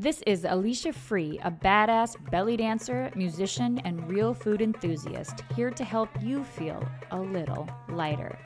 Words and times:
This 0.00 0.22
is 0.26 0.46
Alicia 0.48 0.94
Free, 0.94 1.38
a 1.44 1.50
badass 1.50 2.16
belly 2.30 2.56
dancer, 2.56 3.10
musician, 3.14 3.80
and 3.80 4.10
real 4.10 4.32
food 4.32 4.62
enthusiast, 4.62 5.44
here 5.54 5.70
to 5.72 5.84
help 5.84 6.08
you 6.22 6.42
feel 6.42 6.82
a 7.10 7.20
little 7.20 7.68
lighter. 7.90 8.38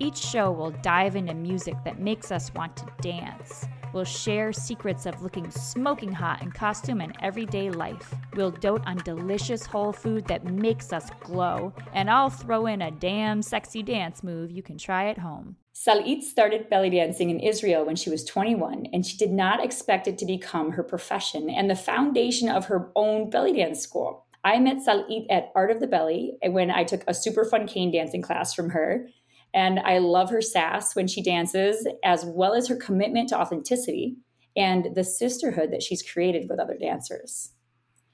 Each 0.00 0.18
show 0.18 0.52
will 0.52 0.72
dive 0.82 1.16
into 1.16 1.32
music 1.32 1.76
that 1.86 1.98
makes 1.98 2.30
us 2.30 2.52
want 2.52 2.76
to 2.76 2.86
dance. 3.00 3.64
We'll 3.92 4.04
share 4.04 4.52
secrets 4.52 5.06
of 5.06 5.22
looking 5.22 5.50
smoking 5.50 6.12
hot 6.12 6.42
in 6.42 6.52
costume 6.52 7.00
and 7.00 7.16
everyday 7.20 7.70
life. 7.70 8.14
We'll 8.34 8.50
dote 8.50 8.86
on 8.86 8.98
delicious 8.98 9.64
whole 9.64 9.92
food 9.92 10.26
that 10.26 10.44
makes 10.44 10.92
us 10.92 11.10
glow. 11.20 11.72
And 11.92 12.10
I'll 12.10 12.30
throw 12.30 12.66
in 12.66 12.82
a 12.82 12.90
damn 12.90 13.42
sexy 13.42 13.82
dance 13.82 14.22
move 14.22 14.50
you 14.50 14.62
can 14.62 14.78
try 14.78 15.08
at 15.08 15.18
home. 15.18 15.56
Salit 15.74 16.22
started 16.22 16.68
belly 16.68 16.90
dancing 16.90 17.30
in 17.30 17.38
Israel 17.38 17.86
when 17.86 17.94
she 17.94 18.10
was 18.10 18.24
21, 18.24 18.86
and 18.92 19.06
she 19.06 19.16
did 19.16 19.30
not 19.30 19.64
expect 19.64 20.08
it 20.08 20.18
to 20.18 20.26
become 20.26 20.72
her 20.72 20.82
profession 20.82 21.48
and 21.48 21.70
the 21.70 21.76
foundation 21.76 22.48
of 22.48 22.64
her 22.64 22.90
own 22.96 23.30
belly 23.30 23.52
dance 23.52 23.80
school. 23.80 24.26
I 24.44 24.58
met 24.60 24.78
Salit 24.78 25.26
at 25.30 25.52
Art 25.54 25.70
of 25.70 25.80
the 25.80 25.86
Belly 25.86 26.38
when 26.42 26.70
I 26.70 26.84
took 26.84 27.04
a 27.06 27.14
super 27.14 27.44
fun 27.44 27.66
cane 27.66 27.92
dancing 27.92 28.22
class 28.22 28.54
from 28.54 28.70
her. 28.70 29.08
And 29.54 29.80
I 29.80 29.98
love 29.98 30.30
her 30.30 30.42
sass 30.42 30.94
when 30.94 31.06
she 31.06 31.22
dances, 31.22 31.86
as 32.04 32.24
well 32.24 32.54
as 32.54 32.68
her 32.68 32.76
commitment 32.76 33.30
to 33.30 33.40
authenticity 33.40 34.16
and 34.56 34.94
the 34.94 35.04
sisterhood 35.04 35.72
that 35.72 35.82
she's 35.82 36.02
created 36.02 36.48
with 36.48 36.58
other 36.58 36.76
dancers. 36.76 37.52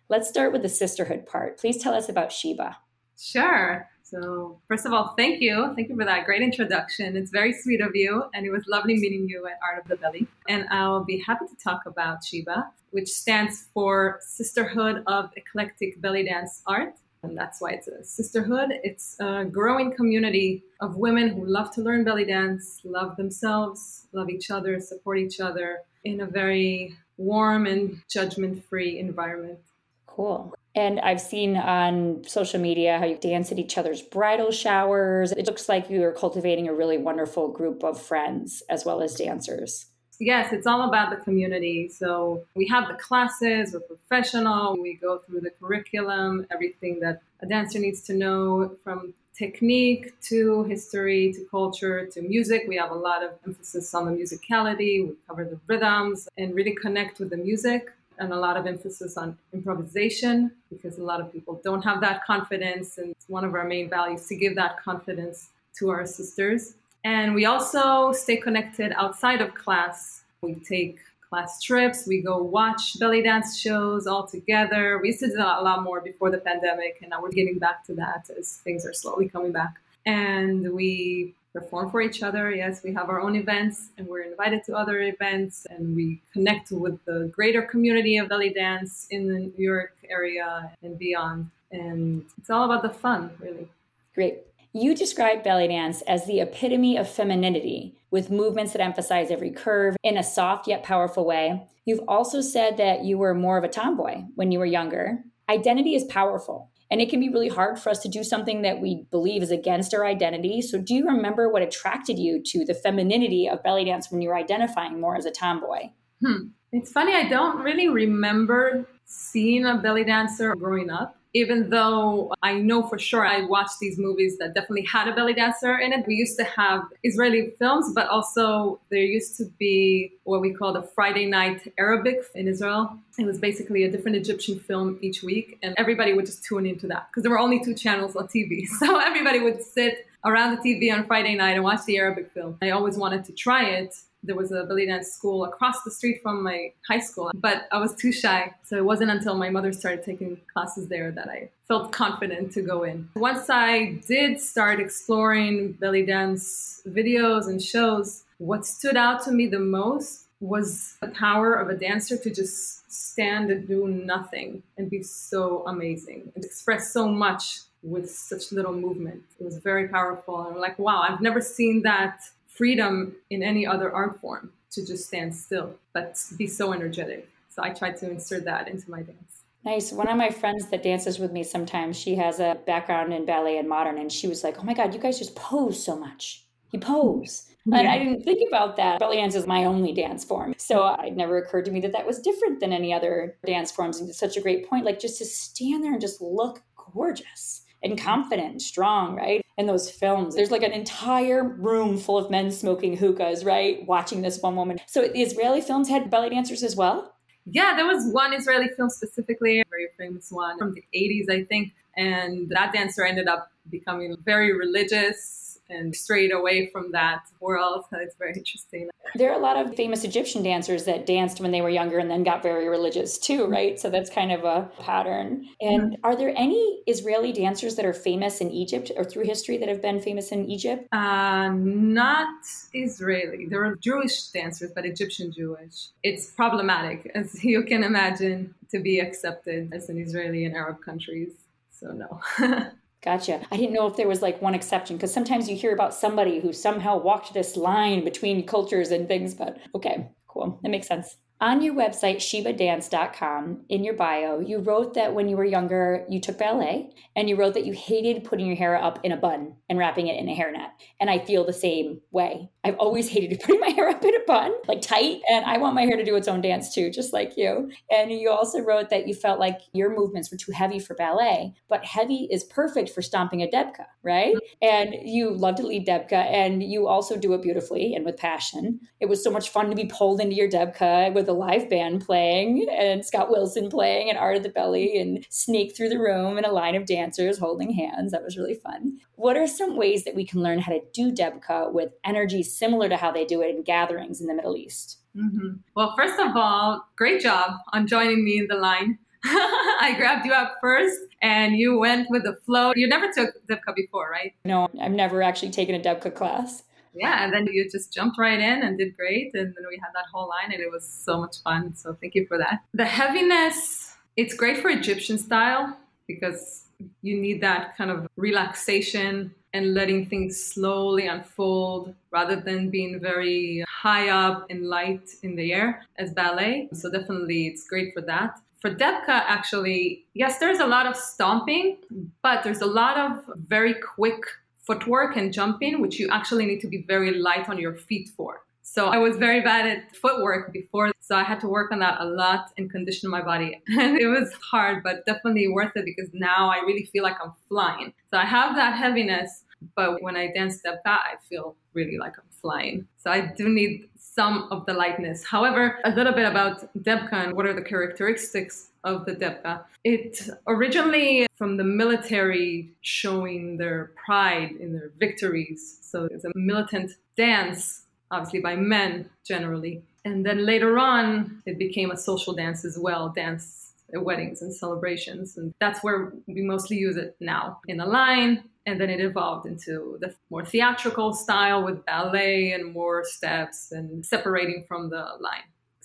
Let's 0.08 0.28
start 0.28 0.52
with 0.52 0.62
the 0.62 0.68
sisterhood 0.68 1.26
part. 1.26 1.58
Please 1.58 1.82
tell 1.82 1.94
us 1.94 2.08
about 2.08 2.30
Sheba. 2.30 2.76
Sure. 3.18 3.88
So, 4.02 4.60
first 4.68 4.84
of 4.84 4.92
all, 4.92 5.14
thank 5.16 5.40
you. 5.40 5.72
Thank 5.74 5.88
you 5.88 5.96
for 5.96 6.04
that 6.04 6.26
great 6.26 6.42
introduction. 6.42 7.16
It's 7.16 7.30
very 7.30 7.54
sweet 7.54 7.80
of 7.80 7.96
you, 7.96 8.24
and 8.34 8.44
it 8.44 8.50
was 8.50 8.62
lovely 8.68 8.96
meeting 8.96 9.26
you 9.28 9.46
at 9.46 9.58
Art 9.66 9.82
of 9.82 9.88
the 9.88 9.96
Belly. 9.96 10.28
And 10.46 10.68
I'll 10.70 11.04
be 11.04 11.18
happy 11.18 11.46
to 11.46 11.56
talk 11.56 11.86
about 11.86 12.22
Sheba, 12.22 12.70
which 12.90 13.08
stands 13.08 13.66
for 13.72 14.20
Sisterhood 14.20 15.02
of 15.06 15.30
Eclectic 15.36 16.00
Belly 16.02 16.24
Dance 16.24 16.62
Art. 16.66 16.94
And 17.24 17.36
that's 17.36 17.60
why 17.60 17.70
it's 17.70 17.88
a 17.88 18.04
sisterhood. 18.04 18.70
It's 18.82 19.16
a 19.20 19.44
growing 19.44 19.92
community 19.94 20.62
of 20.80 20.96
women 20.96 21.28
who 21.28 21.46
love 21.46 21.72
to 21.74 21.80
learn 21.82 22.04
belly 22.04 22.24
dance, 22.24 22.80
love 22.84 23.16
themselves, 23.16 24.06
love 24.12 24.30
each 24.30 24.50
other, 24.50 24.80
support 24.80 25.18
each 25.18 25.40
other 25.40 25.78
in 26.04 26.20
a 26.20 26.26
very 26.26 26.96
warm 27.16 27.66
and 27.66 28.02
judgment 28.10 28.64
free 28.64 28.98
environment. 28.98 29.58
Cool. 30.06 30.54
And 30.76 31.00
I've 31.00 31.20
seen 31.20 31.56
on 31.56 32.24
social 32.26 32.60
media 32.60 32.98
how 32.98 33.04
you 33.04 33.16
dance 33.16 33.52
at 33.52 33.58
each 33.58 33.78
other's 33.78 34.02
bridal 34.02 34.50
showers. 34.50 35.32
It 35.32 35.46
looks 35.46 35.68
like 35.68 35.88
you 35.88 36.02
are 36.04 36.12
cultivating 36.12 36.68
a 36.68 36.74
really 36.74 36.98
wonderful 36.98 37.48
group 37.48 37.84
of 37.84 38.00
friends 38.00 38.62
as 38.68 38.84
well 38.84 39.00
as 39.00 39.14
dancers. 39.14 39.86
Yes, 40.20 40.52
it's 40.52 40.66
all 40.66 40.88
about 40.88 41.10
the 41.10 41.16
community. 41.16 41.88
So 41.88 42.44
we 42.54 42.66
have 42.68 42.88
the 42.88 42.94
classes, 42.94 43.72
we're 43.72 43.80
professional, 43.80 44.76
we 44.80 44.94
go 44.94 45.18
through 45.18 45.40
the 45.40 45.50
curriculum, 45.50 46.46
everything 46.50 47.00
that 47.00 47.20
a 47.40 47.46
dancer 47.46 47.78
needs 47.78 48.00
to 48.02 48.14
know 48.14 48.76
from 48.84 49.14
technique 49.36 50.12
to 50.20 50.62
history 50.64 51.32
to 51.32 51.44
culture 51.50 52.06
to 52.06 52.22
music. 52.22 52.64
We 52.68 52.76
have 52.76 52.92
a 52.92 52.94
lot 52.94 53.22
of 53.24 53.32
emphasis 53.46 53.92
on 53.92 54.06
the 54.06 54.12
musicality. 54.12 55.08
We 55.08 55.14
cover 55.26 55.44
the 55.44 55.58
rhythms 55.66 56.28
and 56.38 56.54
really 56.54 56.74
connect 56.74 57.18
with 57.18 57.30
the 57.30 57.36
music 57.36 57.92
and 58.18 58.32
a 58.32 58.36
lot 58.36 58.56
of 58.56 58.66
emphasis 58.66 59.16
on 59.16 59.36
improvisation 59.52 60.52
because 60.70 60.98
a 60.98 61.02
lot 61.02 61.20
of 61.20 61.32
people 61.32 61.60
don't 61.64 61.82
have 61.82 62.00
that 62.00 62.24
confidence. 62.24 62.98
And 62.98 63.10
it's 63.10 63.28
one 63.28 63.44
of 63.44 63.54
our 63.54 63.64
main 63.64 63.90
values 63.90 64.26
to 64.28 64.36
give 64.36 64.54
that 64.54 64.80
confidence 64.82 65.50
to 65.78 65.90
our 65.90 66.06
sisters. 66.06 66.74
And 67.04 67.34
we 67.34 67.44
also 67.44 68.12
stay 68.12 68.36
connected 68.36 68.92
outside 68.96 69.40
of 69.40 69.54
class. 69.54 70.24
We 70.40 70.54
take 70.54 70.98
class 71.28 71.60
trips, 71.60 72.06
we 72.06 72.22
go 72.22 72.38
watch 72.42 72.98
belly 73.00 73.22
dance 73.22 73.58
shows 73.58 74.06
all 74.06 74.26
together. 74.26 74.98
We 75.02 75.08
used 75.08 75.20
to 75.20 75.26
do 75.26 75.36
that 75.36 75.58
a 75.58 75.62
lot 75.62 75.82
more 75.82 76.00
before 76.00 76.30
the 76.30 76.38
pandemic, 76.38 76.98
and 77.00 77.10
now 77.10 77.20
we're 77.20 77.32
getting 77.32 77.58
back 77.58 77.84
to 77.86 77.94
that 77.94 78.30
as 78.38 78.58
things 78.58 78.86
are 78.86 78.92
slowly 78.92 79.28
coming 79.28 79.50
back. 79.50 79.74
And 80.06 80.72
we 80.72 81.34
perform 81.52 81.90
for 81.90 82.02
each 82.02 82.22
other. 82.22 82.52
Yes, 82.52 82.82
we 82.82 82.92
have 82.92 83.08
our 83.08 83.20
own 83.20 83.36
events 83.36 83.90
and 83.96 84.06
we're 84.08 84.22
invited 84.22 84.64
to 84.64 84.76
other 84.76 85.00
events 85.00 85.66
and 85.70 85.94
we 85.94 86.20
connect 86.32 86.72
with 86.72 87.02
the 87.04 87.30
greater 87.32 87.62
community 87.62 88.18
of 88.18 88.28
belly 88.28 88.52
dance 88.52 89.06
in 89.10 89.28
the 89.28 89.38
New 89.38 89.52
York 89.56 89.96
area 90.10 90.72
and 90.82 90.98
beyond. 90.98 91.48
And 91.70 92.24
it's 92.38 92.50
all 92.50 92.64
about 92.64 92.82
the 92.82 92.90
fun, 92.90 93.30
really. 93.38 93.68
Great. 94.14 94.42
You 94.76 94.92
describe 94.92 95.44
belly 95.44 95.68
dance 95.68 96.02
as 96.02 96.26
the 96.26 96.40
epitome 96.40 96.96
of 96.96 97.08
femininity, 97.08 97.96
with 98.10 98.28
movements 98.28 98.72
that 98.72 98.82
emphasize 98.82 99.30
every 99.30 99.52
curve 99.52 99.96
in 100.02 100.16
a 100.16 100.22
soft 100.24 100.66
yet 100.66 100.82
powerful 100.82 101.24
way. 101.24 101.68
You've 101.84 102.02
also 102.08 102.40
said 102.40 102.76
that 102.78 103.04
you 103.04 103.16
were 103.16 103.34
more 103.34 103.56
of 103.56 103.62
a 103.62 103.68
tomboy 103.68 104.22
when 104.34 104.50
you 104.50 104.58
were 104.58 104.66
younger. 104.66 105.20
Identity 105.48 105.94
is 105.94 106.02
powerful. 106.02 106.72
And 106.90 107.00
it 107.00 107.08
can 107.08 107.20
be 107.20 107.28
really 107.28 107.48
hard 107.48 107.78
for 107.78 107.90
us 107.90 108.00
to 108.00 108.08
do 108.08 108.24
something 108.24 108.62
that 108.62 108.80
we 108.80 109.06
believe 109.12 109.44
is 109.44 109.52
against 109.52 109.94
our 109.94 110.04
identity. 110.04 110.60
So, 110.60 110.78
do 110.78 110.92
you 110.92 111.06
remember 111.06 111.48
what 111.48 111.62
attracted 111.62 112.18
you 112.18 112.42
to 112.42 112.64
the 112.64 112.74
femininity 112.74 113.48
of 113.48 113.62
belly 113.62 113.84
dance 113.84 114.10
when 114.10 114.22
you 114.22 114.28
were 114.28 114.36
identifying 114.36 115.00
more 115.00 115.16
as 115.16 115.24
a 115.24 115.30
tomboy? 115.30 115.90
Hmm. 116.20 116.48
It's 116.72 116.90
funny, 116.90 117.14
I 117.14 117.28
don't 117.28 117.62
really 117.62 117.88
remember 117.88 118.88
seeing 119.04 119.66
a 119.66 119.78
belly 119.78 120.02
dancer 120.02 120.52
growing 120.56 120.90
up 120.90 121.16
even 121.34 121.68
though 121.68 122.32
I 122.42 122.54
know 122.54 122.84
for 122.84 122.98
sure 122.98 123.26
I 123.26 123.42
watched 123.42 123.80
these 123.80 123.98
movies 123.98 124.38
that 124.38 124.54
definitely 124.54 124.86
had 124.90 125.08
a 125.08 125.14
belly 125.14 125.34
dancer 125.34 125.78
in 125.78 125.92
it. 125.92 126.06
We 126.06 126.14
used 126.14 126.38
to 126.38 126.44
have 126.44 126.84
Israeli 127.02 127.52
films, 127.58 127.92
but 127.92 128.08
also 128.08 128.80
there 128.90 129.02
used 129.02 129.36
to 129.38 129.44
be 129.58 130.12
what 130.22 130.40
we 130.40 130.54
call 130.54 130.72
the 130.72 130.82
Friday 130.82 131.26
night 131.26 131.72
Arabic 131.76 132.24
in 132.36 132.46
Israel. 132.46 132.96
It 133.18 133.26
was 133.26 133.38
basically 133.38 133.84
a 133.84 133.90
different 133.90 134.16
Egyptian 134.16 134.58
film 134.60 134.98
each 135.02 135.22
week, 135.22 135.58
and 135.62 135.74
everybody 135.76 136.12
would 136.14 136.26
just 136.26 136.44
tune 136.44 136.66
into 136.66 136.86
that 136.86 137.08
because 137.10 137.24
there 137.24 137.32
were 137.32 137.38
only 137.38 137.62
two 137.62 137.74
channels 137.74 138.16
on 138.16 138.28
TV. 138.28 138.66
So 138.84 138.98
everybody 138.98 139.40
would 139.40 139.62
sit 139.62 140.06
around 140.24 140.56
the 140.56 140.62
TV 140.62 140.92
on 140.92 141.04
Friday 141.06 141.34
night 141.34 141.52
and 141.52 141.64
watch 141.64 141.84
the 141.86 141.96
Arabic 141.96 142.32
film. 142.32 142.58
I 142.60 142.70
always 142.70 142.96
wanted 142.96 143.24
to 143.26 143.32
try 143.32 143.64
it 143.64 143.94
there 144.24 144.36
was 144.36 144.52
a 144.52 144.64
belly 144.64 144.86
dance 144.86 145.12
school 145.12 145.44
across 145.44 145.82
the 145.82 145.90
street 145.90 146.20
from 146.22 146.42
my 146.42 146.72
high 146.88 147.00
school, 147.00 147.30
but 147.34 147.68
I 147.70 147.78
was 147.78 147.94
too 147.94 148.12
shy. 148.12 148.52
So 148.64 148.76
it 148.76 148.84
wasn't 148.84 149.10
until 149.10 149.34
my 149.34 149.50
mother 149.50 149.72
started 149.72 150.04
taking 150.04 150.40
classes 150.52 150.88
there 150.88 151.10
that 151.12 151.28
I 151.28 151.50
felt 151.68 151.92
confident 151.92 152.52
to 152.52 152.62
go 152.62 152.82
in. 152.84 153.08
Once 153.16 153.48
I 153.50 154.00
did 154.06 154.40
start 154.40 154.80
exploring 154.80 155.72
belly 155.72 156.04
dance 156.04 156.82
videos 156.86 157.46
and 157.48 157.62
shows, 157.62 158.24
what 158.38 158.66
stood 158.66 158.96
out 158.96 159.22
to 159.24 159.32
me 159.32 159.46
the 159.46 159.58
most 159.60 160.26
was 160.40 160.96
the 161.00 161.08
power 161.08 161.54
of 161.54 161.68
a 161.68 161.74
dancer 161.74 162.16
to 162.18 162.30
just 162.30 162.90
stand 162.92 163.50
and 163.50 163.66
do 163.66 163.88
nothing 163.88 164.62
and 164.76 164.90
be 164.90 165.02
so 165.02 165.64
amazing 165.66 166.30
and 166.34 166.44
express 166.44 166.92
so 166.92 167.08
much 167.08 167.60
with 167.82 168.10
such 168.10 168.50
little 168.52 168.72
movement. 168.72 169.22
It 169.38 169.44
was 169.44 169.58
very 169.58 169.88
powerful. 169.88 170.40
And 170.40 170.54
I'm 170.54 170.60
like, 170.60 170.78
wow, 170.78 171.04
I've 171.06 171.20
never 171.20 171.40
seen 171.40 171.82
that 171.82 172.20
freedom 172.54 173.16
in 173.30 173.42
any 173.42 173.66
other 173.66 173.92
art 173.92 174.20
form 174.20 174.52
to 174.70 174.84
just 174.84 175.06
stand 175.06 175.34
still, 175.34 175.74
but 175.92 176.20
be 176.36 176.46
so 176.46 176.72
energetic. 176.72 177.28
So 177.48 177.62
I 177.62 177.70
try 177.70 177.92
to 177.92 178.10
insert 178.10 178.44
that 178.44 178.68
into 178.68 178.90
my 178.90 179.02
dance. 179.02 179.42
Nice. 179.64 179.92
One 179.92 180.08
of 180.08 180.16
my 180.16 180.30
friends 180.30 180.66
that 180.70 180.82
dances 180.82 181.18
with 181.18 181.32
me 181.32 181.42
sometimes, 181.42 181.98
she 181.98 182.14
has 182.16 182.38
a 182.38 182.58
background 182.66 183.14
in 183.14 183.24
ballet 183.24 183.58
and 183.58 183.68
modern, 183.68 183.98
and 183.98 184.12
she 184.12 184.26
was 184.26 184.44
like, 184.44 184.58
Oh 184.58 184.62
my 184.62 184.74
God, 184.74 184.92
you 184.92 185.00
guys 185.00 185.18
just 185.18 185.34
pose 185.36 185.82
so 185.82 185.96
much. 185.96 186.44
You 186.70 186.80
pose. 186.80 187.46
Yeah. 187.66 187.78
And 187.78 187.88
I 187.88 187.98
didn't 187.98 188.24
think 188.24 188.46
about 188.46 188.76
that. 188.76 188.98
Belly 188.98 189.16
dance 189.16 189.34
is 189.34 189.46
my 189.46 189.64
only 189.64 189.92
dance 189.94 190.22
form. 190.22 190.54
So 190.58 190.86
it 190.96 191.16
never 191.16 191.38
occurred 191.38 191.64
to 191.66 191.70
me 191.70 191.80
that 191.80 191.92
that 191.92 192.06
was 192.06 192.18
different 192.18 192.60
than 192.60 192.72
any 192.72 192.92
other 192.92 193.36
dance 193.46 193.70
forms. 193.70 194.00
And 194.00 194.08
it's 194.08 194.18
such 194.18 194.36
a 194.36 194.40
great 194.40 194.68
point. 194.68 194.84
Like 194.84 195.00
just 195.00 195.16
to 195.18 195.24
stand 195.24 195.82
there 195.82 195.92
and 195.92 196.00
just 196.00 196.20
look 196.20 196.62
gorgeous 196.76 197.63
and 197.84 198.00
confident 198.00 198.50
and 198.50 198.62
strong, 198.62 199.14
right? 199.14 199.44
In 199.56 199.66
those 199.66 199.90
films, 199.90 200.34
there's 200.34 200.50
like 200.50 200.62
an 200.62 200.72
entire 200.72 201.44
room 201.44 201.96
full 201.96 202.18
of 202.18 202.30
men 202.30 202.50
smoking 202.50 202.96
hookahs, 202.96 203.44
right? 203.44 203.86
Watching 203.86 204.22
this 204.22 204.40
one 204.40 204.56
woman. 204.56 204.80
So 204.86 205.02
the 205.02 205.20
Israeli 205.20 205.60
films 205.60 205.88
had 205.88 206.10
belly 206.10 206.30
dancers 206.30 206.62
as 206.62 206.74
well? 206.74 207.14
Yeah, 207.46 207.74
there 207.76 207.86
was 207.86 208.10
one 208.12 208.32
Israeli 208.32 208.68
film 208.76 208.88
specifically, 208.88 209.60
a 209.60 209.64
very 209.68 209.88
famous 209.98 210.28
one 210.30 210.58
from 210.58 210.72
the 210.72 210.82
80s, 210.94 211.30
I 211.30 211.44
think. 211.44 211.72
And 211.96 212.48
that 212.48 212.72
dancer 212.72 213.04
ended 213.04 213.28
up 213.28 213.50
becoming 213.70 214.16
very 214.24 214.56
religious 214.56 215.43
and 215.68 215.94
strayed 215.94 216.32
away 216.32 216.66
from 216.66 216.92
that 216.92 217.22
world. 217.40 217.84
So 217.90 217.98
it's 217.98 218.14
very 218.16 218.34
interesting. 218.34 218.88
There 219.14 219.30
are 219.30 219.38
a 219.38 219.42
lot 219.42 219.56
of 219.56 219.74
famous 219.74 220.04
Egyptian 220.04 220.42
dancers 220.42 220.84
that 220.84 221.06
danced 221.06 221.40
when 221.40 221.52
they 221.52 221.60
were 221.60 221.70
younger 221.70 221.98
and 221.98 222.10
then 222.10 222.24
got 222.24 222.42
very 222.42 222.68
religious 222.68 223.18
too, 223.18 223.46
right? 223.46 223.78
So 223.78 223.90
that's 223.90 224.10
kind 224.10 224.32
of 224.32 224.44
a 224.44 224.70
pattern. 224.80 225.46
And 225.60 225.96
are 226.02 226.16
there 226.16 226.34
any 226.36 226.82
Israeli 226.86 227.32
dancers 227.32 227.76
that 227.76 227.84
are 227.84 227.92
famous 227.92 228.40
in 228.40 228.50
Egypt 228.50 228.90
or 228.96 229.04
through 229.04 229.24
history 229.24 229.56
that 229.58 229.68
have 229.68 229.80
been 229.80 230.00
famous 230.00 230.32
in 230.32 230.50
Egypt? 230.50 230.88
Uh, 230.92 231.50
not 231.54 232.28
Israeli. 232.72 233.46
There 233.46 233.64
are 233.64 233.76
Jewish 233.76 234.28
dancers, 234.28 234.72
but 234.74 234.84
Egyptian 234.84 235.32
Jewish. 235.32 235.88
It's 236.02 236.26
problematic, 236.26 237.10
as 237.14 237.44
you 237.44 237.62
can 237.62 237.84
imagine, 237.84 238.54
to 238.70 238.80
be 238.80 238.98
accepted 238.98 239.72
as 239.72 239.88
an 239.88 239.98
Israeli 239.98 240.44
in 240.44 240.54
Arab 240.54 240.82
countries. 240.82 241.32
So, 241.70 241.88
no. 241.88 242.20
Gotcha. 243.04 243.46
I 243.52 243.56
didn't 243.56 243.74
know 243.74 243.86
if 243.86 243.96
there 243.96 244.08
was 244.08 244.22
like 244.22 244.40
one 244.40 244.54
exception 244.54 244.96
because 244.96 245.12
sometimes 245.12 245.48
you 245.48 245.56
hear 245.56 245.74
about 245.74 245.94
somebody 245.94 246.40
who 246.40 246.52
somehow 246.54 246.96
walked 246.98 247.34
this 247.34 247.56
line 247.56 248.02
between 248.02 248.46
cultures 248.46 248.90
and 248.90 249.06
things, 249.06 249.34
but 249.34 249.58
okay, 249.74 250.08
cool. 250.26 250.58
That 250.62 250.70
makes 250.70 250.88
sense. 250.88 251.16
On 251.40 251.60
your 251.62 251.74
website, 251.74 252.16
shebadance.com, 252.16 253.64
in 253.68 253.82
your 253.82 253.94
bio, 253.94 254.38
you 254.38 254.58
wrote 254.58 254.94
that 254.94 255.14
when 255.14 255.28
you 255.28 255.36
were 255.36 255.44
younger, 255.44 256.04
you 256.08 256.20
took 256.20 256.38
ballet, 256.38 256.94
and 257.16 257.28
you 257.28 257.34
wrote 257.34 257.54
that 257.54 257.66
you 257.66 257.72
hated 257.72 258.22
putting 258.22 258.46
your 258.46 258.56
hair 258.56 258.76
up 258.76 259.00
in 259.02 259.10
a 259.10 259.16
bun 259.16 259.56
and 259.68 259.76
wrapping 259.76 260.06
it 260.06 260.16
in 260.16 260.28
a 260.28 260.36
hairnet. 260.36 260.70
And 261.00 261.10
I 261.10 261.18
feel 261.18 261.44
the 261.44 261.52
same 261.52 262.00
way. 262.12 262.50
I've 262.62 262.76
always 262.76 263.08
hated 263.10 263.40
putting 263.40 263.60
my 263.60 263.70
hair 263.70 263.88
up 263.88 264.04
in 264.04 264.14
a 264.14 264.24
bun, 264.26 264.52
like 264.68 264.80
tight, 264.80 265.22
and 265.28 265.44
I 265.44 265.58
want 265.58 265.74
my 265.74 265.82
hair 265.82 265.96
to 265.96 266.04
do 266.04 266.14
its 266.14 266.28
own 266.28 266.40
dance 266.40 266.72
too, 266.72 266.90
just 266.90 267.12
like 267.12 267.36
you. 267.36 267.70
And 267.90 268.12
you 268.12 268.30
also 268.30 268.60
wrote 268.60 268.90
that 268.90 269.08
you 269.08 269.14
felt 269.14 269.40
like 269.40 269.60
your 269.72 269.94
movements 269.94 270.30
were 270.30 270.38
too 270.38 270.52
heavy 270.52 270.78
for 270.78 270.94
ballet, 270.94 271.52
but 271.68 271.84
heavy 271.84 272.28
is 272.30 272.44
perfect 272.44 272.90
for 272.90 273.02
stomping 273.02 273.42
a 273.42 273.48
debka, 273.48 273.86
right? 274.04 274.36
And 274.62 274.94
you 275.02 275.30
love 275.30 275.56
to 275.56 275.66
lead 275.66 275.86
debka, 275.86 276.12
and 276.12 276.62
you 276.62 276.86
also 276.86 277.18
do 277.18 277.34
it 277.34 277.42
beautifully 277.42 277.94
and 277.94 278.04
with 278.04 278.16
passion. 278.16 278.80
It 279.00 279.06
was 279.06 279.22
so 279.22 279.32
much 279.32 279.50
fun 279.50 279.68
to 279.70 279.76
be 279.76 279.86
pulled 279.86 280.20
into 280.20 280.36
your 280.36 280.48
debka 280.48 281.12
with 281.12 281.23
a 281.28 281.32
live 281.32 281.68
band 281.68 282.04
playing 282.04 282.66
and 282.70 283.04
Scott 283.04 283.30
Wilson 283.30 283.68
playing 283.68 284.08
and 284.08 284.18
Art 284.18 284.36
of 284.36 284.42
the 284.42 284.48
Belly 284.48 284.98
and 284.98 285.26
sneak 285.30 285.76
through 285.76 285.88
the 285.88 285.98
room 285.98 286.38
in 286.38 286.44
a 286.44 286.52
line 286.52 286.74
of 286.74 286.86
dancers 286.86 287.38
holding 287.38 287.72
hands. 287.72 288.12
That 288.12 288.24
was 288.24 288.36
really 288.36 288.54
fun. 288.54 288.98
What 289.16 289.36
are 289.36 289.46
some 289.46 289.76
ways 289.76 290.04
that 290.04 290.14
we 290.14 290.24
can 290.24 290.42
learn 290.42 290.58
how 290.58 290.72
to 290.72 290.80
do 290.92 291.12
Debka 291.12 291.72
with 291.72 291.92
energy 292.04 292.42
similar 292.42 292.88
to 292.88 292.96
how 292.96 293.10
they 293.10 293.24
do 293.24 293.42
it 293.42 293.54
in 293.54 293.62
gatherings 293.62 294.20
in 294.20 294.26
the 294.26 294.34
Middle 294.34 294.56
East? 294.56 294.98
Mm-hmm. 295.16 295.58
Well, 295.74 295.94
first 295.96 296.18
of 296.18 296.36
all, 296.36 296.88
great 296.96 297.20
job 297.20 297.52
on 297.72 297.86
joining 297.86 298.24
me 298.24 298.38
in 298.38 298.46
the 298.48 298.56
line. 298.56 298.98
I 299.24 299.94
grabbed 299.96 300.26
you 300.26 300.32
up 300.32 300.56
first 300.60 301.00
and 301.22 301.56
you 301.56 301.78
went 301.78 302.10
with 302.10 302.24
the 302.24 302.36
flow. 302.44 302.72
You 302.76 302.86
never 302.86 303.10
took 303.10 303.30
Debka 303.46 303.74
before, 303.74 304.10
right? 304.10 304.34
No, 304.44 304.68
I've 304.80 304.92
never 304.92 305.22
actually 305.22 305.50
taken 305.50 305.74
a 305.74 305.80
Debka 305.80 306.14
class 306.14 306.62
yeah, 306.94 307.24
and 307.24 307.32
then 307.32 307.46
you 307.46 307.68
just 307.70 307.92
jumped 307.92 308.18
right 308.18 308.38
in 308.38 308.62
and 308.62 308.78
did 308.78 308.96
great. 308.96 309.34
And 309.34 309.54
then 309.54 309.64
we 309.68 309.76
had 309.76 309.90
that 309.94 310.06
whole 310.12 310.28
line, 310.28 310.52
and 310.52 310.62
it 310.62 310.70
was 310.70 310.88
so 310.88 311.20
much 311.20 311.42
fun. 311.42 311.74
So 311.74 311.96
thank 312.00 312.14
you 312.14 312.26
for 312.26 312.38
that. 312.38 312.60
The 312.72 312.84
heaviness, 312.84 313.94
it's 314.16 314.34
great 314.34 314.58
for 314.58 314.68
Egyptian 314.70 315.18
style 315.18 315.76
because 316.06 316.64
you 317.02 317.20
need 317.20 317.40
that 317.42 317.76
kind 317.76 317.90
of 317.90 318.08
relaxation 318.16 319.34
and 319.52 319.72
letting 319.72 320.06
things 320.06 320.42
slowly 320.42 321.06
unfold 321.06 321.94
rather 322.10 322.34
than 322.34 322.70
being 322.70 322.98
very 323.00 323.64
high 323.68 324.08
up 324.08 324.46
and 324.50 324.66
light 324.66 325.08
in 325.22 325.36
the 325.36 325.52
air 325.52 325.82
as 325.96 326.12
ballet. 326.12 326.68
So 326.72 326.90
definitely 326.90 327.46
it's 327.46 327.66
great 327.68 327.94
for 327.94 328.00
that. 328.02 328.40
For 328.60 328.74
Debka, 328.74 329.08
actually, 329.08 330.06
yes, 330.14 330.38
there's 330.38 330.58
a 330.58 330.66
lot 330.66 330.86
of 330.86 330.96
stomping, 330.96 331.76
but 332.22 332.42
there's 332.42 332.62
a 332.62 332.66
lot 332.66 332.96
of 332.98 333.22
very 333.46 333.74
quick 333.74 334.22
footwork 334.66 335.16
and 335.16 335.32
jumping, 335.32 335.80
which 335.80 335.98
you 335.98 336.08
actually 336.10 336.46
need 336.46 336.60
to 336.60 336.68
be 336.68 336.84
very 336.86 337.18
light 337.18 337.48
on 337.48 337.58
your 337.58 337.74
feet 337.74 338.10
for. 338.16 338.44
So 338.62 338.86
I 338.86 338.96
was 338.96 339.18
very 339.18 339.42
bad 339.42 339.66
at 339.66 339.94
footwork 339.94 340.52
before, 340.52 340.90
so 340.98 341.14
I 341.14 341.22
had 341.22 341.38
to 341.40 341.48
work 341.48 341.70
on 341.70 341.80
that 341.80 342.00
a 342.00 342.06
lot 342.06 342.46
and 342.56 342.70
condition 342.70 343.10
my 343.10 343.20
body. 343.20 343.62
And 343.78 343.98
it 343.98 344.06
was 344.06 344.32
hard, 344.50 344.82
but 344.82 345.04
definitely 345.04 345.48
worth 345.48 345.72
it 345.76 345.84
because 345.84 346.08
now 346.14 346.50
I 346.50 346.60
really 346.60 346.88
feel 346.90 347.02
like 347.02 347.16
I'm 347.22 347.34
flying. 347.46 347.92
So 348.10 348.16
I 348.16 348.24
have 348.24 348.56
that 348.56 348.74
heaviness, 348.74 349.44
but 349.76 350.02
when 350.02 350.16
I 350.16 350.32
dance 350.32 350.62
Debka, 350.62 350.86
I 350.86 351.16
feel 351.28 351.56
really 351.74 351.98
like 351.98 352.14
I'm 352.18 352.30
flying. 352.40 352.86
So 352.96 353.10
I 353.10 353.20
do 353.36 353.50
need 353.50 353.88
some 354.14 354.48
of 354.50 354.64
the 354.66 354.72
lightness. 354.72 355.24
However, 355.24 355.78
a 355.84 355.90
little 355.90 356.12
bit 356.12 356.26
about 356.26 356.72
Debka 356.82 357.12
and 357.12 357.34
what 357.34 357.46
are 357.46 357.54
the 357.54 357.62
characteristics 357.62 358.68
of 358.84 359.06
the 359.06 359.14
Debka. 359.16 359.64
It 359.82 360.28
originally 360.46 361.26
from 361.36 361.56
the 361.56 361.64
military 361.64 362.72
showing 362.82 363.56
their 363.56 363.92
pride 364.04 364.52
in 364.60 364.72
their 364.72 364.92
victories. 364.98 365.78
So 365.82 366.04
it's 366.10 366.24
a 366.24 366.30
militant 366.34 366.92
dance, 367.16 367.82
obviously 368.10 368.40
by 368.40 368.56
men 368.56 369.10
generally. 369.26 369.82
And 370.04 370.24
then 370.24 370.44
later 370.44 370.78
on, 370.78 371.42
it 371.46 371.58
became 371.58 371.90
a 371.90 371.96
social 371.96 372.34
dance 372.34 372.64
as 372.64 372.78
well, 372.78 373.08
dance 373.08 373.72
at 373.92 374.04
weddings 374.04 374.42
and 374.42 374.54
celebrations. 374.54 375.36
And 375.36 375.54
that's 375.60 375.82
where 375.82 376.12
we 376.26 376.42
mostly 376.42 376.76
use 376.76 376.96
it 376.96 377.16
now 377.20 377.60
in 377.66 377.80
a 377.80 377.86
line. 377.86 378.44
And 378.66 378.80
then 378.80 378.88
it 378.88 379.00
evolved 379.00 379.46
into 379.46 379.98
the 380.00 380.14
more 380.30 380.44
theatrical 380.44 381.12
style 381.12 381.62
with 381.62 381.84
ballet 381.84 382.52
and 382.52 382.72
more 382.72 383.04
steps 383.04 383.72
and 383.72 384.04
separating 384.04 384.64
from 384.66 384.88
the 384.88 385.06
line. 385.20 385.44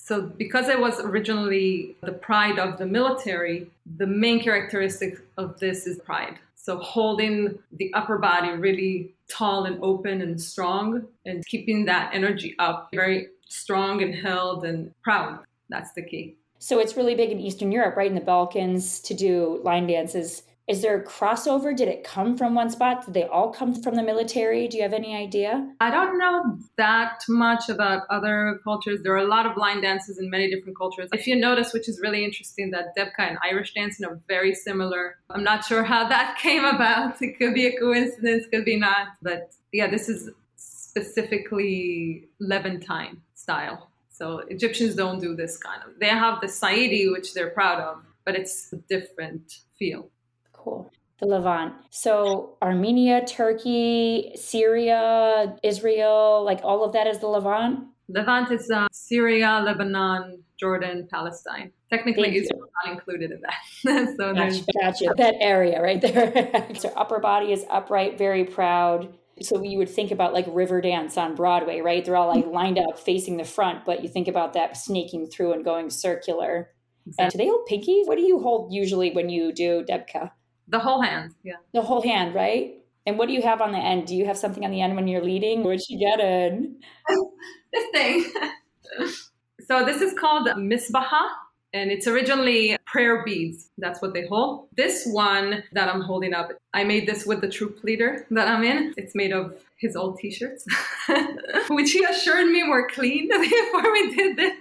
So, 0.09 0.21
because 0.21 0.69
it 0.69 0.79
was 0.79 0.99
originally 0.99 1.95
the 2.01 2.13
pride 2.13 2.57
of 2.57 2.79
the 2.79 2.87
military, 2.87 3.69
the 3.97 4.07
main 4.07 4.41
characteristic 4.41 5.19
of 5.37 5.59
this 5.59 5.85
is 5.85 5.99
pride. 5.99 6.39
So, 6.55 6.79
holding 6.79 7.59
the 7.71 7.93
upper 7.93 8.17
body 8.17 8.49
really 8.49 9.13
tall 9.29 9.65
and 9.65 9.77
open 9.83 10.21
and 10.21 10.41
strong 10.41 11.05
and 11.25 11.45
keeping 11.45 11.85
that 11.85 12.11
energy 12.13 12.55
up, 12.57 12.89
very 12.91 13.27
strong 13.49 14.01
and 14.01 14.15
held 14.15 14.65
and 14.65 14.91
proud. 15.03 15.41
That's 15.69 15.93
the 15.93 16.01
key. 16.01 16.37
So, 16.57 16.79
it's 16.79 16.97
really 16.97 17.13
big 17.13 17.29
in 17.29 17.39
Eastern 17.39 17.71
Europe, 17.71 17.95
right? 17.95 18.09
In 18.09 18.15
the 18.15 18.21
Balkans 18.21 19.01
to 19.01 19.13
do 19.13 19.61
line 19.63 19.85
dances 19.85 20.41
is 20.69 20.83
there 20.83 21.01
a 21.01 21.03
crossover? 21.03 21.75
Did 21.75 21.87
it 21.87 22.03
come 22.03 22.37
from 22.37 22.53
one 22.53 22.69
spot? 22.69 23.03
Did 23.03 23.15
they 23.15 23.23
all 23.23 23.51
come 23.51 23.73
from 23.81 23.95
the 23.95 24.03
military? 24.03 24.67
Do 24.67 24.77
you 24.77 24.83
have 24.83 24.93
any 24.93 25.15
idea? 25.15 25.67
I 25.81 25.89
don't 25.89 26.19
know 26.19 26.59
that 26.77 27.23
much 27.27 27.69
about 27.69 28.03
other 28.11 28.59
cultures. 28.63 28.99
There 29.01 29.13
are 29.13 29.25
a 29.25 29.27
lot 29.27 29.47
of 29.47 29.57
line 29.57 29.81
dances 29.81 30.19
in 30.19 30.29
many 30.29 30.47
different 30.47 30.77
cultures. 30.77 31.09
If 31.11 31.25
you 31.25 31.35
notice, 31.35 31.73
which 31.73 31.89
is 31.89 31.99
really 31.99 32.23
interesting, 32.23 32.69
that 32.69 32.95
Debka 32.95 33.17
and 33.17 33.39
Irish 33.43 33.73
dancing 33.73 34.05
are 34.05 34.19
very 34.27 34.53
similar. 34.53 35.17
I'm 35.31 35.43
not 35.43 35.65
sure 35.65 35.83
how 35.83 36.07
that 36.07 36.37
came 36.41 36.63
about. 36.63 37.19
It 37.19 37.39
could 37.39 37.55
be 37.55 37.65
a 37.65 37.79
coincidence, 37.79 38.45
could 38.51 38.63
be 38.63 38.77
not. 38.77 39.07
But 39.23 39.55
yeah, 39.71 39.89
this 39.89 40.07
is 40.07 40.29
specifically 40.55 42.27
Levantine 42.39 43.21
style. 43.33 43.89
So 44.11 44.43
Egyptians 44.49 44.93
don't 44.93 45.19
do 45.19 45.35
this 45.35 45.57
kind 45.57 45.81
of. 45.81 45.99
They 45.99 46.09
have 46.09 46.41
the 46.41 46.47
Saidi, 46.47 47.11
which 47.11 47.33
they're 47.33 47.49
proud 47.49 47.79
of, 47.79 48.03
but 48.23 48.35
it's 48.35 48.71
a 48.71 48.75
different 48.75 49.61
feel. 49.79 50.11
Cool. 50.63 50.91
The 51.19 51.25
Levant. 51.25 51.73
So 51.89 52.57
Armenia, 52.61 53.25
Turkey, 53.25 54.31
Syria, 54.35 55.57
Israel, 55.63 56.43
like 56.45 56.61
all 56.63 56.83
of 56.83 56.93
that 56.93 57.07
is 57.07 57.19
the 57.19 57.27
Levant? 57.27 57.87
Levant 58.07 58.51
is 58.51 58.69
uh, 58.71 58.87
Syria, 58.91 59.61
Lebanon, 59.63 60.43
Jordan, 60.59 61.07
Palestine. 61.11 61.71
Technically, 61.89 62.37
Israel 62.37 62.63
is 62.63 62.71
not 62.85 62.93
included 62.93 63.31
in 63.31 63.41
that. 63.41 64.15
so 64.17 64.33
gotcha, 64.33 64.63
gotcha. 64.79 65.13
That 65.17 65.35
area 65.39 65.81
right 65.81 66.01
there. 66.01 66.67
so 66.79 66.89
upper 66.95 67.19
body 67.19 67.51
is 67.51 67.65
upright, 67.69 68.17
very 68.17 68.43
proud. 68.43 69.13
So 69.41 69.63
you 69.63 69.77
would 69.77 69.89
think 69.89 70.11
about 70.11 70.33
like 70.33 70.45
Riverdance 70.47 71.17
on 71.17 71.35
Broadway, 71.35 71.79
right? 71.79 72.03
They're 72.03 72.17
all 72.17 72.27
like 72.27 72.45
lined 72.47 72.77
up 72.77 72.99
facing 72.99 73.37
the 73.37 73.45
front, 73.45 73.85
but 73.85 74.03
you 74.03 74.09
think 74.09 74.27
about 74.27 74.53
that 74.53 74.75
snaking 74.75 75.27
through 75.27 75.53
and 75.53 75.63
going 75.63 75.89
circular. 75.89 76.71
Exactly. 77.07 77.23
And 77.23 77.31
do 77.31 77.37
they 77.37 77.47
hold 77.47 77.67
pinkies? 77.67 78.07
What 78.07 78.17
do 78.17 78.23
you 78.23 78.39
hold 78.39 78.73
usually 78.73 79.11
when 79.11 79.29
you 79.29 79.53
do 79.53 79.85
Debka? 79.87 80.31
The 80.69 80.79
whole 80.79 81.01
hand, 81.01 81.33
yeah. 81.43 81.55
The 81.73 81.81
whole 81.81 82.01
hand, 82.01 82.35
right? 82.35 82.75
And 83.05 83.17
what 83.17 83.27
do 83.27 83.33
you 83.33 83.41
have 83.41 83.59
on 83.61 83.71
the 83.71 83.79
end? 83.79 84.05
Do 84.05 84.15
you 84.15 84.25
have 84.25 84.37
something 84.37 84.63
on 84.63 84.71
the 84.71 84.81
end 84.81 84.95
when 84.95 85.07
you're 85.07 85.23
leading? 85.23 85.63
Where'd 85.63 85.81
you 85.89 85.97
get 85.99 86.19
in? 86.19 86.75
this 87.73 87.85
thing. 87.91 88.31
so 89.67 89.83
this 89.83 90.01
is 90.01 90.13
called 90.13 90.47
misbaha, 90.49 91.29
and 91.73 91.91
it's 91.91 92.05
originally 92.07 92.77
prayer 92.85 93.23
beads. 93.23 93.69
That's 93.79 94.01
what 94.01 94.13
they 94.13 94.27
hold. 94.27 94.67
This 94.77 95.07
one 95.07 95.63
that 95.71 95.89
I'm 95.89 96.01
holding 96.01 96.33
up, 96.33 96.51
I 96.73 96.83
made 96.83 97.07
this 97.07 97.25
with 97.25 97.41
the 97.41 97.49
troop 97.49 97.83
leader 97.83 98.27
that 98.29 98.47
I'm 98.47 98.63
in. 98.63 98.93
It's 98.95 99.15
made 99.15 99.31
of 99.31 99.55
his 99.77 99.95
old 99.95 100.19
t-shirts, 100.19 100.65
which 101.69 101.91
he 101.91 102.03
assured 102.03 102.47
me 102.47 102.67
were 102.67 102.87
clean 102.89 103.27
before 103.29 103.91
we 103.91 104.15
did 104.15 104.37
this. 104.37 104.53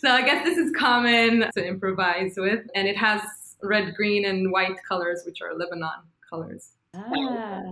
So 0.00 0.10
I 0.10 0.22
guess 0.22 0.44
this 0.44 0.58
is 0.58 0.72
common 0.76 1.50
to 1.56 1.64
improvise 1.64 2.34
with, 2.36 2.66
and 2.74 2.88
it 2.88 2.96
has 2.96 3.20
red, 3.64 3.94
green, 3.94 4.24
and 4.24 4.52
white 4.52 4.76
colors, 4.86 5.22
which 5.24 5.40
are 5.42 5.56
Lebanon 5.56 6.04
colors. 6.28 6.70
Ah. 6.94 7.62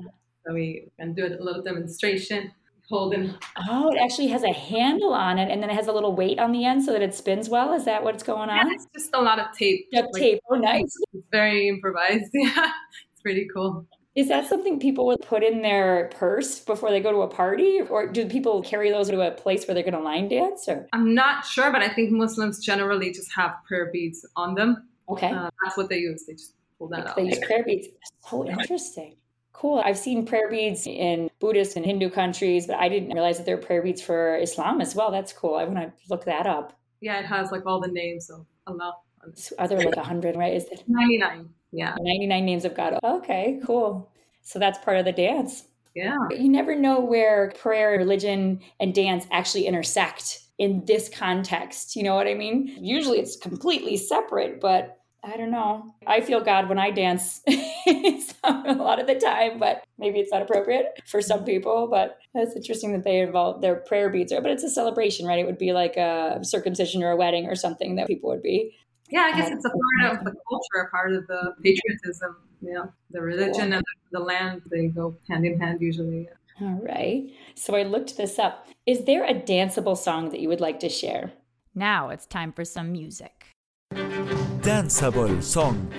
So 0.46 0.54
we 0.54 0.88
can 0.98 1.14
do 1.14 1.26
a 1.26 1.42
little 1.42 1.62
demonstration. 1.62 2.52
Holding. 2.88 3.34
Oh, 3.70 3.90
it 3.90 3.98
actually 4.02 4.26
has 4.26 4.42
a 4.42 4.52
handle 4.52 5.14
on 5.14 5.38
it, 5.38 5.50
and 5.50 5.62
then 5.62 5.70
it 5.70 5.74
has 5.74 5.86
a 5.86 5.92
little 5.92 6.14
weight 6.14 6.38
on 6.38 6.52
the 6.52 6.66
end 6.66 6.84
so 6.84 6.92
that 6.92 7.00
it 7.00 7.14
spins 7.14 7.48
well. 7.48 7.72
Is 7.72 7.86
that 7.86 8.02
what's 8.02 8.22
going 8.22 8.50
on? 8.50 8.66
Yeah, 8.66 8.74
it's 8.74 8.86
just 8.92 9.10
a 9.14 9.22
lot 9.22 9.38
of 9.38 9.46
tape. 9.56 9.86
Duct 9.92 10.12
like, 10.12 10.20
tape. 10.20 10.40
Oh, 10.50 10.56
nice. 10.56 10.94
It's 11.14 11.26
very 11.30 11.68
improvised. 11.68 12.28
Yeah, 12.34 12.70
it's 13.12 13.22
pretty 13.22 13.48
cool. 13.54 13.86
Is 14.14 14.28
that 14.28 14.46
something 14.46 14.78
people 14.78 15.06
would 15.06 15.22
put 15.22 15.42
in 15.42 15.62
their 15.62 16.10
purse 16.14 16.58
before 16.58 16.90
they 16.90 17.00
go 17.00 17.12
to 17.12 17.22
a 17.22 17.28
party? 17.28 17.80
Or 17.88 18.06
do 18.06 18.26
people 18.26 18.62
carry 18.62 18.90
those 18.90 19.08
to 19.08 19.20
a 19.22 19.30
place 19.30 19.66
where 19.66 19.74
they're 19.74 19.82
going 19.82 19.94
to 19.94 20.00
line 20.00 20.28
dance? 20.28 20.68
Or? 20.68 20.86
I'm 20.92 21.14
not 21.14 21.46
sure, 21.46 21.72
but 21.72 21.80
I 21.80 21.88
think 21.88 22.10
Muslims 22.10 22.58
generally 22.58 23.10
just 23.10 23.32
have 23.34 23.54
prayer 23.66 23.88
beads 23.90 24.26
on 24.36 24.54
them. 24.54 24.86
Okay. 25.12 25.30
Uh, 25.30 25.50
that's 25.64 25.76
what 25.76 25.88
they 25.88 25.98
use. 25.98 26.24
They 26.26 26.34
just 26.34 26.54
pull 26.78 26.88
that 26.88 27.06
out. 27.06 27.16
They 27.16 27.24
use 27.24 27.38
prayer 27.38 27.64
beads. 27.64 27.88
So 28.28 28.46
interesting. 28.46 29.16
Cool. 29.52 29.82
I've 29.84 29.98
seen 29.98 30.26
prayer 30.26 30.50
beads 30.50 30.86
in 30.86 31.30
Buddhist 31.38 31.76
and 31.76 31.84
Hindu 31.84 32.10
countries, 32.10 32.66
but 32.66 32.76
I 32.76 32.88
didn't 32.88 33.12
realize 33.12 33.36
that 33.36 33.46
there 33.46 33.54
are 33.56 33.60
prayer 33.60 33.82
beads 33.82 34.02
for 34.02 34.36
Islam 34.36 34.80
as 34.80 34.94
well. 34.94 35.10
That's 35.10 35.32
cool. 35.32 35.54
I 35.54 35.64
want 35.64 35.78
to 35.78 35.92
look 36.08 36.24
that 36.24 36.46
up. 36.46 36.78
Yeah, 37.00 37.18
it 37.18 37.26
has 37.26 37.52
like 37.52 37.66
all 37.66 37.80
the 37.80 37.88
names 37.88 38.30
of 38.30 38.46
Allah. 38.66 38.96
Are 39.58 39.68
there 39.68 39.78
like 39.78 39.96
100, 39.96 40.36
right? 40.36 40.54
Is 40.54 40.64
it 40.64 40.82
99? 40.88 41.48
Yeah. 41.70 41.94
99 42.00 42.44
names 42.44 42.64
of 42.64 42.74
God. 42.74 42.98
Okay, 43.04 43.60
cool. 43.64 44.10
So 44.42 44.58
that's 44.58 44.78
part 44.78 44.96
of 44.96 45.04
the 45.04 45.12
dance. 45.12 45.64
Yeah. 45.94 46.16
You 46.30 46.48
never 46.48 46.74
know 46.74 47.00
where 47.00 47.52
prayer, 47.52 47.98
religion, 47.98 48.60
and 48.80 48.94
dance 48.94 49.26
actually 49.30 49.66
intersect 49.66 50.40
in 50.58 50.84
this 50.86 51.08
context. 51.08 51.96
You 51.96 52.02
know 52.02 52.14
what 52.14 52.26
I 52.26 52.34
mean? 52.34 52.76
Usually 52.80 53.18
it's 53.18 53.36
completely 53.36 53.96
separate, 53.96 54.60
but 54.60 54.98
I 55.24 55.36
don't 55.36 55.52
know. 55.52 55.94
I 56.06 56.20
feel 56.20 56.40
God 56.40 56.68
when 56.68 56.78
I 56.78 56.90
dance 56.90 57.42
a 57.46 58.74
lot 58.74 59.00
of 59.00 59.06
the 59.06 59.14
time, 59.14 59.58
but 59.58 59.84
maybe 59.96 60.18
it's 60.18 60.32
not 60.32 60.42
appropriate 60.42 61.00
for 61.06 61.22
some 61.22 61.38
mm-hmm. 61.38 61.46
people. 61.46 61.88
But 61.88 62.18
that's 62.34 62.56
interesting 62.56 62.92
that 62.92 63.04
they 63.04 63.20
involve 63.20 63.60
their 63.60 63.76
prayer 63.76 64.10
beads, 64.10 64.32
but 64.32 64.50
it's 64.50 64.64
a 64.64 64.70
celebration, 64.70 65.26
right? 65.26 65.38
It 65.38 65.46
would 65.46 65.58
be 65.58 65.72
like 65.72 65.96
a 65.96 66.40
circumcision 66.42 67.04
or 67.04 67.12
a 67.12 67.16
wedding 67.16 67.46
or 67.46 67.54
something 67.54 67.94
that 67.96 68.08
people 68.08 68.30
would 68.30 68.42
be. 68.42 68.74
Yeah, 69.10 69.30
I 69.32 69.36
guess 69.36 69.50
it's 69.50 69.64
a 69.64 69.70
part 69.70 70.18
of 70.18 70.24
the 70.24 70.32
culture, 70.48 70.86
a 70.86 70.90
part 70.90 71.12
of 71.12 71.26
the 71.26 71.54
patriotism. 71.62 72.36
Yeah, 72.60 72.86
the 73.10 73.20
religion 73.20 73.70
cool. 73.70 73.72
and 73.74 73.84
the 74.10 74.20
land, 74.20 74.62
they 74.70 74.86
go 74.86 75.16
hand 75.28 75.44
in 75.44 75.60
hand 75.60 75.80
usually. 75.80 76.28
All 76.60 76.80
right. 76.82 77.30
So 77.54 77.76
I 77.76 77.82
looked 77.82 78.16
this 78.16 78.38
up. 78.38 78.66
Is 78.86 79.04
there 79.04 79.24
a 79.24 79.34
danceable 79.34 79.96
song 79.96 80.30
that 80.30 80.40
you 80.40 80.48
would 80.48 80.60
like 80.60 80.80
to 80.80 80.88
share? 80.88 81.32
Now 81.74 82.08
it's 82.08 82.26
time 82.26 82.52
for 82.52 82.64
some 82.64 82.92
music. 82.92 83.46
Danceable 84.62 85.42
song. 85.42 85.92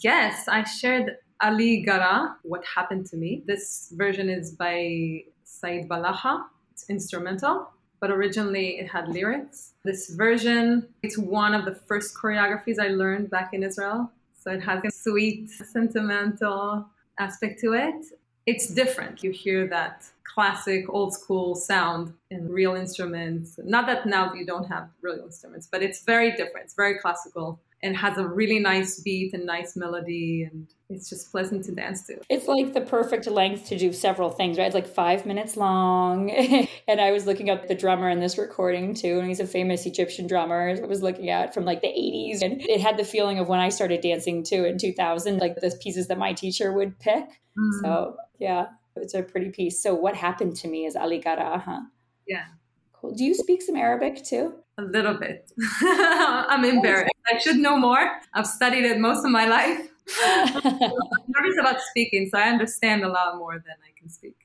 Yes, 0.00 0.46
I 0.46 0.62
shared 0.62 1.16
Ali 1.40 1.82
Gara, 1.82 2.36
What 2.44 2.62
Happened 2.64 3.06
to 3.06 3.16
Me. 3.16 3.42
This 3.44 3.92
version 3.96 4.30
is 4.30 4.52
by 4.52 5.24
Said 5.42 5.88
Balaha. 5.88 6.44
It's 6.70 6.88
instrumental, 6.88 7.68
but 7.98 8.12
originally 8.12 8.78
it 8.78 8.86
had 8.88 9.08
lyrics. 9.08 9.72
This 9.84 10.10
version, 10.10 10.86
it's 11.02 11.18
one 11.18 11.54
of 11.54 11.64
the 11.64 11.74
first 11.74 12.14
choreographies 12.14 12.78
I 12.80 12.86
learned 12.86 13.30
back 13.30 13.52
in 13.52 13.64
Israel. 13.64 14.12
So 14.38 14.52
it 14.52 14.60
has 14.62 14.80
a 14.84 14.90
sweet, 14.92 15.50
sentimental 15.50 16.86
aspect 17.18 17.58
to 17.62 17.72
it. 17.72 18.06
It's 18.46 18.68
different. 18.68 19.22
You 19.22 19.32
hear 19.32 19.66
that 19.68 20.04
classic, 20.24 20.84
old 20.88 21.14
school 21.14 21.54
sound 21.54 22.12
in 22.30 22.48
real 22.48 22.74
instruments. 22.74 23.58
Not 23.62 23.86
that 23.86 24.06
now 24.06 24.32
you 24.34 24.46
don't 24.46 24.68
have 24.68 24.88
real 25.02 25.18
instruments, 25.24 25.68
but 25.70 25.82
it's 25.82 26.02
very 26.04 26.30
different. 26.30 26.66
It's 26.66 26.74
very 26.74 26.98
classical 26.98 27.60
and 27.82 27.96
has 27.96 28.18
a 28.18 28.26
really 28.26 28.58
nice 28.58 29.00
beat 29.00 29.34
and 29.34 29.44
nice 29.44 29.76
melody 29.76 30.48
and 30.50 30.66
it's 30.88 31.10
just 31.10 31.30
pleasant 31.30 31.64
to 31.64 31.72
dance 31.72 32.04
to. 32.06 32.20
It's 32.28 32.46
like 32.46 32.72
the 32.72 32.80
perfect 32.80 33.26
length 33.26 33.66
to 33.68 33.78
do 33.78 33.92
several 33.92 34.30
things, 34.30 34.56
right? 34.56 34.66
It's 34.66 34.74
like 34.74 34.86
five 34.86 35.26
minutes 35.26 35.56
long. 35.56 36.30
and 36.88 37.00
I 37.00 37.10
was 37.10 37.26
looking 37.26 37.50
up 37.50 37.66
the 37.66 37.74
drummer 37.74 38.08
in 38.08 38.20
this 38.20 38.38
recording 38.38 38.94
too, 38.94 39.18
and 39.18 39.28
he's 39.28 39.40
a 39.40 39.46
famous 39.46 39.84
Egyptian 39.84 40.26
drummer 40.26 40.76
I 40.82 40.86
was 40.86 41.02
looking 41.02 41.28
at 41.28 41.52
from 41.52 41.64
like 41.64 41.80
the 41.80 41.88
80s. 41.88 42.42
And 42.42 42.62
it 42.62 42.80
had 42.80 42.96
the 42.96 43.04
feeling 43.04 43.40
of 43.40 43.48
when 43.48 43.58
I 43.58 43.68
started 43.68 44.00
dancing 44.00 44.44
too 44.44 44.64
in 44.64 44.78
2000, 44.78 45.38
like 45.38 45.56
the 45.56 45.76
pieces 45.82 46.06
that 46.06 46.18
my 46.18 46.32
teacher 46.32 46.72
would 46.72 46.98
pick. 47.00 47.24
Mm. 47.58 47.82
So 47.82 48.16
yeah, 48.38 48.66
it's 48.96 49.14
a 49.14 49.22
pretty 49.22 49.50
piece. 49.50 49.82
So 49.82 49.94
what 49.94 50.16
happened 50.16 50.56
to 50.56 50.68
me 50.68 50.86
is 50.86 50.96
Ali 50.96 51.18
Gara, 51.18 51.58
huh? 51.58 51.80
Yeah. 52.26 52.44
Cool. 52.92 53.14
Do 53.14 53.24
you 53.24 53.34
speak 53.34 53.62
some 53.62 53.76
Arabic 53.76 54.24
too? 54.24 54.54
A 54.78 54.82
little 54.82 55.14
bit. 55.14 55.50
I'm 55.82 56.64
embarrassed. 56.64 57.12
I 57.32 57.38
should 57.38 57.56
know 57.56 57.76
more. 57.76 58.20
I've 58.34 58.46
studied 58.46 58.84
it 58.84 58.98
most 58.98 59.24
of 59.24 59.30
my 59.30 59.46
life. 59.46 59.88
I'm 60.22 61.24
nervous 61.28 61.58
about 61.60 61.80
speaking, 61.90 62.28
so 62.30 62.38
I 62.38 62.48
understand 62.48 63.04
a 63.04 63.08
lot 63.08 63.38
more 63.38 63.54
than 63.54 63.76
I 63.84 63.98
can 63.98 64.08
speak. 64.08 64.36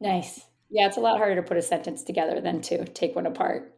nice. 0.00 0.42
Yeah, 0.70 0.86
it's 0.86 0.96
a 0.96 1.00
lot 1.00 1.18
harder 1.18 1.36
to 1.36 1.42
put 1.42 1.56
a 1.56 1.62
sentence 1.62 2.02
together 2.02 2.40
than 2.40 2.60
to 2.62 2.84
take 2.84 3.14
one 3.14 3.26
apart. 3.26 3.74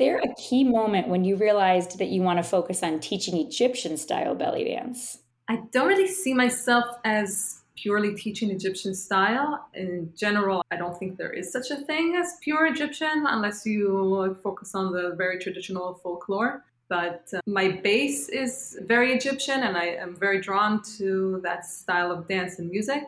There 0.00 0.18
a 0.18 0.34
key 0.34 0.64
moment 0.64 1.08
when 1.08 1.24
you 1.24 1.36
realized 1.36 1.98
that 1.98 2.08
you 2.08 2.22
want 2.22 2.38
to 2.38 2.42
focus 2.42 2.82
on 2.82 2.98
teaching 2.98 3.36
Egyptian 3.36 3.96
style 3.98 4.34
belly 4.34 4.64
dance? 4.64 5.18
I 5.46 5.60
don't 5.72 5.88
really 5.88 6.08
see 6.08 6.32
myself 6.32 6.86
as 7.04 7.60
purely 7.76 8.14
teaching 8.14 8.50
Egyptian 8.50 8.94
style. 8.94 9.68
In 9.74 10.10
general, 10.16 10.62
I 10.70 10.76
don't 10.76 10.98
think 10.98 11.18
there 11.18 11.32
is 11.32 11.52
such 11.52 11.70
a 11.70 11.76
thing 11.76 12.16
as 12.16 12.38
pure 12.40 12.66
Egyptian 12.66 13.26
unless 13.26 13.66
you 13.66 14.38
focus 14.42 14.74
on 14.74 14.92
the 14.92 15.14
very 15.16 15.38
traditional 15.38 15.94
folklore. 16.02 16.64
But 16.88 17.28
uh, 17.34 17.40
my 17.46 17.68
base 17.68 18.30
is 18.30 18.78
very 18.86 19.12
Egyptian 19.12 19.60
and 19.62 19.76
I 19.76 19.86
am 20.04 20.16
very 20.16 20.40
drawn 20.40 20.82
to 20.96 21.40
that 21.44 21.66
style 21.66 22.10
of 22.10 22.26
dance 22.26 22.58
and 22.58 22.70
music. 22.70 23.04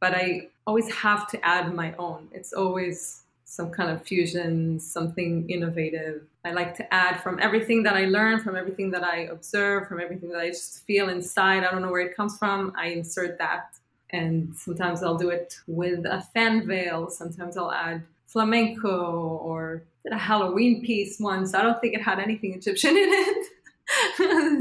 But 0.00 0.14
I 0.14 0.48
always 0.66 0.88
have 0.94 1.28
to 1.32 1.44
add 1.44 1.74
my 1.74 1.92
own. 1.98 2.28
It's 2.32 2.52
always 2.52 3.22
some 3.56 3.70
kind 3.70 3.90
of 3.90 4.02
fusion, 4.02 4.78
something 4.78 5.48
innovative. 5.48 6.22
I 6.44 6.52
like 6.52 6.76
to 6.76 6.94
add 6.94 7.22
from 7.22 7.38
everything 7.40 7.82
that 7.84 7.94
I 7.94 8.04
learn, 8.04 8.40
from 8.40 8.54
everything 8.54 8.90
that 8.90 9.02
I 9.02 9.20
observe, 9.36 9.88
from 9.88 10.00
everything 10.00 10.28
that 10.30 10.40
I 10.40 10.48
just 10.48 10.84
feel 10.86 11.08
inside. 11.08 11.64
I 11.64 11.70
don't 11.70 11.82
know 11.82 11.90
where 11.90 12.06
it 12.06 12.16
comes 12.16 12.36
from. 12.38 12.72
I 12.76 12.88
insert 12.88 13.38
that 13.38 13.76
and 14.10 14.54
sometimes 14.56 15.02
I'll 15.02 15.18
do 15.18 15.30
it 15.30 15.56
with 15.66 16.04
a 16.06 16.20
fan 16.34 16.66
veil. 16.66 17.10
Sometimes 17.10 17.56
I'll 17.56 17.72
add 17.72 18.02
flamenco 18.26 19.38
or 19.42 19.82
a 20.10 20.18
Halloween 20.18 20.82
piece 20.84 21.18
once. 21.18 21.54
I 21.54 21.62
don't 21.62 21.80
think 21.80 21.94
it 21.94 22.02
had 22.02 22.18
anything 22.18 22.54
Egyptian 22.54 22.96
in 22.96 23.08
it. 23.10 23.46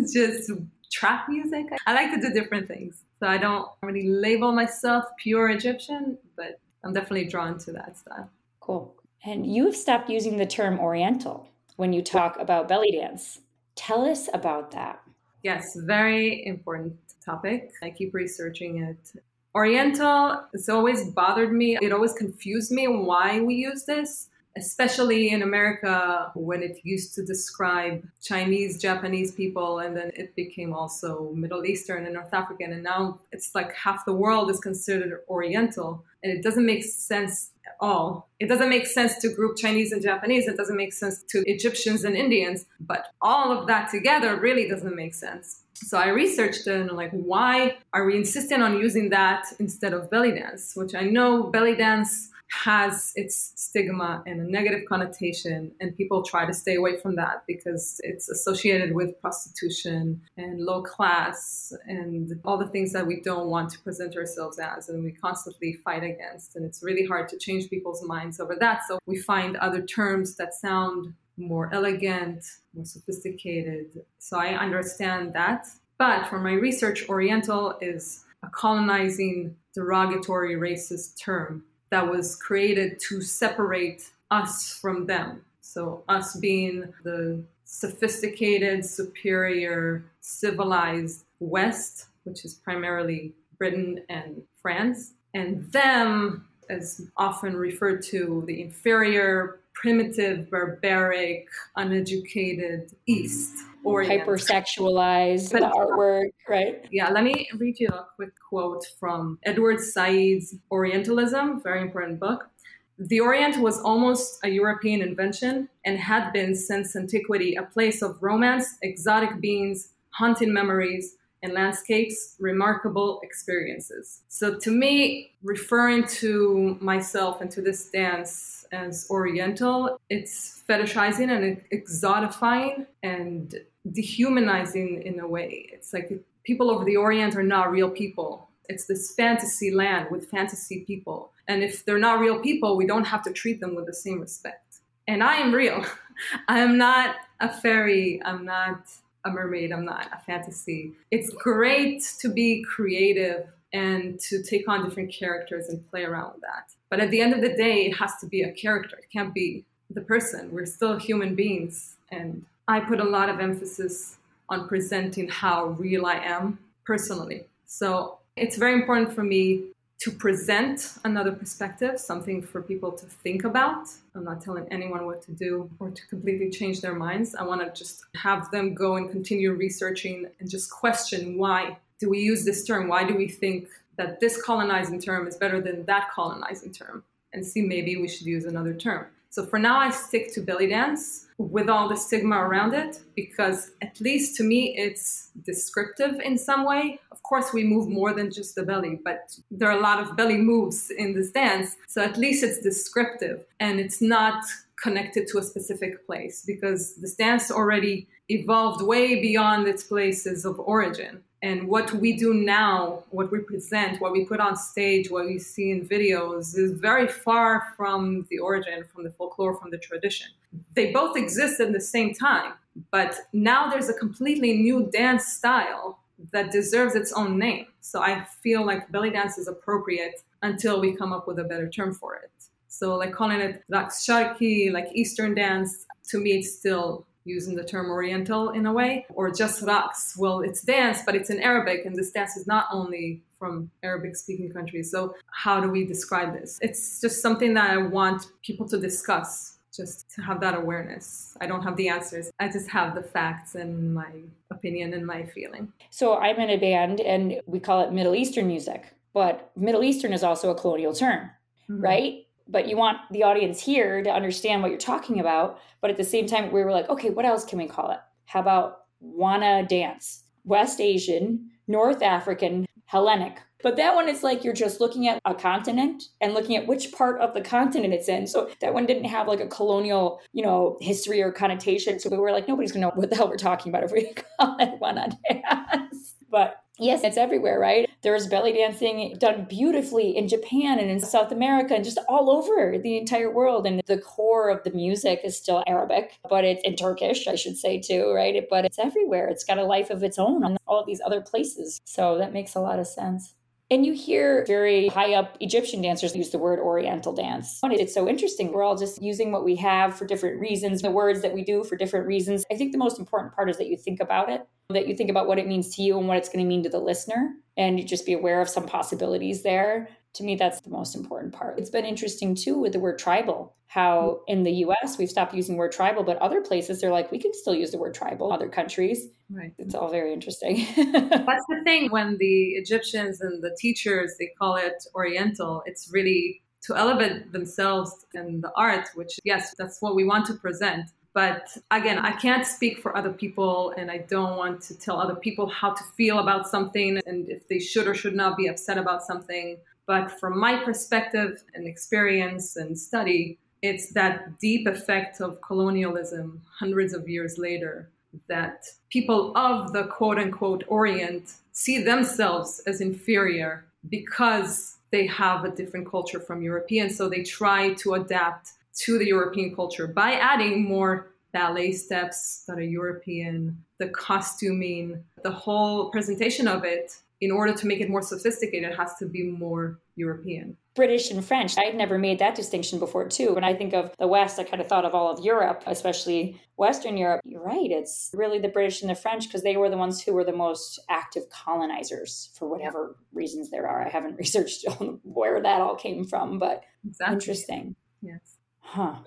just 0.14 0.52
trap 0.92 1.28
music. 1.30 1.66
I 1.86 1.94
like 1.94 2.12
to 2.14 2.22
do 2.22 2.34
different 2.34 2.68
things. 2.68 3.02
So 3.20 3.28
I 3.28 3.38
don't 3.38 3.68
really 3.82 4.08
label 4.08 4.52
myself 4.52 5.06
pure 5.20 5.50
Egyptian, 5.50 6.18
but 6.36 6.60
I'm 6.84 6.94
definitely 6.94 7.26
drawn 7.26 7.58
to 7.60 7.72
that 7.74 7.98
style. 7.98 8.30
Cool. 8.66 8.96
And 9.24 9.46
you 9.46 9.66
have 9.66 9.76
stopped 9.76 10.10
using 10.10 10.38
the 10.38 10.46
term 10.46 10.80
Oriental 10.80 11.48
when 11.76 11.94
you 11.94 12.02
talk 12.02 12.40
about 12.40 12.68
belly 12.68 12.92
dance. 12.92 13.42
Tell 13.76 14.06
us 14.06 14.28
about 14.34 14.72
that. 14.72 15.02
Yes, 15.44 15.78
very 15.82 16.44
important 16.48 16.96
topic. 17.24 17.74
I 17.84 17.92
keep 17.92 18.16
researching 18.16 18.82
it. 18.82 19.22
Oriental, 19.54 20.46
it's 20.54 20.68
always 20.68 21.12
bothered 21.12 21.54
me. 21.54 21.78
It 21.80 21.92
always 21.92 22.14
confused 22.14 22.72
me 22.72 22.88
why 22.88 23.40
we 23.40 23.54
use 23.54 23.86
this, 23.86 24.30
especially 24.58 25.30
in 25.30 25.42
America 25.42 26.32
when 26.34 26.64
it 26.64 26.80
used 26.84 27.14
to 27.16 27.26
describe 27.26 28.08
Chinese, 28.22 28.82
Japanese 28.82 29.32
people, 29.32 29.80
and 29.80 29.96
then 29.98 30.12
it 30.16 30.36
became 30.36 30.74
also 30.74 31.32
Middle 31.34 31.66
Eastern 31.66 32.06
and 32.06 32.14
North 32.14 32.34
African. 32.34 32.72
And 32.72 32.84
now 32.84 33.20
it's 33.32 33.54
like 33.54 33.74
half 33.74 34.06
the 34.06 34.14
world 34.14 34.50
is 34.50 34.60
considered 34.60 35.20
Oriental. 35.28 36.06
And 36.24 36.32
it 36.32 36.42
doesn't 36.42 36.66
make 36.66 36.84
sense 36.84 37.52
at 37.68 37.76
all. 37.80 38.30
It 38.40 38.48
doesn't 38.48 38.70
make 38.70 38.88
sense 38.88 39.18
to 39.20 39.30
group 39.30 39.58
Chinese 39.58 39.92
and 39.92 40.02
Japanese. 40.02 40.48
It 40.48 40.58
doesn't 40.58 40.78
make 40.78 40.94
sense 40.94 41.22
to 41.30 41.44
Egyptians 41.46 42.04
and 42.04 42.16
Indians. 42.16 42.66
But 42.80 43.08
all 43.22 43.52
of 43.52 43.68
that 43.68 43.92
together 43.92 44.40
really 44.40 44.68
doesn't 44.70 44.96
make 44.96 45.14
sense. 45.14 45.62
So 45.76 45.98
I 45.98 46.08
researched 46.08 46.68
it 46.68 46.80
and 46.80 46.92
like, 46.92 47.12
why 47.12 47.78
are 47.92 48.06
we 48.06 48.16
insisting 48.16 48.62
on 48.62 48.80
using 48.80 49.10
that 49.10 49.46
instead 49.60 49.94
of 49.94 50.10
belly 50.10 50.32
dance? 50.32 50.74
Which 50.76 50.96
I 50.96 51.02
know 51.02 51.44
belly 51.44 51.76
dance 51.76 52.30
has 52.64 53.12
its 53.16 53.52
stigma 53.56 54.24
and 54.26 54.40
a 54.40 54.50
negative 54.50 54.88
connotation, 54.88 55.72
and 55.80 55.96
people 55.96 56.24
try 56.24 56.46
to 56.46 56.54
stay 56.54 56.76
away 56.76 56.98
from 56.98 57.16
that 57.18 57.44
because 57.48 58.00
it's 58.04 58.30
associated 58.30 58.96
with 58.96 59.20
prostitution 59.22 60.22
and 60.38 60.62
low 60.62 60.82
class 60.82 61.74
and 61.86 62.40
all 62.46 62.58
the 62.58 62.68
things 62.68 62.94
that 62.94 63.06
we 63.06 63.22
don't 63.22 63.50
want 63.50 63.70
to 63.70 63.80
present 63.80 64.16
ourselves 64.16 64.58
as, 64.58 64.90
and 64.90 65.04
we 65.04 65.12
constantly 65.12 65.74
fight 65.84 66.04
against. 66.04 66.56
And 66.56 66.66
it's 66.66 66.82
really 66.82 67.06
hard 67.06 67.28
to 67.30 67.38
change 67.38 67.70
people's 67.70 68.04
minds 68.04 68.40
over 68.40 68.56
that. 68.60 68.82
So 68.88 69.00
we 69.06 69.18
find 69.18 69.58
other 69.58 69.82
terms 69.82 70.36
that 70.38 70.54
sound 70.54 71.14
more 71.38 71.70
elegant, 71.74 72.46
more 72.74 72.86
sophisticated. 72.86 73.88
So 74.20 74.40
I 74.40 74.56
understand 74.56 75.34
that. 75.34 75.68
But 75.98 76.28
for 76.28 76.40
my 76.40 76.54
research, 76.54 77.08
Oriental 77.10 77.78
is 77.82 78.24
a 78.44 78.50
colonizing, 78.50 79.56
derogatory, 79.74 80.56
racist 80.56 81.22
term 81.22 81.66
that 81.96 82.12
was 82.12 82.36
created 82.36 83.00
to 83.00 83.22
separate 83.22 84.12
us 84.30 84.78
from 84.82 85.06
them. 85.06 85.46
So, 85.62 86.04
us 86.10 86.36
being 86.36 86.94
the 87.06 87.42
sophisticated, 87.64 88.84
superior, 88.84 90.04
civilized 90.20 91.24
West, 91.40 92.08
which 92.26 92.44
is 92.44 92.54
primarily 92.54 93.32
Britain 93.58 94.02
and 94.10 94.42
France, 94.62 95.14
and 95.34 95.72
them 95.72 96.46
as 96.70 97.02
often 97.16 97.56
referred 97.56 98.02
to 98.12 98.44
the 98.46 98.62
inferior, 98.62 99.60
primitive, 99.74 100.52
barbaric, 100.52 101.48
uneducated 101.78 102.94
East. 103.06 103.54
Or 103.86 104.04
mm-hmm. 104.04 104.28
hypersexualized 104.30 105.52
but, 105.52 105.60
the 105.60 105.68
artwork, 105.68 106.32
right? 106.50 106.86
Yeah, 106.92 107.10
let 107.10 107.24
me 107.24 107.48
read 107.58 107.80
you 107.80 107.88
a 107.88 108.08
quick 108.16 108.34
quote 108.50 108.84
from 109.00 109.38
Edward 109.44 109.80
Said's 109.80 110.56
Orientalism, 110.72 111.62
very 111.62 111.82
important 111.82 112.20
book. 112.20 112.50
The 112.98 113.20
Orient 113.20 113.58
was 113.58 113.80
almost 113.82 114.40
a 114.44 114.50
European 114.50 115.02
invention 115.02 115.70
and 115.86 116.00
had 116.00 116.32
been 116.32 116.56
since 116.56 116.96
antiquity 116.96 117.56
a 117.56 117.64
place 117.64 118.02
of 118.02 118.18
romance, 118.22 118.66
exotic 118.82 119.40
beings, 119.42 119.90
haunting 120.12 120.54
memories, 120.54 121.16
and 121.44 121.54
landscapes, 121.54 122.36
remarkable 122.40 123.20
experiences. 123.22 124.24
So, 124.30 124.58
to 124.60 124.72
me, 124.72 125.36
referring 125.44 126.08
to 126.22 126.78
myself 126.82 127.42
and 127.42 127.52
to 127.52 127.62
this 127.62 127.90
dance 127.90 128.66
as 128.72 129.08
Oriental, 129.10 130.00
it's 130.10 130.64
fetishizing 130.68 131.30
and 131.30 131.62
exotifying 131.72 132.88
and 133.04 133.54
dehumanizing 133.92 135.04
in 135.04 135.20
a 135.20 135.28
way. 135.28 135.70
It's 135.72 135.94
like 135.94 136.12
people 136.44 136.72
over 136.72 136.86
the 136.86 136.98
Orient 136.98 137.36
are 137.36 137.44
not 137.44 137.72
real 137.72 137.90
people. 137.90 138.48
It's 138.68 138.86
this 138.86 139.14
fantasy 139.14 139.72
land 139.72 140.08
with 140.10 140.30
fantasy 140.30 140.84
people. 140.86 141.32
And 141.48 141.64
if 141.64 141.86
they're 141.86 142.00
not 142.00 142.20
real 142.20 142.40
people, 142.40 142.76
we 142.76 142.88
don't 142.88 143.06
have 143.06 143.24
to 143.24 143.32
treat 143.32 143.60
them 143.60 143.76
with 143.76 143.86
the 143.86 143.94
same 143.94 144.20
respect. 144.20 144.80
And 145.08 145.24
I 145.24 145.36
am 145.36 145.54
real. 145.54 145.86
I 146.48 146.60
am 146.60 146.78
not 146.78 147.16
a 147.40 147.52
fairy. 147.52 148.22
I'm 148.26 148.46
not 148.46 148.88
a 149.24 149.30
mermaid. 149.30 149.72
I'm 149.72 149.86
not 149.86 150.08
a 150.14 150.20
fantasy. 150.24 150.94
It's 151.12 151.30
great 151.30 152.04
to 152.20 152.30
be 152.30 152.64
creative 152.64 153.48
and 153.74 154.20
to 154.22 154.42
take 154.42 154.68
on 154.68 154.84
different 154.84 155.12
characters 155.12 155.68
and 155.68 155.88
play 155.90 156.04
around 156.04 156.34
with 156.34 156.42
that. 156.42 156.72
But 156.90 157.00
at 157.00 157.12
the 157.12 157.22
end 157.22 157.34
of 157.34 157.42
the 157.42 157.56
day, 157.56 157.86
it 157.88 157.98
has 157.98 158.16
to 158.22 158.28
be 158.28 158.42
a 158.42 158.52
character. 158.52 158.98
It 158.98 159.12
can't 159.12 159.34
be 159.34 159.66
the 159.90 160.02
person. 160.02 160.52
We're 160.52 160.66
still 160.66 160.98
human 160.98 161.36
beings. 161.36 161.96
And 162.12 162.46
I 162.68 162.80
put 162.80 163.00
a 163.00 163.04
lot 163.04 163.30
of 163.30 163.40
emphasis 163.40 164.18
on 164.50 164.68
presenting 164.68 165.28
how 165.28 165.68
real 165.80 166.06
I 166.06 166.16
am 166.16 166.58
personally. 166.84 167.46
So 167.66 168.18
it's 168.36 168.58
very 168.58 168.74
important 168.74 169.14
for 169.14 169.24
me 169.24 169.66
to 170.00 170.12
present 170.12 170.94
another 171.04 171.32
perspective, 171.32 172.00
something 172.00 172.42
for 172.42 172.62
people 172.62 172.92
to 172.92 173.06
think 173.06 173.44
about. 173.44 173.88
I'm 174.14 174.24
not 174.24 174.42
telling 174.42 174.68
anyone 174.72 175.06
what 175.06 175.22
to 175.24 175.32
do 175.32 175.70
or 175.80 175.90
to 175.90 176.08
completely 176.08 176.50
change 176.50 176.82
their 176.82 176.96
minds. 176.96 177.34
I 177.36 177.44
want 177.44 177.62
to 177.62 177.72
just 177.72 178.06
have 178.16 178.52
them 178.52 178.74
go 178.74 178.98
and 178.98 179.10
continue 179.10 179.54
researching 179.54 180.28
and 180.40 180.50
just 180.50 180.70
question 180.70 181.38
why 181.38 181.78
do 182.00 182.10
we 182.10 182.20
use 182.20 182.44
this 182.44 182.66
term? 182.66 182.88
Why 182.88 183.06
do 183.06 183.16
we 183.16 183.28
think 183.28 183.70
that 183.98 184.20
this 184.20 184.42
colonizing 184.42 185.00
term 185.00 185.28
is 185.28 185.38
better 185.38 185.62
than 185.62 185.86
that 185.86 186.12
colonizing 186.12 186.74
term? 186.74 187.04
And 187.32 187.46
see 187.46 187.62
maybe 187.62 187.96
we 187.96 188.08
should 188.08 188.28
use 188.28 188.46
another 188.46 188.74
term. 188.74 189.08
So 189.30 189.46
for 189.46 189.60
now, 189.60 189.78
I 189.78 189.92
stick 189.92 190.34
to 190.34 190.42
belly 190.42 190.68
dance 190.68 191.28
with 191.38 191.70
all 191.70 191.90
the 191.90 191.98
stigma 191.98 192.38
around 192.38 192.74
it 192.74 193.00
because, 193.16 193.72
at 193.82 194.00
least 194.00 194.38
to 194.38 194.44
me, 194.44 194.76
it's 194.78 195.32
descriptive 195.44 196.20
in 196.22 196.38
some 196.38 196.66
way. 196.66 197.00
Of 197.12 197.22
course, 197.24 197.52
we 197.52 197.64
move 197.64 197.90
more 197.90 198.14
than 198.14 198.32
just 198.32 198.56
the 198.56 198.64
belly, 198.64 199.00
but 199.04 199.38
there 199.52 199.70
are 199.70 199.78
a 199.78 199.82
lot 199.82 200.00
of 200.00 200.16
belly 200.16 200.38
moves 200.38 200.90
in 200.92 201.14
this 201.14 201.32
dance. 201.32 201.76
So 201.88 202.02
at 202.02 202.18
least 202.18 202.44
it's 202.44 202.60
descriptive 202.60 203.44
and 203.60 203.80
it's 203.80 204.02
not 204.02 204.44
connected 204.82 205.28
to 205.28 205.40
a 205.40 205.44
specific 205.44 206.06
place 206.06 206.44
because 206.46 206.96
this 206.96 207.16
dance 207.16 207.52
already 207.52 208.08
evolved 208.30 208.82
way 208.82 209.22
beyond 209.22 209.68
its 209.68 209.84
places 209.84 210.46
of 210.46 210.60
origin. 210.60 211.24
And 211.46 211.68
what 211.68 211.94
we 211.94 212.18
do 212.18 212.34
now, 212.34 213.04
what 213.12 213.32
we 213.32 213.38
present, 213.38 214.02
what 214.02 214.12
we 214.14 214.26
put 214.26 214.40
on 214.40 214.56
stage, 214.56 215.12
what 215.12 215.28
we 215.28 215.38
see 215.38 215.70
in 215.70 215.88
videos 215.88 216.58
is 216.58 216.72
very 216.72 217.08
far 217.08 217.68
from 217.78 218.26
the 218.32 218.40
origin, 218.40 218.84
from 218.92 219.04
the 219.04 219.12
folklore, 219.12 219.56
from 219.56 219.70
the 219.70 219.78
tradition. 219.78 220.30
They 220.74 220.92
both 220.92 221.16
exist 221.16 221.60
at 221.60 221.72
the 221.72 221.80
same 221.80 222.16
time, 222.16 222.54
but 222.90 223.12
now 223.32 223.70
there's 223.70 223.90
a 223.90 223.94
completely 223.94 224.54
new 224.54 224.90
dance 224.92 225.26
style 225.28 226.00
that 226.32 226.52
deserves 226.52 226.96
its 226.96 227.14
own 227.14 227.38
name. 227.38 227.68
So 227.80 228.02
I 228.02 228.26
feel 228.42 228.66
like 228.66 228.92
belly 228.92 229.12
dance 229.12 229.38
is 229.38 229.48
appropriate 229.48 230.24
until 230.42 230.82
we 230.82 230.96
come 230.96 231.14
up 231.14 231.28
with 231.28 231.38
a 231.38 231.44
better 231.44 231.70
term 231.70 231.94
for 231.94 232.16
it. 232.16 232.32
So 232.70 232.96
like 232.96 233.14
calling 233.14 233.40
it 233.40 233.64
raqs 233.72 233.98
sharqi, 234.08 234.72
like 234.72 234.88
Eastern 234.94 235.36
dance, 235.36 235.86
to 236.10 236.18
me 236.18 236.32
it's 236.40 236.52
still 236.58 237.06
using 237.26 237.56
the 237.56 237.64
term 237.64 237.90
Oriental 237.90 238.52
in 238.52 238.66
a 238.68 238.74
way, 238.74 239.06
or 239.14 239.32
just 239.32 239.64
raqs. 239.64 240.18
Well, 240.18 240.42
it's 240.42 240.62
dance, 240.62 241.00
but 241.06 241.16
it's 241.16 241.30
in 241.30 241.42
Arabic, 241.42 241.86
and 241.86 241.96
this 241.96 242.12
dance 242.12 242.38
is 242.38 242.48
not 242.48 242.68
only 242.72 243.24
from 243.38 243.70
Arabic 243.84 244.16
speaking 244.16 244.52
countries. 244.52 244.92
So, 244.92 245.16
how 245.32 245.60
do 245.60 245.70
we 245.70 245.86
describe 245.86 246.34
this? 246.34 246.58
It's 246.62 247.02
just 247.02 247.22
something 247.22 247.54
that 247.56 247.70
I 247.70 247.78
want 247.78 248.28
people 248.44 248.68
to 248.70 248.80
discuss, 248.80 249.58
just 249.76 250.10
to 250.16 250.22
have 250.22 250.40
that 250.42 250.56
awareness. 250.56 251.36
I 251.42 251.48
don't 251.48 251.64
have 251.64 251.76
the 251.76 251.90
answers, 251.90 252.32
I 252.40 252.48
just 252.48 252.70
have 252.70 252.96
the 252.96 253.04
facts 253.04 253.56
and 253.56 253.94
my 253.94 254.12
opinion 254.52 254.94
and 254.94 255.06
my 255.06 255.26
feeling. 255.26 255.72
So, 255.90 256.18
I'm 256.18 256.40
in 256.40 256.52
a 256.52 256.58
band, 256.58 257.02
and 257.02 257.42
we 257.48 257.60
call 257.60 257.82
it 257.82 257.92
Middle 257.92 258.16
Eastern 258.16 258.48
music, 258.48 258.86
but 259.14 259.52
Middle 259.58 259.84
Eastern 259.84 260.14
is 260.14 260.24
also 260.24 260.52
a 260.52 260.56
colonial 260.56 260.94
term, 260.94 261.32
mm-hmm. 261.70 261.82
right? 261.82 262.25
But 262.48 262.68
you 262.68 262.78
want 262.78 262.98
the 263.12 263.24
audience 263.24 263.62
here 263.62 264.04
to 264.04 264.10
understand 264.10 264.62
what 264.62 264.70
you're 264.70 264.80
talking 264.80 265.20
about. 265.20 265.60
But 265.82 265.90
at 265.90 265.98
the 265.98 266.04
same 266.04 266.28
time, 266.28 266.52
we 266.52 266.64
were 266.64 266.72
like, 266.72 266.90
okay, 266.90 267.10
what 267.10 267.26
else 267.26 267.46
can 267.46 267.58
we 267.58 267.68
call 267.68 267.92
it? 267.92 268.00
How 268.26 268.40
about 268.40 268.82
Wana 269.04 269.68
dance? 269.68 270.24
West 270.44 270.80
Asian, 270.80 271.50
North 271.68 272.02
African, 272.02 272.66
Hellenic. 272.86 273.40
But 273.64 273.78
that 273.78 273.96
one 273.96 274.08
is 274.08 274.22
like 274.22 274.44
you're 274.44 274.54
just 274.54 274.80
looking 274.80 275.08
at 275.08 275.20
a 275.26 275.34
continent 275.34 276.04
and 276.22 276.36
looking 276.36 276.56
at 276.56 276.68
which 276.68 276.92
part 276.92 277.20
of 277.20 277.34
the 277.34 277.42
continent 277.42 277.96
it's 277.96 278.08
in. 278.08 278.28
So 278.28 278.52
that 278.62 278.76
one 278.76 278.86
didn't 278.86 279.06
have 279.06 279.28
like 279.28 279.40
a 279.40 279.48
colonial, 279.48 280.22
you 280.34 280.44
know, 280.44 280.78
history 280.82 281.20
or 281.20 281.32
connotation. 281.32 282.00
So 282.00 282.10
we 282.10 282.18
were 282.18 282.32
like, 282.32 282.48
nobody's 282.48 282.72
gonna 282.72 282.86
know 282.86 282.92
what 282.94 283.10
the 283.10 283.16
hell 283.16 283.28
we're 283.28 283.38
talking 283.38 283.72
about 283.72 283.84
if 283.84 283.92
we 283.92 284.14
call 284.40 284.58
it 284.60 284.80
Wana 284.80 285.16
dance. 285.28 286.14
But 286.30 286.62
Yes, 286.78 287.06
it's 287.06 287.16
everywhere, 287.16 287.58
right? 287.58 287.90
There's 288.02 288.28
belly 288.28 288.52
dancing 288.52 289.16
done 289.18 289.46
beautifully 289.50 290.16
in 290.16 290.28
Japan 290.28 290.78
and 290.78 290.90
in 290.90 291.00
South 291.00 291.32
America 291.32 291.74
and 291.74 291.86
just 291.86 292.00
all 292.10 292.30
over 292.30 292.78
the 292.78 292.98
entire 292.98 293.32
world. 293.32 293.66
And 293.66 293.82
the 293.88 293.98
core 293.98 294.50
of 294.50 294.64
the 294.64 294.72
music 294.72 295.22
is 295.24 295.38
still 295.38 295.64
Arabic, 295.68 296.20
but 296.30 296.44
it's 296.44 296.62
in 296.64 296.76
Turkish, 296.76 297.28
I 297.28 297.36
should 297.36 297.58
say 297.58 297.80
too, 297.80 298.12
right? 298.14 298.44
But 298.50 298.66
it's 298.66 298.78
everywhere. 298.78 299.30
It's 299.30 299.46
got 299.46 299.58
a 299.58 299.64
life 299.64 299.90
of 299.90 300.04
its 300.04 300.20
own 300.20 300.44
on 300.44 300.58
all 300.68 300.80
of 300.80 300.86
these 300.86 301.02
other 301.06 301.22
places. 301.22 301.80
So 301.86 302.18
that 302.18 302.34
makes 302.34 302.56
a 302.56 302.60
lot 302.60 302.80
of 302.80 302.88
sense. 302.88 303.36
And 303.76 303.86
you 303.86 303.92
hear 303.92 304.46
very 304.48 304.88
high 304.88 305.16
up 305.16 305.36
Egyptian 305.42 305.82
dancers 305.82 306.16
use 306.16 306.30
the 306.30 306.38
word 306.38 306.60
Oriental 306.60 307.12
dance. 307.12 307.60
It's 307.62 307.94
so 307.94 308.08
interesting. 308.08 308.54
We're 308.54 308.64
all 308.64 308.78
just 308.78 309.02
using 309.02 309.34
what 309.34 309.44
we 309.44 309.58
have 309.58 309.98
for 309.98 310.08
different 310.08 310.40
reasons, 310.40 310.82
the 310.82 310.92
words 310.92 311.22
that 311.24 311.34
we 311.34 311.44
do 311.44 311.62
for 311.62 311.76
different 311.76 312.08
reasons. 312.08 312.46
I 312.50 312.56
think 312.56 312.72
the 312.72 312.78
most 312.78 313.00
important 313.00 313.36
part 313.36 313.50
is 313.50 313.58
that 313.58 313.68
you 313.68 313.76
think 313.76 314.00
about 314.00 314.30
it, 314.30 314.48
that 314.70 314.88
you 314.88 314.96
think 314.96 315.10
about 315.10 315.28
what 315.28 315.40
it 315.40 315.46
means 315.46 315.76
to 315.76 315.82
you 315.82 316.00
and 316.00 316.08
what 316.08 316.16
it's 316.16 316.30
going 316.30 316.40
to 316.40 316.48
mean 316.48 316.64
to 316.64 316.70
the 316.70 316.80
listener, 316.80 317.34
and 317.58 317.78
you 317.78 317.86
just 317.86 318.06
be 318.06 318.14
aware 318.14 318.40
of 318.40 318.48
some 318.48 318.66
possibilities 318.66 319.44
there 319.44 319.90
to 320.16 320.24
me 320.24 320.36
that's 320.36 320.62
the 320.62 320.70
most 320.70 320.96
important 320.96 321.34
part. 321.34 321.60
It's 321.60 321.70
been 321.70 321.86
interesting 321.86 322.36
too 322.36 322.58
with 322.58 322.74
the 322.74 322.80
word 322.80 323.00
tribal 323.00 323.56
how 323.68 324.20
mm-hmm. 324.30 324.32
in 324.32 324.44
the 324.44 324.52
us 324.52 324.98
we've 324.98 325.10
stopped 325.10 325.34
using 325.34 325.56
the 325.56 325.60
word 325.60 325.72
tribal 325.72 326.04
but 326.04 326.18
other 326.18 326.42
places 326.42 326.80
they're 326.80 326.92
like 326.92 327.12
we 327.12 327.20
can 327.20 327.34
still 327.34 327.56
use 327.56 327.72
the 327.72 327.78
word 327.78 327.94
tribal. 327.94 328.32
Other 328.32 328.50
countries 328.50 329.08
right. 329.30 329.54
it's 329.58 329.76
all 329.76 329.90
very 329.90 330.14
interesting. 330.14 330.66
That's 330.76 331.46
the 331.50 331.62
thing 331.64 331.92
when 331.92 332.18
the 332.18 332.52
egyptians 332.54 333.22
and 333.22 333.44
the 333.44 333.56
teachers 333.60 334.16
they 334.20 334.32
call 334.40 334.56
it 334.56 334.84
oriental 334.94 335.64
it's 335.66 335.90
really 335.92 336.42
to 336.64 336.76
elevate 336.76 337.32
themselves 337.32 338.06
in 338.14 338.42
the 338.42 338.52
art 338.56 338.88
which 338.96 339.20
yes 339.24 339.54
that's 339.58 339.82
what 339.82 339.96
we 339.96 340.04
want 340.04 340.26
to 340.28 340.34
present. 340.36 340.90
But 341.16 341.48
again, 341.72 341.98
I 341.98 342.12
can't 342.12 342.46
speak 342.46 342.80
for 342.80 342.96
other 342.98 343.14
people, 343.14 343.74
and 343.78 343.90
I 343.90 344.00
don't 344.00 344.36
want 344.36 344.60
to 344.64 344.78
tell 344.78 345.00
other 345.00 345.16
people 345.16 345.48
how 345.48 345.72
to 345.74 345.84
feel 345.96 346.20
about 346.20 346.46
something 346.46 347.00
and 347.06 347.30
if 347.30 347.48
they 347.48 347.58
should 347.58 347.88
or 347.88 347.94
should 347.94 348.18
not 348.18 348.36
be 348.36 348.48
upset 348.48 348.78
about 348.78 349.02
something. 349.02 349.58
But 349.88 350.20
from 350.20 350.40
my 350.40 350.64
perspective 350.64 351.44
and 351.54 351.68
experience 351.68 352.56
and 352.56 352.78
study, 352.78 353.38
it's 353.62 353.92
that 353.94 354.40
deep 354.40 354.68
effect 354.68 355.22
of 355.22 355.42
colonialism 355.42 356.42
hundreds 356.60 356.94
of 356.94 357.08
years 357.08 357.38
later 357.38 357.90
that 358.28 358.66
people 358.90 359.36
of 359.36 359.74
the 359.74 359.86
quote 359.86 360.18
unquote 360.18 360.64
Orient 360.68 361.34
see 361.52 361.84
themselves 361.84 362.62
as 362.66 362.82
inferior 362.82 363.66
because 363.90 364.78
they 364.92 365.06
have 365.08 365.44
a 365.44 365.52
different 365.52 365.90
culture 365.90 366.20
from 366.20 366.42
Europeans. 366.42 366.98
So 366.98 367.10
they 367.10 367.24
try 367.24 367.74
to 367.76 367.96
adapt 367.96 368.54
to 368.76 368.98
the 368.98 369.06
European 369.06 369.56
culture 369.56 369.88
by 369.88 370.14
adding 370.14 370.64
more 370.64 371.12
ballet 371.32 371.74
steps 371.74 372.44
that 372.48 372.58
are 372.58 372.62
European, 372.62 373.62
the 373.78 373.90
costuming, 373.90 375.04
the 375.24 375.32
whole 375.32 375.90
presentation 375.90 376.48
of 376.48 376.64
it 376.64 376.96
in 377.26 377.32
order 377.32 377.54
to 377.54 377.66
make 377.66 377.82
it 377.82 377.90
more 377.90 378.04
sophisticated, 378.04 378.72
it 378.72 378.78
has 378.78 378.94
to 379.00 379.08
be 379.08 379.24
more 379.24 379.80
European. 379.96 380.56
British 380.76 381.10
and 381.10 381.26
French. 381.26 381.58
I'd 381.58 381.76
never 381.76 381.98
made 381.98 382.20
that 382.20 382.36
distinction 382.36 382.78
before, 382.78 383.08
too. 383.08 383.34
When 383.34 383.44
I 383.44 383.56
think 383.56 383.74
of 383.74 383.92
the 383.98 384.08
West, 384.08 384.38
I 384.38 384.44
kind 384.44 384.62
of 384.62 384.68
thought 384.68 384.86
of 384.86 384.94
all 384.94 385.10
of 385.10 385.26
Europe, 385.26 385.64
especially 385.66 386.40
Western 386.58 386.98
Europe. 386.98 387.22
You're 387.24 387.44
right. 387.44 387.72
It's 387.72 388.12
really 388.14 388.38
the 388.38 388.50
British 388.50 388.82
and 388.82 388.92
the 388.92 388.96
French 388.96 389.28
because 389.28 389.42
they 389.42 389.58
were 389.58 389.70
the 389.70 389.78
ones 389.78 390.04
who 390.04 390.14
were 390.14 390.24
the 390.24 390.34
most 390.34 390.80
active 390.88 391.24
colonizers 391.30 392.30
for 392.38 392.48
whatever 392.48 392.96
reasons 393.12 393.50
there 393.50 393.68
are. 393.68 393.84
I 393.84 393.90
haven't 393.90 394.18
researched 394.20 394.66
where 395.04 395.42
that 395.42 395.62
all 395.62 395.76
came 395.76 396.06
from, 396.06 396.38
but 396.38 396.64
exactly. 396.86 397.16
interesting. 397.16 397.76
Yes. 398.02 398.38
Huh 398.60 398.98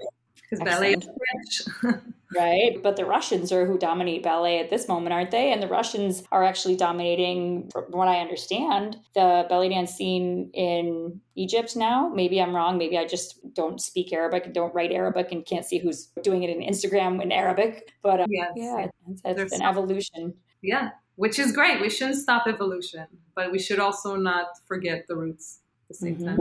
because 0.48 0.64
ballet 0.64 0.94
is 0.94 1.08
French. 1.82 2.02
right. 2.36 2.82
But 2.82 2.96
the 2.96 3.04
Russians 3.04 3.52
are 3.52 3.66
who 3.66 3.78
dominate 3.78 4.22
ballet 4.22 4.60
at 4.60 4.70
this 4.70 4.88
moment, 4.88 5.12
aren't 5.12 5.30
they? 5.30 5.52
And 5.52 5.62
the 5.62 5.68
Russians 5.68 6.22
are 6.32 6.44
actually 6.44 6.76
dominating, 6.76 7.68
from 7.70 7.84
what 7.90 8.08
I 8.08 8.20
understand, 8.20 8.96
the 9.14 9.46
belly 9.48 9.68
dance 9.68 9.94
scene 9.94 10.50
in 10.54 11.20
Egypt 11.34 11.76
now. 11.76 12.08
Maybe 12.08 12.40
I'm 12.40 12.54
wrong. 12.54 12.78
Maybe 12.78 12.96
I 12.96 13.06
just 13.06 13.38
don't 13.54 13.80
speak 13.80 14.12
Arabic 14.12 14.46
and 14.46 14.54
don't 14.54 14.74
write 14.74 14.92
Arabic 14.92 15.32
and 15.32 15.44
can't 15.44 15.64
see 15.64 15.78
who's 15.78 16.06
doing 16.22 16.42
it 16.42 16.50
in 16.50 16.60
Instagram 16.60 17.22
in 17.22 17.32
Arabic. 17.32 17.92
But 18.02 18.20
uh, 18.20 18.26
yes. 18.30 18.52
yeah, 18.56 18.86
it's, 19.08 19.22
it's 19.24 19.52
an 19.52 19.62
evolution. 19.62 20.34
Yeah, 20.62 20.90
which 21.16 21.38
is 21.38 21.52
great. 21.52 21.80
We 21.80 21.90
shouldn't 21.90 22.18
stop 22.18 22.46
evolution, 22.46 23.06
but 23.34 23.52
we 23.52 23.58
should 23.58 23.80
also 23.80 24.16
not 24.16 24.46
forget 24.66 25.06
the 25.08 25.16
roots 25.16 25.60
at 25.82 25.88
the 25.88 25.94
same 25.94 26.16
mm-hmm. 26.16 26.26
time. 26.26 26.38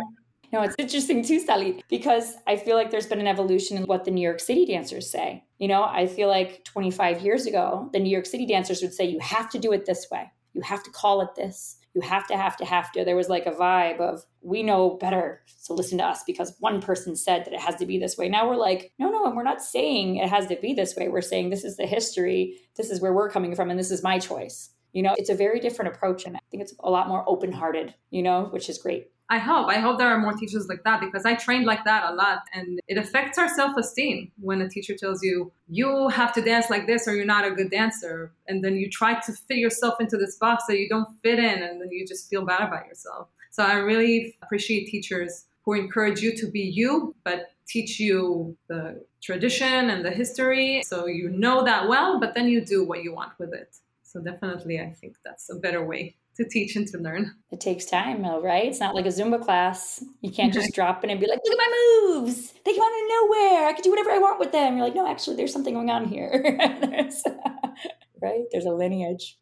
No, 0.54 0.62
it's 0.62 0.76
interesting 0.78 1.24
too, 1.24 1.44
Salit, 1.44 1.82
because 1.90 2.36
I 2.48 2.56
feel 2.56 2.76
like 2.76 2.90
there's 2.90 3.06
been 3.08 3.20
an 3.20 3.28
evolution 3.28 3.78
in 3.78 3.84
what 3.84 4.06
the 4.06 4.12
New 4.12 4.22
York 4.22 4.40
City 4.40 4.66
dancers 4.66 5.10
say. 5.10 5.44
You 5.58 5.68
know, 5.68 5.84
I 5.84 6.08
feel 6.08 6.30
like 6.30 6.64
25 6.64 7.22
years 7.22 7.46
ago, 7.46 7.90
the 7.92 8.00
New 8.00 8.10
York 8.10 8.26
City 8.26 8.46
dancers 8.46 8.82
would 8.82 8.94
say, 8.94 9.06
you 9.06 9.20
have 9.20 9.50
to 9.50 9.60
do 9.60 9.74
it 9.74 9.86
this 9.86 10.08
way. 10.10 10.32
You 10.54 10.62
have 10.62 10.84
to 10.84 10.92
call 10.92 11.22
it 11.22 11.36
this. 11.36 11.78
you 11.94 12.02
have 12.02 12.28
to, 12.28 12.38
have 12.38 12.56
to, 12.58 12.66
have 12.66 12.92
to. 12.92 13.04
There 13.04 13.16
was 13.16 13.28
like 13.28 13.48
a 13.48 13.52
vibe 13.52 14.00
of 14.00 14.24
we 14.42 14.62
know 14.62 14.92
better, 15.02 15.42
so 15.58 15.74
listen 15.74 15.98
to 15.98 16.06
us 16.06 16.24
because 16.26 16.56
one 16.60 16.80
person 16.80 17.16
said 17.16 17.44
that 17.46 17.54
it 17.54 17.60
has 17.60 17.76
to 17.78 17.88
be 17.88 17.98
this 17.98 18.18
way. 18.18 18.30
Now 18.30 18.48
we're 18.48 18.56
like, 18.56 18.92
no, 19.00 19.10
no, 19.10 19.26
and 19.26 19.36
we're 19.36 19.44
not 19.44 19.64
saying 19.64 20.18
it 20.18 20.30
has 20.30 20.46
to 20.48 20.56
be 20.62 20.74
this 20.74 20.96
way. 20.96 21.10
We're 21.10 21.22
saying 21.22 21.50
this 21.50 21.64
is 21.64 21.76
the 21.76 21.88
history, 21.88 22.60
this 22.76 22.92
is 22.92 23.02
where 23.02 23.14
we're 23.14 23.32
coming 23.32 23.56
from, 23.56 23.72
and 23.72 23.80
this 23.80 23.90
is 23.90 24.04
my 24.04 24.20
choice. 24.20 24.70
You 24.94 25.02
know, 25.04 25.16
it's 25.18 25.30
a 25.30 25.36
very 25.36 25.60
different 25.60 25.94
approach, 25.94 26.26
and 26.26 26.38
I 26.38 26.40
think 26.52 26.62
it's 26.62 26.76
a 26.80 26.90
lot 26.90 27.08
more 27.08 27.24
open 27.28 27.52
hearted, 27.52 27.96
you 28.12 28.22
know, 28.22 28.46
which 28.52 28.70
is 28.70 28.78
great. 28.78 29.08
I 29.30 29.40
hope. 29.40 29.68
I 29.68 29.80
hope 29.80 29.98
there 29.98 30.08
are 30.08 30.20
more 30.20 30.34
teachers 30.34 30.68
like 30.70 30.84
that 30.86 31.02
because 31.02 31.26
I 31.26 31.36
trained 31.36 31.66
like 31.66 31.84
that 31.84 32.10
a 32.10 32.16
lot. 32.16 32.44
And 32.54 32.80
it 32.88 32.98
affects 32.98 33.38
our 33.38 33.50
self 33.50 33.76
esteem 33.76 34.32
when 34.40 34.62
a 34.62 34.70
teacher 34.70 34.96
tells 34.96 35.22
you, 35.22 35.52
you 35.68 36.08
have 36.10 36.34
to 36.34 36.42
dance 36.42 36.70
like 36.70 36.88
this 36.88 37.08
or 37.08 37.16
you're 37.16 37.26
not 37.26 37.46
a 37.46 37.52
good 37.52 37.70
dancer. 37.70 38.32
And 38.48 38.64
then 38.64 38.78
you 38.78 38.90
try 38.90 39.20
to 39.20 39.34
fit 39.34 39.58
yourself 39.58 40.00
into 40.00 40.16
this 40.16 40.38
box 40.38 40.64
that 40.68 40.80
you 40.80 40.88
don't 40.88 41.10
fit 41.24 41.40
in 41.40 41.62
and 41.62 41.82
then 41.82 41.92
you 41.92 42.08
just 42.08 42.30
feel 42.30 42.46
bad 42.46 42.62
about 42.62 42.88
yourself. 42.88 43.28
So 43.52 43.64
I 43.64 43.74
really 43.74 44.38
appreciate 44.44 44.88
teachers 44.88 45.46
who 45.66 45.74
encourage 45.74 46.22
you 46.22 46.34
to 46.38 46.48
be 46.50 46.62
you, 46.62 47.14
but 47.26 47.52
teach 47.68 48.00
you 48.00 48.56
the 48.70 49.04
tradition 49.22 49.90
and 49.90 50.06
the 50.06 50.12
history 50.12 50.82
so 50.86 51.08
you 51.08 51.30
know 51.30 51.66
that 51.66 51.90
well, 51.90 52.18
but 52.18 52.34
then 52.34 52.48
you 52.48 52.64
do 52.64 52.86
what 52.86 53.04
you 53.04 53.14
want 53.14 53.34
with 53.40 53.54
it. 53.54 53.76
So 54.04 54.22
definitely, 54.22 54.80
I 54.80 54.94
think 54.94 55.18
that's 55.26 55.50
a 55.50 55.56
better 55.56 55.84
way 55.84 56.16
to 56.38 56.46
teach 56.48 56.76
and 56.76 56.88
to 56.88 56.98
learn. 57.00 57.34
It 57.52 57.60
takes 57.60 57.86
time, 57.86 58.22
though, 58.22 58.42
right? 58.42 58.66
It's 58.66 58.80
not 58.80 58.96
like 58.96 59.06
a 59.06 59.10
Zumba 59.10 59.44
class. 59.44 60.04
You 60.22 60.32
can't 60.32 60.54
just 60.54 60.74
drop 60.74 61.04
in 61.04 61.10
and 61.10 61.20
be 61.20 61.28
like, 61.28 61.40
look 61.44 61.54
at 61.54 61.58
my 61.58 62.12
moves. 62.14 62.54
They 62.64 62.74
come 62.74 62.84
out 62.84 62.88
of 62.88 63.10
nowhere. 63.10 63.68
I 63.68 63.74
can 63.74 63.84
do 63.84 63.90
whatever 63.90 64.12
I 64.12 64.20
want 64.20 64.40
with 64.40 64.52
them. 64.52 64.78
You're 64.78 64.86
like, 64.86 64.96
no, 64.96 65.08
actually, 65.08 65.36
there's 65.36 65.52
something 65.52 65.74
going 65.74 65.90
on 65.90 66.06
here. 66.06 66.30
there's, 66.82 67.24
right? 68.22 68.44
There's 68.52 68.66
a 68.66 68.72
lineage. 68.72 69.38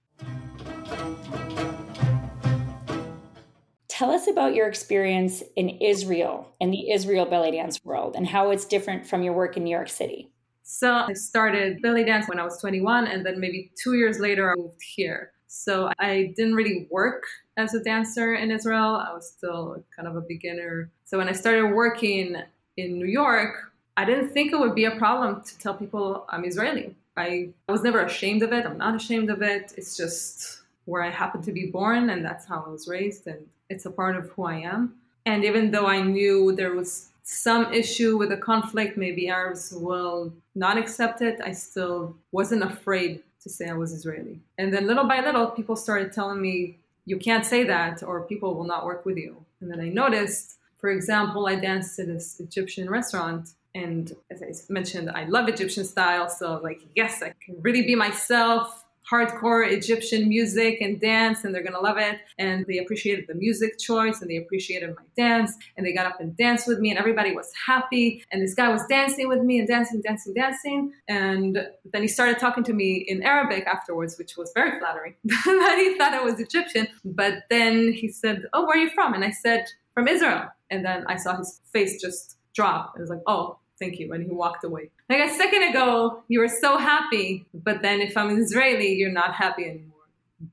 Tell 3.88 4.12
us 4.12 4.27
about 4.27 4.55
your 4.55 4.67
experience 4.67 5.43
in 5.55 5.69
Israel 5.69 6.53
and 6.60 6.73
the 6.73 6.91
Israel 6.91 7.25
belly 7.25 7.51
dance 7.51 7.79
world 7.84 8.15
and 8.17 8.27
how 8.27 8.51
it's 8.51 8.65
different 8.65 9.08
from 9.08 9.23
your 9.23 9.34
work 9.34 9.55
in 9.55 9.63
New 9.63 9.69
York 9.69 9.89
City. 9.89 10.31
So 10.67 10.91
I 10.91 11.13
started 11.13 11.81
belly 11.81 12.03
dance 12.03 12.27
when 12.27 12.39
I 12.39 12.43
was 12.43 12.60
21, 12.60 13.05
and 13.08 13.23
then 13.23 13.39
maybe 13.39 13.71
two 13.81 13.93
years 13.93 14.19
later, 14.19 14.51
I 14.51 14.55
moved 14.55 14.81
here. 14.95 15.31
So 15.56 15.89
I 16.00 16.34
didn't 16.36 16.56
really 16.56 16.86
work 16.91 17.24
as 17.58 17.74
a 17.74 17.84
dancer 17.84 18.36
in 18.36 18.52
Israel. 18.52 19.02
I 19.08 19.13
was 19.13 19.28
still 19.28 19.84
kind 19.96 20.08
of 20.08 20.15
a 20.15 20.22
beginner. 20.22 20.89
So 21.06 21.18
when 21.18 21.30
I 21.30 21.32
started 21.32 21.74
working 21.74 22.36
in 22.78 23.00
New 23.00 23.08
York, 23.08 23.72
I 23.98 24.04
didn't 24.04 24.30
think 24.30 24.52
it 24.52 24.60
would 24.60 24.76
be 24.76 24.86
a 24.86 24.98
problem 24.98 25.41
to 25.41 25.58
tell 25.58 25.74
people 25.74 26.26
I'm 26.30 26.44
Israeli. 26.44 26.94
I 27.15 27.50
was 27.70 27.84
never 27.84 28.02
ashamed 28.02 28.44
of 28.44 28.52
it. 28.52 28.65
I'm 28.65 28.78
not 28.78 28.96
ashamed 28.96 29.30
of 29.30 29.41
it. 29.41 29.74
It's 29.78 29.96
just 29.96 30.62
where 30.84 31.02
I 31.02 31.10
happened 31.10 31.46
to 31.46 31.54
be 31.54 31.68
born, 31.68 32.10
and 32.10 32.24
that's 32.24 32.46
how 32.46 32.63
I 32.68 32.70
was 32.70 32.88
raised, 32.88 33.26
and 33.26 33.48
it's 33.70 33.86
a 33.86 33.91
part 33.91 34.18
of 34.18 34.30
who 34.32 34.44
I 34.44 34.58
am. 34.58 34.96
And 35.26 35.46
even 35.46 35.72
though 35.72 35.88
I 35.88 36.02
knew 36.02 36.52
there 36.52 36.76
was 36.76 37.08
some 37.24 37.74
issue 37.74 38.18
with 38.18 38.30
the 38.30 38.38
conflict, 38.38 38.98
maybe 38.98 39.30
Arabs 39.30 39.72
will 39.72 40.34
not 40.54 40.78
accept 40.78 41.22
it, 41.22 41.39
I 41.44 41.54
still 41.54 42.15
wasn't 42.32 42.63
afraid 42.63 43.24
to 43.45 43.49
say 43.49 43.67
I 43.69 43.73
was 43.73 43.93
Israeli. 43.93 44.39
And 44.58 44.73
then 44.73 44.88
little 44.88 45.08
by 45.08 45.21
little, 45.21 45.47
people 45.47 45.75
started 45.75 46.12
telling 46.12 46.41
me, 46.41 46.79
you 47.05 47.17
can't 47.17 47.45
say 47.45 47.63
that, 47.63 48.01
or 48.01 48.21
people 48.21 48.55
will 48.55 48.63
not 48.63 48.86
work 48.86 49.05
with 49.05 49.17
you. 49.17 49.45
And 49.62 49.69
then 49.69 49.79
I 49.79 49.89
noticed, 49.89 50.55
for 50.79 50.89
example, 50.89 51.45
I 51.45 51.55
danced 51.55 51.99
at 51.99 52.08
this 52.08 52.39
Egyptian 52.39 52.89
restaurant. 52.89 53.49
And 53.75 54.15
as 54.31 54.41
I 54.41 54.73
mentioned, 54.73 55.12
I 55.12 55.25
love 55.25 55.47
Egyptian 55.47 55.86
style. 55.86 56.27
So, 56.27 56.60
like, 56.63 56.81
yes, 56.95 57.21
I 57.21 57.34
can 57.45 57.62
really 57.62 57.84
be 57.84 57.93
myself 57.93 58.85
hardcore 59.10 59.70
Egyptian 59.72 60.28
music 60.28 60.82
and 60.82 61.00
dance, 61.00 61.44
and 61.44 61.54
they're 61.54 61.63
gonna 61.63 61.80
love 61.80 61.98
it. 61.98 62.20
And 62.38 62.65
they 62.68 62.80
appreciated 62.80 63.26
the 63.28 63.36
music 63.36 63.78
choice, 63.80 64.22
and 64.22 64.30
they 64.30 64.38
appreciated 64.38 64.89
my 64.89 65.04
dance, 65.15 65.56
and 65.78 65.86
they 65.86 65.94
got 65.94 66.06
up 66.06 66.20
and 66.20 66.36
danced 66.38 66.68
with 66.68 66.80
me, 66.80 66.89
and 66.89 67.00
everybody 67.00 67.34
was 67.34 67.52
happy. 67.65 68.24
And 68.32 68.41
this 68.41 68.54
guy 68.54 68.70
was 68.70 68.86
dancing 68.88 69.28
with 69.28 69.41
me 69.41 69.60
and 69.60 69.68
dancing, 69.68 70.02
dancing, 70.02 70.34
dancing. 70.34 70.91
And 71.08 71.60
then 71.91 72.02
he 72.02 72.08
started 72.08 72.39
talking 72.39 72.63
to 72.65 72.74
me 72.74 73.06
in 73.08 73.24
Arabic 73.24 73.65
afterwards, 73.68 74.18
which 74.18 74.38
was 74.38 74.52
very 74.54 74.80
flattering. 74.80 75.15
that 75.24 75.78
he 75.78 75.98
thought 75.98 76.13
I 76.13 76.22
was 76.22 76.39
Egyptian. 76.39 76.88
But 77.04 77.44
then 77.50 77.94
he 77.94 78.08
said, 78.08 78.44
"Oh, 78.54 78.65
where 78.65 78.78
are 78.78 78.82
you 78.82 78.89
from?" 78.89 79.13
And 79.13 79.24
I 79.24 79.32
said, 79.32 79.65
"From 79.94 80.08
Israel." 80.08 80.50
And 80.70 80.84
then 80.84 81.06
I 81.08 81.15
saw 81.15 81.38
his 81.38 81.62
face 81.72 82.02
just 82.02 82.38
drop. 82.54 82.94
It 82.98 83.02
was 83.02 83.10
like, 83.10 83.22
"Oh." 83.28 83.60
Thank 83.79 83.99
you. 83.99 84.13
And 84.13 84.23
he 84.23 84.29
walked 84.29 84.63
away. 84.63 84.89
Like 85.09 85.19
a 85.19 85.33
second 85.33 85.63
ago, 85.63 86.23
you 86.27 86.39
were 86.39 86.47
so 86.47 86.77
happy, 86.77 87.45
but 87.53 87.81
then 87.81 87.99
if 88.01 88.15
I'm 88.15 88.29
Israeli, 88.38 88.93
you're 88.93 89.11
not 89.11 89.33
happy 89.33 89.65
anymore. 89.65 89.91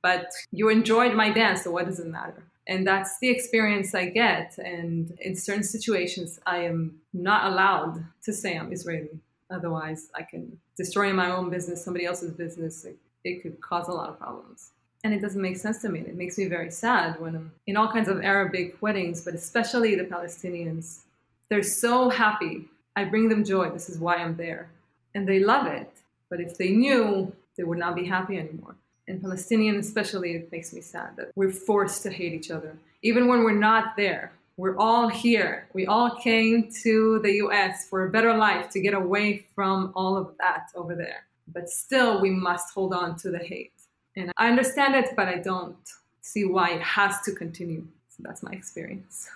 But 0.02 0.30
you 0.50 0.68
enjoyed 0.68 1.14
my 1.14 1.30
dance, 1.30 1.64
so 1.64 1.70
what 1.70 1.86
does 1.86 2.00
it 2.00 2.06
matter? 2.06 2.42
And 2.66 2.86
that's 2.86 3.18
the 3.18 3.28
experience 3.28 3.94
I 3.94 4.06
get. 4.06 4.56
And 4.58 5.16
in 5.20 5.34
certain 5.36 5.64
situations, 5.64 6.38
I 6.46 6.58
am 6.58 7.00
not 7.12 7.52
allowed 7.52 8.04
to 8.24 8.32
say 8.32 8.56
I'm 8.56 8.72
Israeli. 8.72 9.20
Otherwise, 9.50 10.08
I 10.14 10.22
can 10.22 10.58
destroy 10.76 11.12
my 11.12 11.30
own 11.30 11.50
business, 11.50 11.84
somebody 11.84 12.06
else's 12.06 12.32
business. 12.32 12.84
It, 12.84 12.96
it 13.24 13.42
could 13.42 13.60
cause 13.60 13.88
a 13.88 13.92
lot 13.92 14.08
of 14.08 14.18
problems. 14.18 14.70
And 15.04 15.12
it 15.12 15.20
doesn't 15.20 15.42
make 15.42 15.56
sense 15.56 15.82
to 15.82 15.88
me. 15.88 16.00
It 16.00 16.16
makes 16.16 16.38
me 16.38 16.46
very 16.46 16.70
sad 16.70 17.20
when 17.20 17.34
I'm 17.34 17.52
in 17.66 17.76
all 17.76 17.90
kinds 17.90 18.08
of 18.08 18.22
Arabic 18.22 18.80
weddings, 18.80 19.20
but 19.24 19.34
especially 19.34 19.96
the 19.96 20.04
Palestinians. 20.04 21.00
They're 21.48 21.62
so 21.62 22.08
happy 22.08 22.68
I 22.96 23.04
bring 23.04 23.28
them 23.28 23.44
joy. 23.44 23.70
This 23.70 23.88
is 23.88 23.98
why 23.98 24.16
I'm 24.16 24.36
there. 24.36 24.70
And 25.14 25.28
they 25.28 25.40
love 25.40 25.66
it. 25.66 25.90
But 26.28 26.40
if 26.40 26.56
they 26.56 26.70
knew, 26.70 27.32
they 27.56 27.64
would 27.64 27.78
not 27.78 27.94
be 27.94 28.06
happy 28.06 28.38
anymore. 28.38 28.76
And 29.08 29.20
Palestinian, 29.20 29.76
especially, 29.76 30.34
it 30.34 30.52
makes 30.52 30.72
me 30.72 30.80
sad 30.80 31.16
that 31.16 31.32
we're 31.34 31.50
forced 31.50 32.02
to 32.04 32.10
hate 32.10 32.32
each 32.32 32.50
other. 32.50 32.76
Even 33.02 33.28
when 33.28 33.42
we're 33.44 33.58
not 33.58 33.96
there, 33.96 34.32
we're 34.56 34.76
all 34.78 35.08
here. 35.08 35.66
We 35.72 35.86
all 35.86 36.16
came 36.16 36.70
to 36.82 37.18
the 37.20 37.32
US 37.44 37.88
for 37.88 38.06
a 38.06 38.10
better 38.10 38.34
life 38.34 38.70
to 38.70 38.80
get 38.80 38.94
away 38.94 39.46
from 39.54 39.92
all 39.94 40.16
of 40.16 40.34
that 40.38 40.68
over 40.74 40.94
there. 40.94 41.24
But 41.52 41.68
still, 41.68 42.20
we 42.20 42.30
must 42.30 42.72
hold 42.72 42.94
on 42.94 43.16
to 43.18 43.30
the 43.30 43.38
hate. 43.38 43.72
And 44.16 44.32
I 44.36 44.48
understand 44.48 44.94
it, 44.94 45.10
but 45.16 45.26
I 45.26 45.36
don't 45.38 45.76
see 46.20 46.44
why 46.44 46.70
it 46.70 46.82
has 46.82 47.20
to 47.22 47.32
continue. 47.32 47.86
So 48.08 48.22
that's 48.22 48.42
my 48.42 48.52
experience. 48.52 49.28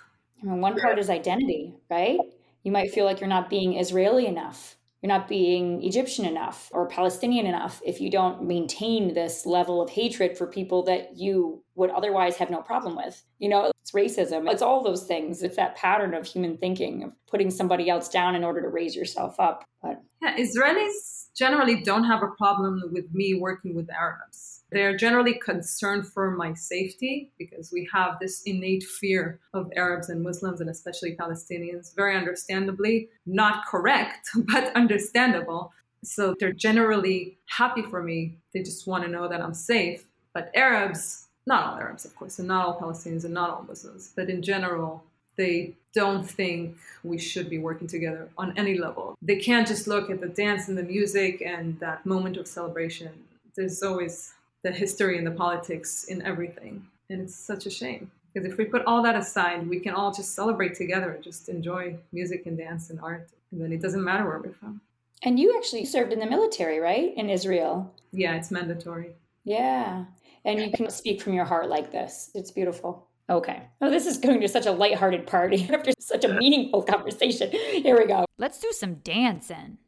Mean, 0.42 0.60
one 0.60 0.78
part 0.78 0.98
is 0.98 1.10
identity, 1.10 1.74
right? 1.90 2.20
You 2.66 2.72
might 2.72 2.90
feel 2.90 3.04
like 3.04 3.20
you're 3.20 3.28
not 3.28 3.48
being 3.48 3.78
Israeli 3.78 4.26
enough. 4.26 4.76
You're 5.00 5.06
not 5.06 5.28
being 5.28 5.84
Egyptian 5.84 6.24
enough 6.24 6.68
or 6.72 6.88
Palestinian 6.88 7.46
enough 7.46 7.80
if 7.86 8.00
you 8.00 8.10
don't 8.10 8.42
maintain 8.42 9.14
this 9.14 9.46
level 9.46 9.80
of 9.80 9.88
hatred 9.88 10.36
for 10.36 10.48
people 10.48 10.82
that 10.82 11.16
you 11.16 11.62
would 11.76 11.90
otherwise 11.90 12.36
have 12.38 12.50
no 12.50 12.60
problem 12.62 12.96
with. 12.96 13.22
You 13.38 13.50
know, 13.50 13.70
it's 13.80 13.92
racism. 13.92 14.50
It's 14.50 14.62
all 14.62 14.82
those 14.82 15.04
things. 15.04 15.44
It's 15.44 15.54
that 15.54 15.76
pattern 15.76 16.12
of 16.12 16.26
human 16.26 16.56
thinking 16.56 17.04
of 17.04 17.12
putting 17.30 17.52
somebody 17.52 17.88
else 17.88 18.08
down 18.08 18.34
in 18.34 18.42
order 18.42 18.60
to 18.62 18.68
raise 18.68 18.96
yourself 18.96 19.38
up. 19.38 19.64
But 19.80 20.02
yeah, 20.20 20.36
Israelis 20.36 21.15
generally 21.36 21.82
don't 21.82 22.04
have 22.04 22.22
a 22.22 22.28
problem 22.28 22.82
with 22.92 23.12
me 23.14 23.34
working 23.34 23.74
with 23.74 23.88
Arabs 23.90 24.56
they're 24.70 24.96
generally 24.96 25.34
concerned 25.34 26.06
for 26.06 26.30
my 26.32 26.52
safety 26.52 27.30
because 27.38 27.70
we 27.72 27.88
have 27.92 28.18
this 28.18 28.42
innate 28.42 28.82
fear 28.82 29.38
of 29.54 29.70
Arabs 29.76 30.08
and 30.08 30.22
Muslims 30.22 30.60
and 30.60 30.68
especially 30.68 31.14
Palestinians, 31.14 31.94
very 31.94 32.16
understandably, 32.16 33.08
not 33.26 33.66
correct, 33.66 34.28
but 34.52 34.74
understandable. 34.74 35.72
So 36.02 36.34
they're 36.38 36.52
generally 36.52 37.38
happy 37.46 37.82
for 37.82 38.02
me. 38.02 38.38
They 38.52 38.62
just 38.62 38.86
want 38.86 39.04
to 39.04 39.10
know 39.10 39.28
that 39.28 39.40
I'm 39.40 39.54
safe. 39.54 40.04
But 40.34 40.50
Arabs, 40.54 41.28
not 41.46 41.64
all 41.64 41.78
Arabs, 41.78 42.04
of 42.04 42.14
course, 42.16 42.38
and 42.38 42.48
not 42.48 42.66
all 42.66 42.78
Palestinians 42.78 43.24
and 43.24 43.34
not 43.34 43.50
all 43.50 43.62
Muslims, 43.62 44.12
but 44.14 44.28
in 44.28 44.42
general, 44.42 45.04
they 45.36 45.74
don't 45.96 46.28
think 46.28 46.76
we 47.04 47.16
should 47.16 47.48
be 47.48 47.58
working 47.58 47.88
together 47.88 48.28
on 48.36 48.52
any 48.58 48.76
level. 48.76 49.16
They 49.22 49.36
can't 49.36 49.66
just 49.66 49.86
look 49.86 50.10
at 50.10 50.20
the 50.20 50.28
dance 50.28 50.68
and 50.68 50.76
the 50.76 50.82
music 50.82 51.42
and 51.44 51.80
that 51.80 52.04
moment 52.04 52.36
of 52.36 52.46
celebration. 52.46 53.12
There's 53.56 53.82
always 53.82 54.34
the 54.62 54.70
history 54.70 55.16
and 55.16 55.26
the 55.26 55.30
politics 55.30 56.04
in 56.04 56.20
everything. 56.20 56.86
And 57.08 57.22
it's 57.22 57.34
such 57.34 57.64
a 57.64 57.70
shame. 57.70 58.10
Because 58.28 58.52
if 58.52 58.58
we 58.58 58.66
put 58.66 58.84
all 58.84 59.02
that 59.04 59.16
aside, 59.16 59.66
we 59.66 59.80
can 59.80 59.94
all 59.94 60.12
just 60.12 60.34
celebrate 60.34 60.74
together 60.74 61.12
and 61.12 61.24
just 61.24 61.48
enjoy 61.48 61.96
music 62.12 62.44
and 62.44 62.58
dance 62.58 62.90
and 62.90 63.00
art. 63.00 63.30
And 63.50 63.62
then 63.62 63.72
it 63.72 63.80
doesn't 63.80 64.04
matter 64.04 64.26
where 64.28 64.38
we're 64.38 64.52
from. 64.52 64.82
And 65.22 65.40
you 65.40 65.56
actually 65.56 65.86
served 65.86 66.12
in 66.12 66.18
the 66.18 66.26
military, 66.26 66.78
right? 66.78 67.14
In 67.16 67.30
Israel. 67.30 67.90
Yeah, 68.12 68.36
it's 68.36 68.50
mandatory. 68.50 69.12
Yeah. 69.44 70.04
And 70.44 70.60
you 70.60 70.70
can 70.70 70.90
speak 70.90 71.22
from 71.22 71.32
your 71.32 71.46
heart 71.46 71.70
like 71.70 71.90
this. 71.90 72.30
It's 72.34 72.50
beautiful. 72.50 73.05
Okay. 73.28 73.62
Oh, 73.80 73.90
this 73.90 74.06
is 74.06 74.18
going 74.18 74.40
to 74.40 74.48
such 74.48 74.66
a 74.66 74.72
lighthearted 74.72 75.26
party 75.26 75.68
after 75.72 75.92
such 75.98 76.24
a 76.24 76.34
meaningful 76.34 76.82
conversation. 76.82 77.50
Here 77.50 77.98
we 77.98 78.06
go. 78.06 78.24
Let's 78.38 78.60
do 78.60 78.70
some 78.72 78.96
dancing. 78.96 79.78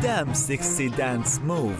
Damn 0.00 0.34
sexy 0.34 0.88
dance 0.90 1.40
move. 1.40 1.78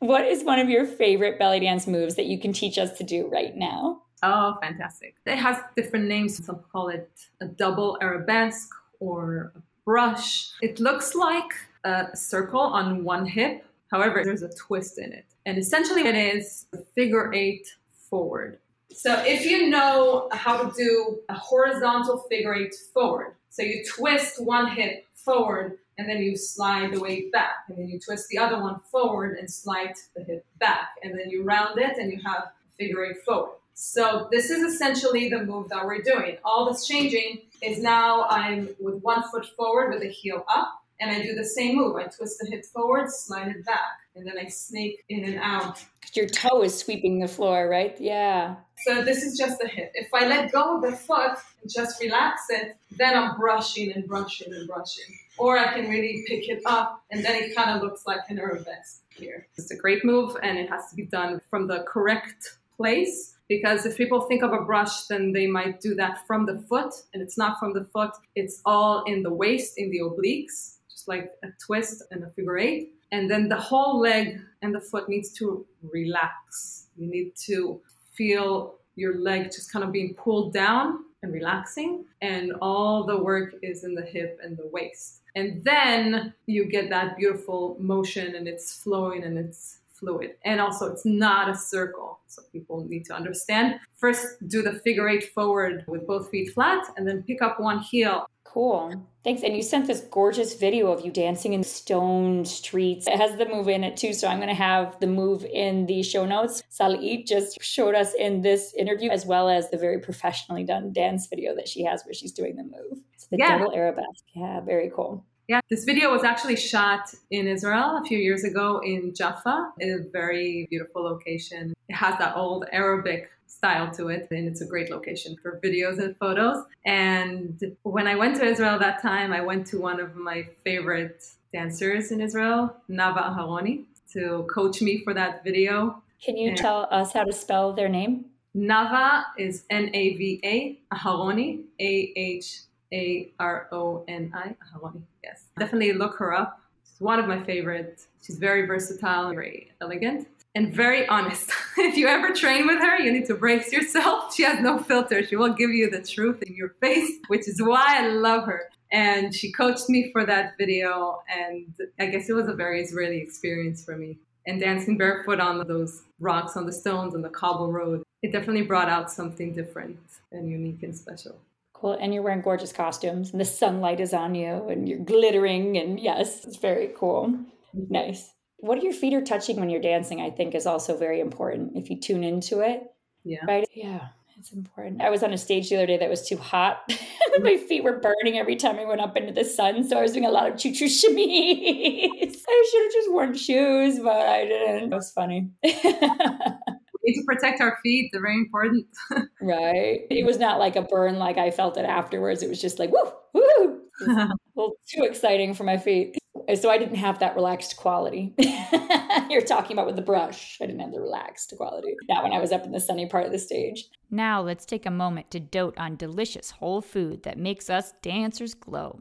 What 0.00 0.24
is 0.24 0.42
one 0.42 0.58
of 0.58 0.68
your 0.68 0.84
favorite 0.84 1.38
belly 1.38 1.60
dance 1.60 1.86
moves 1.86 2.16
that 2.16 2.26
you 2.26 2.38
can 2.38 2.52
teach 2.52 2.76
us 2.76 2.98
to 2.98 3.04
do 3.04 3.28
right 3.28 3.56
now? 3.56 4.02
Oh, 4.22 4.56
fantastic. 4.60 5.14
It 5.24 5.36
has 5.36 5.58
different 5.76 6.06
names. 6.06 6.44
Some 6.44 6.60
call 6.70 6.88
it 6.88 7.10
a 7.40 7.46
double 7.46 7.98
arabesque 8.02 8.70
or 9.00 9.52
a 9.56 9.60
brush. 9.84 10.50
It 10.60 10.80
looks 10.80 11.14
like 11.14 11.52
a 11.84 12.08
circle 12.14 12.60
on 12.60 13.04
one 13.04 13.26
hip. 13.26 13.64
However, 13.90 14.22
there's 14.24 14.42
a 14.42 14.50
twist 14.54 14.98
in 14.98 15.12
it. 15.12 15.26
And 15.46 15.58
essentially, 15.58 16.02
it 16.02 16.14
is 16.14 16.66
a 16.72 16.78
figure 16.94 17.32
eight 17.32 17.66
forward. 18.10 18.58
So 18.94 19.22
if 19.24 19.44
you 19.44 19.68
know 19.68 20.28
how 20.32 20.62
to 20.62 20.72
do 20.76 21.20
a 21.28 21.34
horizontal 21.34 22.18
figure 22.28 22.54
eight 22.54 22.74
forward, 22.92 23.34
so 23.50 23.62
you 23.62 23.84
twist 23.84 24.42
one 24.42 24.68
hip 24.68 25.06
forward 25.14 25.78
and 25.98 26.08
then 26.08 26.22
you 26.22 26.36
slide 26.36 26.92
the 26.92 27.00
weight 27.00 27.30
back, 27.32 27.64
and 27.68 27.76
then 27.78 27.88
you 27.88 28.00
twist 28.00 28.28
the 28.28 28.38
other 28.38 28.60
one 28.60 28.80
forward 28.90 29.38
and 29.38 29.50
slide 29.50 29.94
the 30.16 30.24
hip 30.24 30.44
back, 30.58 30.90
and 31.02 31.18
then 31.18 31.28
you 31.28 31.44
round 31.44 31.78
it 31.78 31.98
and 31.98 32.10
you 32.10 32.18
have 32.24 32.48
figure 32.78 33.04
eight 33.04 33.22
forward. 33.22 33.56
So 33.74 34.28
this 34.30 34.50
is 34.50 34.62
essentially 34.62 35.28
the 35.28 35.44
move 35.44 35.68
that 35.68 35.84
we're 35.84 36.02
doing. 36.02 36.36
All 36.44 36.66
that's 36.66 36.86
changing 36.86 37.42
is 37.60 37.78
now 37.78 38.24
I'm 38.24 38.70
with 38.80 39.02
one 39.02 39.22
foot 39.30 39.46
forward 39.56 39.90
with 39.92 40.02
the 40.02 40.08
heel 40.08 40.44
up, 40.48 40.82
and 41.00 41.10
I 41.10 41.22
do 41.22 41.34
the 41.34 41.44
same 41.44 41.76
move. 41.76 41.96
I 41.96 42.04
twist 42.04 42.38
the 42.40 42.50
hip 42.50 42.64
forward, 42.64 43.10
slide 43.10 43.48
it 43.48 43.64
back, 43.64 44.00
and 44.14 44.26
then 44.26 44.38
I 44.38 44.48
snake 44.48 45.04
in 45.08 45.24
and 45.24 45.38
out. 45.38 45.84
Your 46.14 46.26
toe 46.26 46.62
is 46.62 46.78
sweeping 46.78 47.20
the 47.20 47.28
floor, 47.28 47.68
right? 47.68 47.98
Yeah. 48.00 48.56
So 48.84 49.02
this 49.02 49.22
is 49.22 49.38
just 49.38 49.58
the 49.58 49.68
hip. 49.68 49.92
If 49.94 50.12
I 50.12 50.26
let 50.26 50.52
go 50.52 50.76
of 50.76 50.82
the 50.82 50.92
foot 50.92 51.38
and 51.62 51.70
just 51.70 52.00
relax 52.00 52.42
it, 52.50 52.76
then 52.98 53.16
I'm 53.16 53.36
brushing 53.36 53.92
and 53.92 54.06
brushing 54.06 54.52
and 54.52 54.68
brushing. 54.68 55.06
Or 55.38 55.58
I 55.58 55.72
can 55.72 55.88
really 55.88 56.24
pick 56.26 56.48
it 56.48 56.62
up, 56.66 57.02
and 57.10 57.24
then 57.24 57.42
it 57.42 57.56
kind 57.56 57.70
of 57.70 57.82
looks 57.82 58.06
like 58.06 58.20
an 58.28 58.38
arabesque 58.38 59.02
here. 59.16 59.46
It's 59.56 59.70
a 59.70 59.76
great 59.76 60.04
move, 60.04 60.36
and 60.42 60.58
it 60.58 60.68
has 60.68 60.90
to 60.90 60.96
be 60.96 61.04
done 61.04 61.40
from 61.48 61.66
the 61.66 61.84
correct 61.88 62.58
place 62.76 63.32
because 63.48 63.84
if 63.84 63.98
people 63.98 64.22
think 64.22 64.42
of 64.42 64.52
a 64.54 64.62
brush, 64.62 65.04
then 65.08 65.32
they 65.32 65.46
might 65.46 65.78
do 65.78 65.94
that 65.94 66.26
from 66.26 66.46
the 66.46 66.58
foot, 66.68 66.94
and 67.12 67.22
it's 67.22 67.36
not 67.36 67.58
from 67.58 67.74
the 67.74 67.84
foot. 67.84 68.12
It's 68.34 68.62
all 68.64 69.04
in 69.04 69.22
the 69.22 69.30
waist, 69.30 69.74
in 69.76 69.90
the 69.90 70.00
obliques, 70.00 70.76
just 70.90 71.06
like 71.06 71.32
a 71.42 71.48
twist 71.64 72.02
and 72.10 72.24
a 72.24 72.30
figure 72.30 72.56
eight. 72.56 72.94
And 73.12 73.30
then 73.30 73.48
the 73.48 73.60
whole 73.60 74.00
leg 74.00 74.40
and 74.62 74.74
the 74.74 74.80
foot 74.80 75.08
needs 75.08 75.30
to 75.34 75.64
relax. 75.92 76.88
You 76.96 77.06
need 77.06 77.36
to 77.46 77.80
feel 78.12 78.74
your 78.96 79.18
leg 79.18 79.52
just 79.52 79.72
kind 79.72 79.84
of 79.84 79.92
being 79.92 80.14
pulled 80.14 80.52
down 80.52 81.04
and 81.22 81.32
relaxing, 81.32 82.04
and 82.20 82.52
all 82.60 83.04
the 83.04 83.16
work 83.16 83.54
is 83.62 83.84
in 83.84 83.94
the 83.94 84.02
hip 84.02 84.40
and 84.42 84.56
the 84.56 84.66
waist. 84.66 85.20
And 85.36 85.62
then 85.62 86.34
you 86.46 86.64
get 86.64 86.90
that 86.90 87.16
beautiful 87.16 87.76
motion, 87.78 88.34
and 88.34 88.48
it's 88.48 88.82
flowing 88.82 89.22
and 89.22 89.38
it's 89.38 89.78
fluid. 89.88 90.34
And 90.44 90.60
also, 90.60 90.90
it's 90.90 91.04
not 91.04 91.48
a 91.48 91.54
circle. 91.54 92.18
So 92.26 92.42
people 92.52 92.84
need 92.84 93.04
to 93.06 93.14
understand. 93.14 93.78
First, 93.94 94.46
do 94.48 94.62
the 94.62 94.72
figure 94.80 95.08
eight 95.08 95.32
forward 95.32 95.84
with 95.86 96.06
both 96.06 96.28
feet 96.30 96.52
flat, 96.52 96.84
and 96.96 97.06
then 97.06 97.22
pick 97.22 97.40
up 97.40 97.60
one 97.60 97.78
heel. 97.78 98.26
Cool. 98.52 99.06
Thanks. 99.24 99.42
And 99.42 99.56
you 99.56 99.62
sent 99.62 99.86
this 99.86 100.00
gorgeous 100.10 100.54
video 100.54 100.92
of 100.92 101.06
you 101.06 101.10
dancing 101.10 101.54
in 101.54 101.62
stone 101.62 102.44
streets. 102.44 103.06
It 103.06 103.16
has 103.16 103.38
the 103.38 103.46
move 103.46 103.66
in 103.66 103.82
it 103.82 103.96
too. 103.96 104.12
So 104.12 104.28
I'm 104.28 104.36
going 104.36 104.50
to 104.50 104.54
have 104.54 105.00
the 105.00 105.06
move 105.06 105.42
in 105.46 105.86
the 105.86 106.02
show 106.02 106.26
notes. 106.26 106.62
Salit 106.70 107.26
just 107.26 107.62
showed 107.62 107.94
us 107.94 108.12
in 108.12 108.42
this 108.42 108.74
interview, 108.74 109.08
as 109.08 109.24
well 109.24 109.48
as 109.48 109.70
the 109.70 109.78
very 109.78 110.00
professionally 110.00 110.64
done 110.64 110.92
dance 110.92 111.28
video 111.28 111.54
that 111.54 111.66
she 111.66 111.82
has 111.84 112.04
where 112.04 112.12
she's 112.12 112.32
doing 112.32 112.56
the 112.56 112.64
move. 112.64 113.00
It's 113.14 113.26
the 113.28 113.38
Yeah. 113.38 113.56
double 113.56 113.72
arabesque. 113.72 114.24
Yeah, 114.34 114.60
very 114.60 114.90
cool. 114.94 115.24
Yeah, 115.52 115.60
this 115.68 115.84
video 115.84 116.10
was 116.10 116.24
actually 116.24 116.56
shot 116.56 117.12
in 117.30 117.46
Israel 117.46 117.98
a 118.02 118.04
few 118.06 118.16
years 118.16 118.42
ago 118.42 118.80
in 118.82 119.14
Jaffa, 119.14 119.70
in 119.80 119.90
a 119.92 120.10
very 120.10 120.66
beautiful 120.70 121.02
location. 121.04 121.74
It 121.90 121.94
has 121.94 122.18
that 122.20 122.38
old 122.38 122.64
Arabic 122.72 123.28
style 123.46 123.90
to 123.98 124.08
it, 124.08 124.28
and 124.30 124.48
it's 124.48 124.62
a 124.62 124.64
great 124.66 124.90
location 124.90 125.36
for 125.42 125.60
videos 125.62 125.98
and 125.98 126.16
photos. 126.16 126.64
And 126.86 127.76
when 127.82 128.06
I 128.06 128.14
went 128.14 128.36
to 128.36 128.46
Israel 128.46 128.78
that 128.78 129.02
time, 129.02 129.30
I 129.34 129.42
went 129.42 129.66
to 129.66 129.76
one 129.78 130.00
of 130.00 130.16
my 130.16 130.48
favorite 130.64 131.22
dancers 131.52 132.12
in 132.12 132.22
Israel, 132.22 132.74
Nava 132.88 133.22
Aharoni, 133.30 133.84
to 134.14 134.46
coach 134.48 134.80
me 134.80 135.04
for 135.04 135.12
that 135.12 135.44
video. 135.44 136.02
Can 136.24 136.38
you 136.38 136.52
Yeah. 136.52 136.64
tell 136.64 136.88
us 136.90 137.12
how 137.12 137.24
to 137.24 137.34
spell 137.44 137.74
their 137.74 137.90
name? 137.90 138.24
Nava 138.56 139.24
is 139.36 139.64
N 139.68 139.90
A 139.92 140.04
V 140.16 140.40
A, 140.54 140.56
Aharoni, 140.94 141.64
A 141.78 141.92
H 142.16 142.60
A 142.90 143.30
R 143.38 143.68
O 143.70 144.04
N 144.08 144.32
I, 144.34 144.56
Aharoni. 144.64 145.02
Yes. 145.22 145.41
Definitely 145.58 145.92
look 145.92 146.16
her 146.16 146.34
up. 146.34 146.60
She's 146.84 147.00
one 147.00 147.18
of 147.18 147.26
my 147.26 147.42
favorites. 147.42 148.08
She's 148.22 148.38
very 148.38 148.66
versatile, 148.66 149.30
very 149.30 149.72
elegant, 149.80 150.28
and 150.54 150.74
very 150.74 151.06
honest. 151.08 151.50
if 151.78 151.96
you 151.96 152.06
ever 152.08 152.32
train 152.32 152.66
with 152.66 152.80
her, 152.80 152.98
you 152.98 153.12
need 153.12 153.26
to 153.26 153.34
brace 153.34 153.72
yourself. 153.72 154.34
She 154.34 154.44
has 154.44 154.60
no 154.60 154.78
filter. 154.78 155.24
She 155.24 155.36
will 155.36 155.52
give 155.52 155.70
you 155.70 155.90
the 155.90 156.02
truth 156.02 156.42
in 156.42 156.54
your 156.54 156.70
face, 156.80 157.10
which 157.28 157.48
is 157.48 157.60
why 157.60 157.98
I 157.98 158.08
love 158.08 158.44
her. 158.44 158.70
And 158.90 159.34
she 159.34 159.52
coached 159.52 159.88
me 159.88 160.10
for 160.12 160.26
that 160.26 160.54
video, 160.58 161.22
and 161.28 161.74
I 161.98 162.06
guess 162.06 162.28
it 162.28 162.34
was 162.34 162.48
a 162.48 162.54
very 162.54 162.82
Israeli 162.82 163.18
experience 163.18 163.82
for 163.82 163.96
me. 163.96 164.18
And 164.46 164.60
dancing 164.60 164.98
barefoot 164.98 165.40
on 165.40 165.66
those 165.66 166.02
rocks, 166.20 166.56
on 166.56 166.66
the 166.66 166.72
stones, 166.72 167.14
on 167.14 167.22
the 167.22 167.30
cobble 167.30 167.72
road, 167.72 168.02
it 168.22 168.32
definitely 168.32 168.62
brought 168.62 168.88
out 168.88 169.10
something 169.10 169.54
different 169.54 169.98
and 170.30 170.48
unique 170.48 170.82
and 170.82 170.94
special. 170.94 171.38
Cool. 171.82 171.98
And 172.00 172.14
you're 172.14 172.22
wearing 172.22 172.42
gorgeous 172.42 172.72
costumes, 172.72 173.32
and 173.32 173.40
the 173.40 173.44
sunlight 173.44 173.98
is 173.98 174.14
on 174.14 174.36
you, 174.36 174.68
and 174.68 174.88
you're 174.88 175.00
glittering. 175.00 175.76
And 175.76 175.98
yes, 175.98 176.44
it's 176.44 176.56
very 176.56 176.92
cool. 176.96 177.36
Nice. 177.74 178.30
What 178.58 178.84
your 178.84 178.92
feet 178.92 179.14
are 179.14 179.20
touching 179.20 179.58
when 179.58 179.68
you're 179.68 179.82
dancing, 179.82 180.20
I 180.20 180.30
think, 180.30 180.54
is 180.54 180.64
also 180.64 180.96
very 180.96 181.18
important 181.18 181.72
if 181.74 181.90
you 181.90 181.98
tune 182.00 182.22
into 182.22 182.60
it. 182.60 182.84
Yeah. 183.24 183.44
Right? 183.48 183.66
Yeah, 183.74 184.10
it's 184.38 184.52
important. 184.52 185.02
I 185.02 185.10
was 185.10 185.24
on 185.24 185.32
a 185.32 185.38
stage 185.38 185.70
the 185.70 185.74
other 185.74 185.86
day 185.86 185.98
that 185.98 186.08
was 186.08 186.24
too 186.28 186.36
hot. 186.36 186.88
My 187.40 187.56
feet 187.56 187.82
were 187.82 187.98
burning 187.98 188.38
every 188.38 188.54
time 188.54 188.78
I 188.78 188.84
went 188.84 189.00
up 189.00 189.16
into 189.16 189.32
the 189.32 189.44
sun. 189.44 189.82
So 189.82 189.98
I 189.98 190.02
was 190.02 190.12
doing 190.12 190.26
a 190.26 190.30
lot 190.30 190.52
of 190.52 190.56
choo 190.56 190.72
choo 190.72 190.84
shimmies. 190.84 192.36
I 192.48 192.68
should 192.70 192.82
have 192.84 192.92
just 192.92 193.10
worn 193.10 193.34
shoes, 193.34 193.98
but 193.98 194.28
I 194.28 194.44
didn't. 194.44 194.92
It 194.92 194.94
was 194.94 195.10
funny. 195.10 195.50
We 197.04 197.12
need 197.12 197.20
to 197.20 197.24
protect 197.26 197.60
our 197.60 197.78
feet. 197.82 198.10
They're 198.12 198.22
very 198.22 198.36
important. 198.36 198.86
right. 199.40 200.06
It 200.10 200.24
was 200.24 200.38
not 200.38 200.58
like 200.58 200.76
a 200.76 200.82
burn 200.82 201.18
like 201.18 201.38
I 201.38 201.50
felt 201.50 201.76
it 201.76 201.84
afterwards. 201.84 202.42
It 202.42 202.48
was 202.48 202.60
just 202.60 202.78
like, 202.78 202.90
woo, 202.92 203.12
woo. 203.34 203.80
A 204.06 204.28
little 204.56 204.76
too 204.88 205.04
exciting 205.04 205.54
for 205.54 205.64
my 205.64 205.76
feet. 205.76 206.16
So 206.56 206.70
I 206.70 206.78
didn't 206.78 206.96
have 206.96 207.18
that 207.20 207.36
relaxed 207.36 207.76
quality. 207.76 208.34
You're 209.30 209.42
talking 209.42 209.76
about 209.76 209.86
with 209.86 209.96
the 209.96 210.02
brush. 210.02 210.58
I 210.60 210.66
didn't 210.66 210.80
have 210.80 210.92
the 210.92 211.00
relaxed 211.00 211.52
quality. 211.56 211.94
Not 212.08 212.24
when 212.24 212.32
I 212.32 212.40
was 212.40 212.52
up 212.52 212.64
in 212.64 212.72
the 212.72 212.80
sunny 212.80 213.06
part 213.08 213.26
of 213.26 213.32
the 213.32 213.38
stage. 213.38 213.88
Now 214.10 214.40
let's 214.40 214.64
take 214.66 214.86
a 214.86 214.90
moment 214.90 215.30
to 215.30 215.40
dote 215.40 215.76
on 215.78 215.96
delicious 215.96 216.50
whole 216.50 216.80
food 216.80 217.22
that 217.22 217.38
makes 217.38 217.70
us 217.70 217.92
dancers 218.02 218.54
glow. 218.54 219.00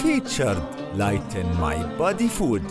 Featured 0.00 0.58
Light 0.94 1.20
Lighten 1.22 1.58
My 1.58 1.82
Body 1.96 2.28
Food. 2.28 2.64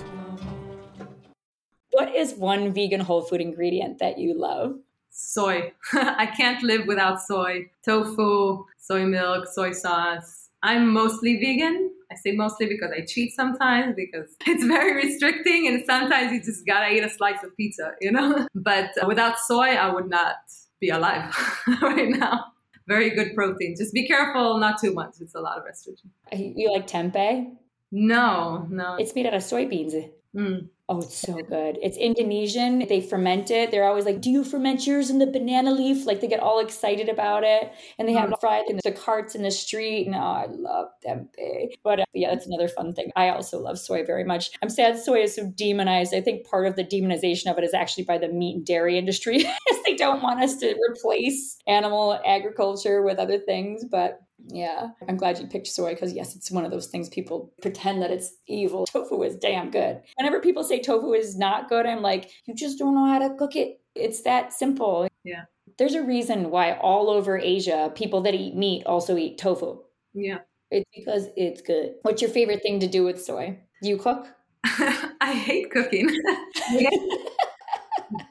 What 1.97 2.13
is 2.13 2.35
one 2.35 2.73
vegan 2.73 2.99
whole 2.99 3.23
food 3.23 3.41
ingredient 3.41 3.97
that 3.97 4.19
you 4.19 4.37
love? 4.37 4.75
soy. 5.17 5.73
I 5.93 6.27
can't 6.27 6.61
live 6.61 6.85
without 6.85 7.19
soy. 7.21 7.71
Tofu, 7.83 8.65
soy 8.77 9.05
milk, 9.05 9.47
soy 9.51 9.71
sauce. 9.71 10.49
I'm 10.61 10.93
mostly 10.93 11.39
vegan. 11.39 11.91
I 12.11 12.15
say 12.15 12.33
mostly 12.33 12.67
because 12.67 12.91
I 12.95 13.03
cheat 13.03 13.33
sometimes 13.33 13.95
because 13.95 14.35
it's 14.45 14.63
very 14.63 14.93
restricting 14.93 15.67
and 15.67 15.83
sometimes 15.87 16.31
you 16.31 16.39
just 16.43 16.67
gotta 16.67 16.89
eat 16.93 17.03
a 17.03 17.09
slice 17.09 17.43
of 17.43 17.57
pizza, 17.57 17.93
you 17.99 18.11
know? 18.11 18.47
But 18.55 18.91
without 19.07 19.39
soy, 19.39 19.69
I 19.69 19.91
would 19.91 20.07
not 20.07 20.35
be 20.79 20.89
alive 20.89 21.35
right 21.81 22.09
now. 22.09 22.45
Very 22.87 23.09
good 23.09 23.33
protein. 23.33 23.75
Just 23.75 23.93
be 23.93 24.07
careful, 24.07 24.59
not 24.59 24.79
too 24.79 24.93
much. 24.93 25.15
It's 25.19 25.33
a 25.33 25.41
lot 25.41 25.57
of 25.57 25.63
estrogen. 25.65 26.09
You 26.55 26.71
like 26.71 26.87
tempeh? 26.87 27.55
No, 27.91 28.67
no. 28.69 28.97
It's 28.99 29.15
made 29.15 29.25
out 29.25 29.33
of 29.33 29.41
soybeans. 29.41 30.11
Mm. 30.35 30.69
Oh, 30.89 30.99
it's 30.99 31.17
so 31.17 31.33
good. 31.33 31.77
It's 31.81 31.97
Indonesian. 31.97 32.79
They 32.87 33.01
ferment 33.01 33.51
it. 33.51 33.71
They're 33.71 33.83
always 33.83 34.05
like, 34.05 34.21
Do 34.21 34.29
you 34.29 34.45
ferment 34.45 34.87
yours 34.87 35.09
in 35.09 35.19
the 35.19 35.27
banana 35.27 35.71
leaf? 35.71 36.05
Like 36.05 36.21
they 36.21 36.27
get 36.27 36.39
all 36.39 36.59
excited 36.59 37.09
about 37.09 37.43
it. 37.43 37.73
And 37.99 38.07
they 38.07 38.13
have 38.13 38.33
fried 38.39 38.69
in 38.69 38.79
the 38.81 38.93
carts 38.93 39.35
in 39.35 39.43
the 39.43 39.51
street. 39.51 40.07
And 40.07 40.15
oh, 40.15 40.19
I 40.19 40.45
love 40.49 40.87
tempeh. 41.05 41.73
But 41.83 41.99
uh, 41.99 42.05
yeah, 42.13 42.33
that's 42.33 42.47
another 42.47 42.69
fun 42.69 42.93
thing. 42.93 43.11
I 43.17 43.29
also 43.29 43.59
love 43.59 43.77
soy 43.77 44.05
very 44.05 44.23
much. 44.23 44.51
I'm 44.61 44.69
sad 44.69 44.97
soy 44.97 45.23
is 45.23 45.35
so 45.35 45.51
demonized. 45.55 46.13
I 46.13 46.21
think 46.21 46.47
part 46.47 46.67
of 46.67 46.77
the 46.77 46.85
demonization 46.85 47.51
of 47.51 47.57
it 47.57 47.65
is 47.65 47.73
actually 47.73 48.05
by 48.05 48.17
the 48.17 48.29
meat 48.29 48.55
and 48.55 48.65
dairy 48.65 48.97
industry. 48.97 49.43
they 49.85 49.95
don't 49.95 50.23
want 50.23 50.41
us 50.41 50.55
to 50.57 50.73
replace 50.89 51.57
animal 51.67 52.17
agriculture 52.25 53.01
with 53.01 53.19
other 53.19 53.39
things. 53.39 53.83
But 53.83 54.21
yeah, 54.45 54.89
I'm 55.07 55.17
glad 55.17 55.39
you 55.39 55.47
picked 55.47 55.67
soy 55.67 55.93
because, 55.93 56.13
yes, 56.13 56.35
it's 56.35 56.51
one 56.51 56.65
of 56.65 56.71
those 56.71 56.87
things 56.87 57.09
people 57.09 57.53
pretend 57.61 58.01
that 58.01 58.11
it's 58.11 58.33
evil. 58.47 58.85
Tofu 58.85 59.23
is 59.23 59.35
damn 59.35 59.71
good. 59.71 60.01
Whenever 60.17 60.39
people 60.39 60.63
say 60.63 60.79
tofu 60.79 61.13
is 61.13 61.37
not 61.37 61.69
good, 61.69 61.85
I'm 61.85 62.01
like, 62.01 62.29
you 62.45 62.53
just 62.53 62.79
don't 62.79 62.95
know 62.95 63.05
how 63.05 63.19
to 63.19 63.35
cook 63.35 63.55
it. 63.55 63.81
It's 63.95 64.21
that 64.21 64.53
simple. 64.53 65.07
Yeah. 65.23 65.45
There's 65.77 65.95
a 65.95 66.03
reason 66.03 66.49
why 66.49 66.73
all 66.73 67.09
over 67.09 67.37
Asia, 67.37 67.91
people 67.95 68.21
that 68.21 68.35
eat 68.35 68.55
meat 68.55 68.85
also 68.85 69.17
eat 69.17 69.37
tofu. 69.37 69.79
Yeah. 70.13 70.39
It's 70.69 70.89
because 70.95 71.27
it's 71.35 71.61
good. 71.61 71.95
What's 72.01 72.21
your 72.21 72.31
favorite 72.31 72.61
thing 72.61 72.79
to 72.81 72.87
do 72.87 73.03
with 73.03 73.23
soy? 73.23 73.59
Do 73.81 73.89
you 73.89 73.97
cook? 73.97 74.27
I 74.63 75.33
hate 75.33 75.71
cooking. 75.71 76.07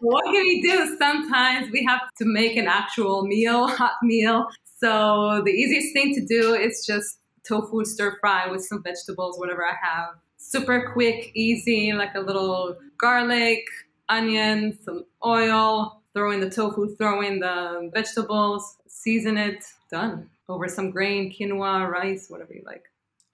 what 0.01 0.25
can 0.25 0.43
we 0.43 0.63
do? 0.63 0.97
Sometimes 0.99 1.71
we 1.73 1.85
have 1.85 2.01
to 2.19 2.25
make 2.27 2.57
an 2.57 2.67
actual 2.67 3.27
meal, 3.27 3.69
hot 3.69 3.95
meal. 4.03 4.47
So 4.79 5.43
the 5.45 5.53
easiest 5.53 5.93
thing 5.95 6.15
to 6.15 6.25
do 6.25 6.55
is 6.55 6.85
just 6.87 7.19
tofu 7.49 7.85
stir 7.85 8.19
fry 8.21 8.51
with 8.51 8.65
some 8.65 8.83
vegetables, 8.83 9.39
whatever 9.39 9.65
I 9.65 9.75
have. 9.81 10.17
Super 10.37 10.93
quick, 10.93 11.33
easy, 11.35 11.93
like 11.93 12.15
a 12.15 12.21
little 12.21 12.77
garlic, 12.99 13.65
onion, 14.09 14.79
some 14.85 15.05
oil, 15.25 16.03
throw 16.13 16.31
in 16.31 16.41
the 16.41 16.51
tofu, 16.51 16.95
throw 16.97 17.23
in 17.23 17.41
the 17.41 17.91
vegetables, 17.95 18.77
season 18.87 19.39
it, 19.39 19.65
done. 19.91 20.29
Over 20.49 20.69
some 20.69 20.91
grain, 20.91 21.33
quinoa, 21.33 21.91
rice, 21.91 22.27
whatever 22.29 22.55
you 22.55 22.63
like. 22.65 22.85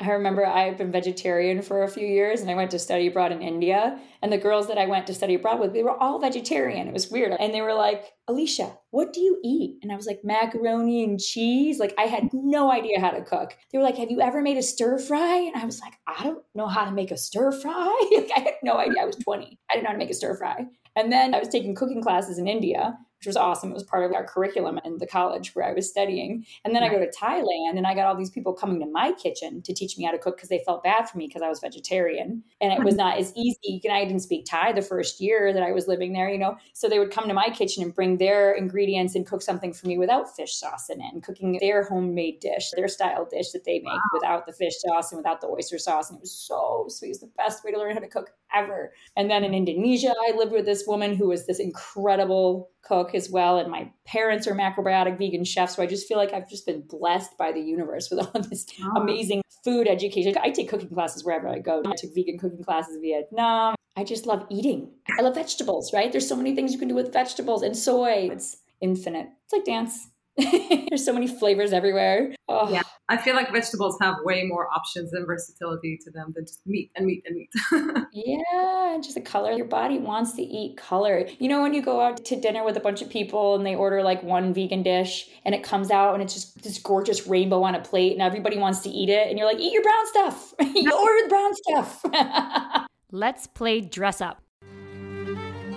I 0.03 0.11
remember 0.11 0.45
I've 0.45 0.77
been 0.77 0.91
vegetarian 0.91 1.63
for 1.63 1.85
a 1.85 1.89
few 1.89 2.07
years 2.07 2.41
and 2.41 2.51
I 2.51 2.55
went 2.55 2.73
to 2.73 2.79
study 2.79 3.07
abroad 3.07 3.31
in 3.31 3.41
India. 3.41 3.99
And 4.21 4.33
the 4.33 4.39
girls 4.39 4.67
that 4.69 4.79
I 4.79 4.87
went 4.87 5.07
to 5.07 5.15
study 5.15 5.35
abroad 5.35 5.61
with, 5.61 5.73
they 5.73 5.83
were 5.83 5.97
all 5.97 6.19
vegetarian. 6.19 6.89
It 6.89 6.93
was 6.93 7.11
weird. 7.11 7.33
And 7.39 7.55
they 7.55 7.61
were 7.61 7.75
like, 7.75 8.13
Alicia, 8.27 8.77
what 8.91 9.13
do 9.13 9.21
you 9.21 9.39
eat? 9.45 9.79
And 9.83 9.93
I 9.93 9.97
was 9.97 10.07
like, 10.07 10.21
macaroni 10.25 11.05
and 11.05 11.21
cheese. 11.21 11.79
Like, 11.79 11.95
I 11.99 12.03
had 12.03 12.31
no 12.33 12.73
idea 12.73 13.01
how 13.01 13.11
to 13.11 13.23
cook. 13.23 13.57
They 13.71 13.79
were 13.79 13.85
like, 13.85 13.97
Have 13.97 14.11
you 14.11 14.21
ever 14.21 14.43
made 14.43 14.57
a 14.57 14.63
stir 14.63 14.99
fry? 14.99 15.37
And 15.37 15.57
I 15.57 15.65
was 15.65 15.81
like, 15.81 15.95
I 16.07 16.25
don't 16.25 16.43
know 16.55 16.67
how 16.67 16.85
to 16.85 16.93
make 16.93 17.11
a 17.11 17.17
stir 17.17 17.53
fry. 17.53 18.11
like, 18.13 18.31
I 18.37 18.41
had 18.41 18.55
no 18.63 18.79
idea. 18.79 19.03
I 19.03 19.07
was 19.07 19.17
20. 19.17 19.59
I 19.71 19.75
didn't 19.75 19.85
know 19.85 19.89
how 19.89 19.93
to 19.93 19.99
make 19.99 20.11
a 20.11 20.15
stir 20.15 20.37
fry. 20.37 20.67
And 20.97 21.13
then 21.13 21.35
I 21.35 21.39
was 21.39 21.49
taking 21.49 21.75
cooking 21.75 22.03
classes 22.03 22.39
in 22.39 22.49
India 22.49 22.97
which 23.23 23.29
was 23.29 23.37
awesome. 23.37 23.71
It 23.71 23.75
was 23.75 23.85
part 23.85 24.05
of 24.05 24.13
our 24.13 24.25
curriculum 24.25 24.81
in 24.85 24.99
the 24.99 25.07
college 25.07 25.55
where 25.55 25.65
I 25.65 25.73
was 25.73 25.89
studying. 25.89 26.45
And 26.65 26.75
then 26.75 26.83
I 26.83 26.89
go 26.89 26.99
to 26.99 27.09
Thailand 27.09 27.77
and 27.77 27.87
I 27.87 27.95
got 27.95 28.07
all 28.07 28.17
these 28.17 28.31
people 28.31 28.53
coming 28.53 28.81
to 28.81 28.87
my 28.87 29.13
kitchen 29.13 29.63
to 29.63 29.73
teach 29.73 29.97
me 29.97 30.03
how 30.03 30.11
to 30.11 30.19
cook 30.19 30.37
because 30.37 30.49
they 30.49 30.61
felt 30.67 30.83
bad 30.83 31.09
for 31.09 31.19
me 31.19 31.29
because 31.29 31.41
I 31.41 31.49
was 31.49 31.61
vegetarian. 31.61 32.43
And 32.61 32.73
it 32.73 32.83
was 32.83 32.95
hmm. 32.95 32.99
not 32.99 33.19
as 33.19 33.33
easy. 33.37 33.81
And 33.85 33.93
I 33.93 34.05
didn't 34.05 34.23
speak 34.23 34.45
Thai 34.45 34.73
the 34.73 34.83
first 34.83 35.21
year 35.21 35.53
that 35.53 35.63
I 35.63 35.71
was 35.71 35.87
living 35.87 36.13
there, 36.13 36.29
you 36.29 36.39
know. 36.39 36.57
So 36.73 36.89
they 36.89 36.99
would 36.99 37.13
come 37.13 37.29
to 37.29 37.35
my 37.35 37.49
kitchen 37.49 37.85
and 37.85 37.95
bring 37.95 38.19
their 38.19 38.55
ingredients 38.55 39.15
and 39.15 39.25
cook 39.25 39.43
something 39.43 39.73
for 39.73 39.87
me 39.87 39.99
without 39.99 40.35
fish 40.35 40.57
sauce 40.57 40.91
in 40.91 41.01
it 41.01 41.13
and 41.13 41.23
cooking 41.23 41.59
their 41.61 41.85
homemade 41.85 42.41
dish, 42.41 42.73
their 42.75 42.89
style 42.89 43.29
dish 43.31 43.53
that 43.53 43.63
they 43.65 43.79
make 43.79 43.85
wow. 43.85 44.01
without 44.15 44.47
the 44.47 44.53
fish 44.53 44.75
sauce 44.79 45.13
and 45.13 45.19
without 45.21 45.41
the 45.41 45.47
oyster 45.47 45.79
sauce. 45.79 46.11
And 46.11 46.19
it 46.19 46.23
was 46.23 46.33
so 46.33 46.87
sweet. 46.89 47.07
It 47.07 47.11
was 47.11 47.21
the 47.21 47.31
best 47.37 47.63
way 47.63 47.71
to 47.71 47.79
learn 47.79 47.95
how 47.95 48.01
to 48.01 48.09
cook 48.09 48.33
ever. 48.53 48.93
And 49.17 49.31
then 49.31 49.45
in 49.45 49.55
Indonesia, 49.55 50.13
I 50.29 50.37
lived 50.37 50.51
with 50.51 50.67
this 50.67 50.89
woman 50.89 51.15
who 51.15 51.29
was 51.29 51.47
this 51.47 51.61
incredible 51.61 52.71
cook 52.83 53.12
as 53.15 53.31
well. 53.31 53.59
And 53.59 53.71
my 53.71 53.91
parents 54.07 54.47
are 54.47 54.55
macrobiotic 54.55 55.19
vegan 55.19 55.45
chefs. 55.45 55.77
So 55.77 55.83
I 55.83 55.87
just 55.87 56.07
feel 56.07 56.19
like 56.19 56.33
I've 56.33 56.49
just 56.49 56.67
been 56.67 56.83
blessed 56.83 57.37
by 57.39 57.53
the 57.53 57.61
universe 57.61 58.11
with 58.11 58.21
all 58.21 58.43
this 58.51 58.67
oh. 58.83 59.01
amazing 59.01 59.43
food 59.65 59.89
education. 59.89 60.35
I 60.43 60.51
take 60.51 60.69
cooking 60.69 60.89
classes 60.89 61.25
wherever 61.25 61.49
I 61.49 61.59
go. 61.59 61.83
I 61.87 61.95
took 61.97 62.15
vegan 62.15 62.39
cooking 62.39 62.65
classes 62.65 62.97
in 62.97 63.03
Vietnam. 63.03 63.75
I 63.97 64.05
just 64.05 64.27
love 64.27 64.47
eating. 64.51 64.91
I 65.19 65.23
love 65.23 65.35
vegetables, 65.35 65.93
right? 65.93 66.11
There's 66.11 66.29
so 66.29 66.37
many 66.37 66.55
things 66.55 66.73
you 66.73 66.79
can 66.79 66.89
do 66.89 66.95
with 66.95 67.13
vegetables 67.13 67.63
and 67.63 67.77
soy. 67.77 68.31
It's 68.33 68.57
infinite. 68.81 69.29
It's 69.45 69.53
like 69.53 69.65
dance. 69.65 70.09
There's 70.89 71.05
so 71.05 71.13
many 71.13 71.27
flavors 71.27 71.73
everywhere. 71.73 72.35
Oh. 72.49 72.71
Yeah, 72.71 72.83
I 73.09 73.19
feel 73.19 73.35
like 73.35 73.53
vegetables 73.53 73.99
have 74.01 74.17
way 74.25 74.45
more 74.45 74.69
options 74.69 75.13
and 75.13 75.27
versatility 75.27 75.99
to 76.05 76.11
them 76.11 76.33
than 76.35 76.47
just 76.47 76.67
meat 76.67 76.91
and 76.97 77.05
meat 77.05 77.23
and 77.27 77.37
meat. 77.37 77.51
yeah, 78.13 78.99
just 79.03 79.15
the 79.15 79.21
color. 79.21 79.53
Your 79.53 79.67
body 79.67 79.99
wants 79.99 80.33
to 80.35 80.43
eat 80.43 80.79
color. 80.79 81.27
You 81.39 81.49
know, 81.49 81.61
when 81.61 81.75
you 81.75 81.83
go 81.83 82.01
out 82.01 82.25
to 82.25 82.41
dinner 82.41 82.65
with 82.65 82.77
a 82.79 82.81
bunch 82.81 83.03
of 83.03 83.11
people 83.11 83.57
and 83.57 83.67
they 83.67 83.75
order 83.75 84.03
like 84.03 84.23
one 84.23 84.55
vegan 84.55 84.83
dish 84.83 85.29
and 85.45 85.55
it 85.55 85.63
comes 85.63 85.91
out 85.91 86.15
and 86.15 86.23
it's 86.23 86.33
just 86.33 86.63
this 86.63 86.79
gorgeous 86.79 87.27
rainbow 87.27 87.63
on 87.63 87.75
a 87.75 87.81
plate 87.81 88.13
and 88.13 88.23
everybody 88.23 88.57
wants 88.57 88.81
to 88.81 88.89
eat 88.89 89.11
it 89.11 89.29
and 89.29 89.39
you're 89.39 89.47
like, 89.47 89.61
eat 89.61 89.73
your 89.73 89.83
brown 89.83 90.07
stuff. 90.07 90.55
you 90.75 90.91
order 90.91 91.23
the 91.23 91.29
brown 91.29 91.55
stuff. 91.55 92.87
Let's 93.11 93.47
play 93.47 93.83
dress 93.83 94.23
up. 94.23 94.41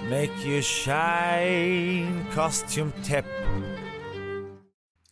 Make 0.09 0.45
you 0.45 0.61
shine 0.61 2.25
costume 2.31 2.93
tip. 3.03 3.25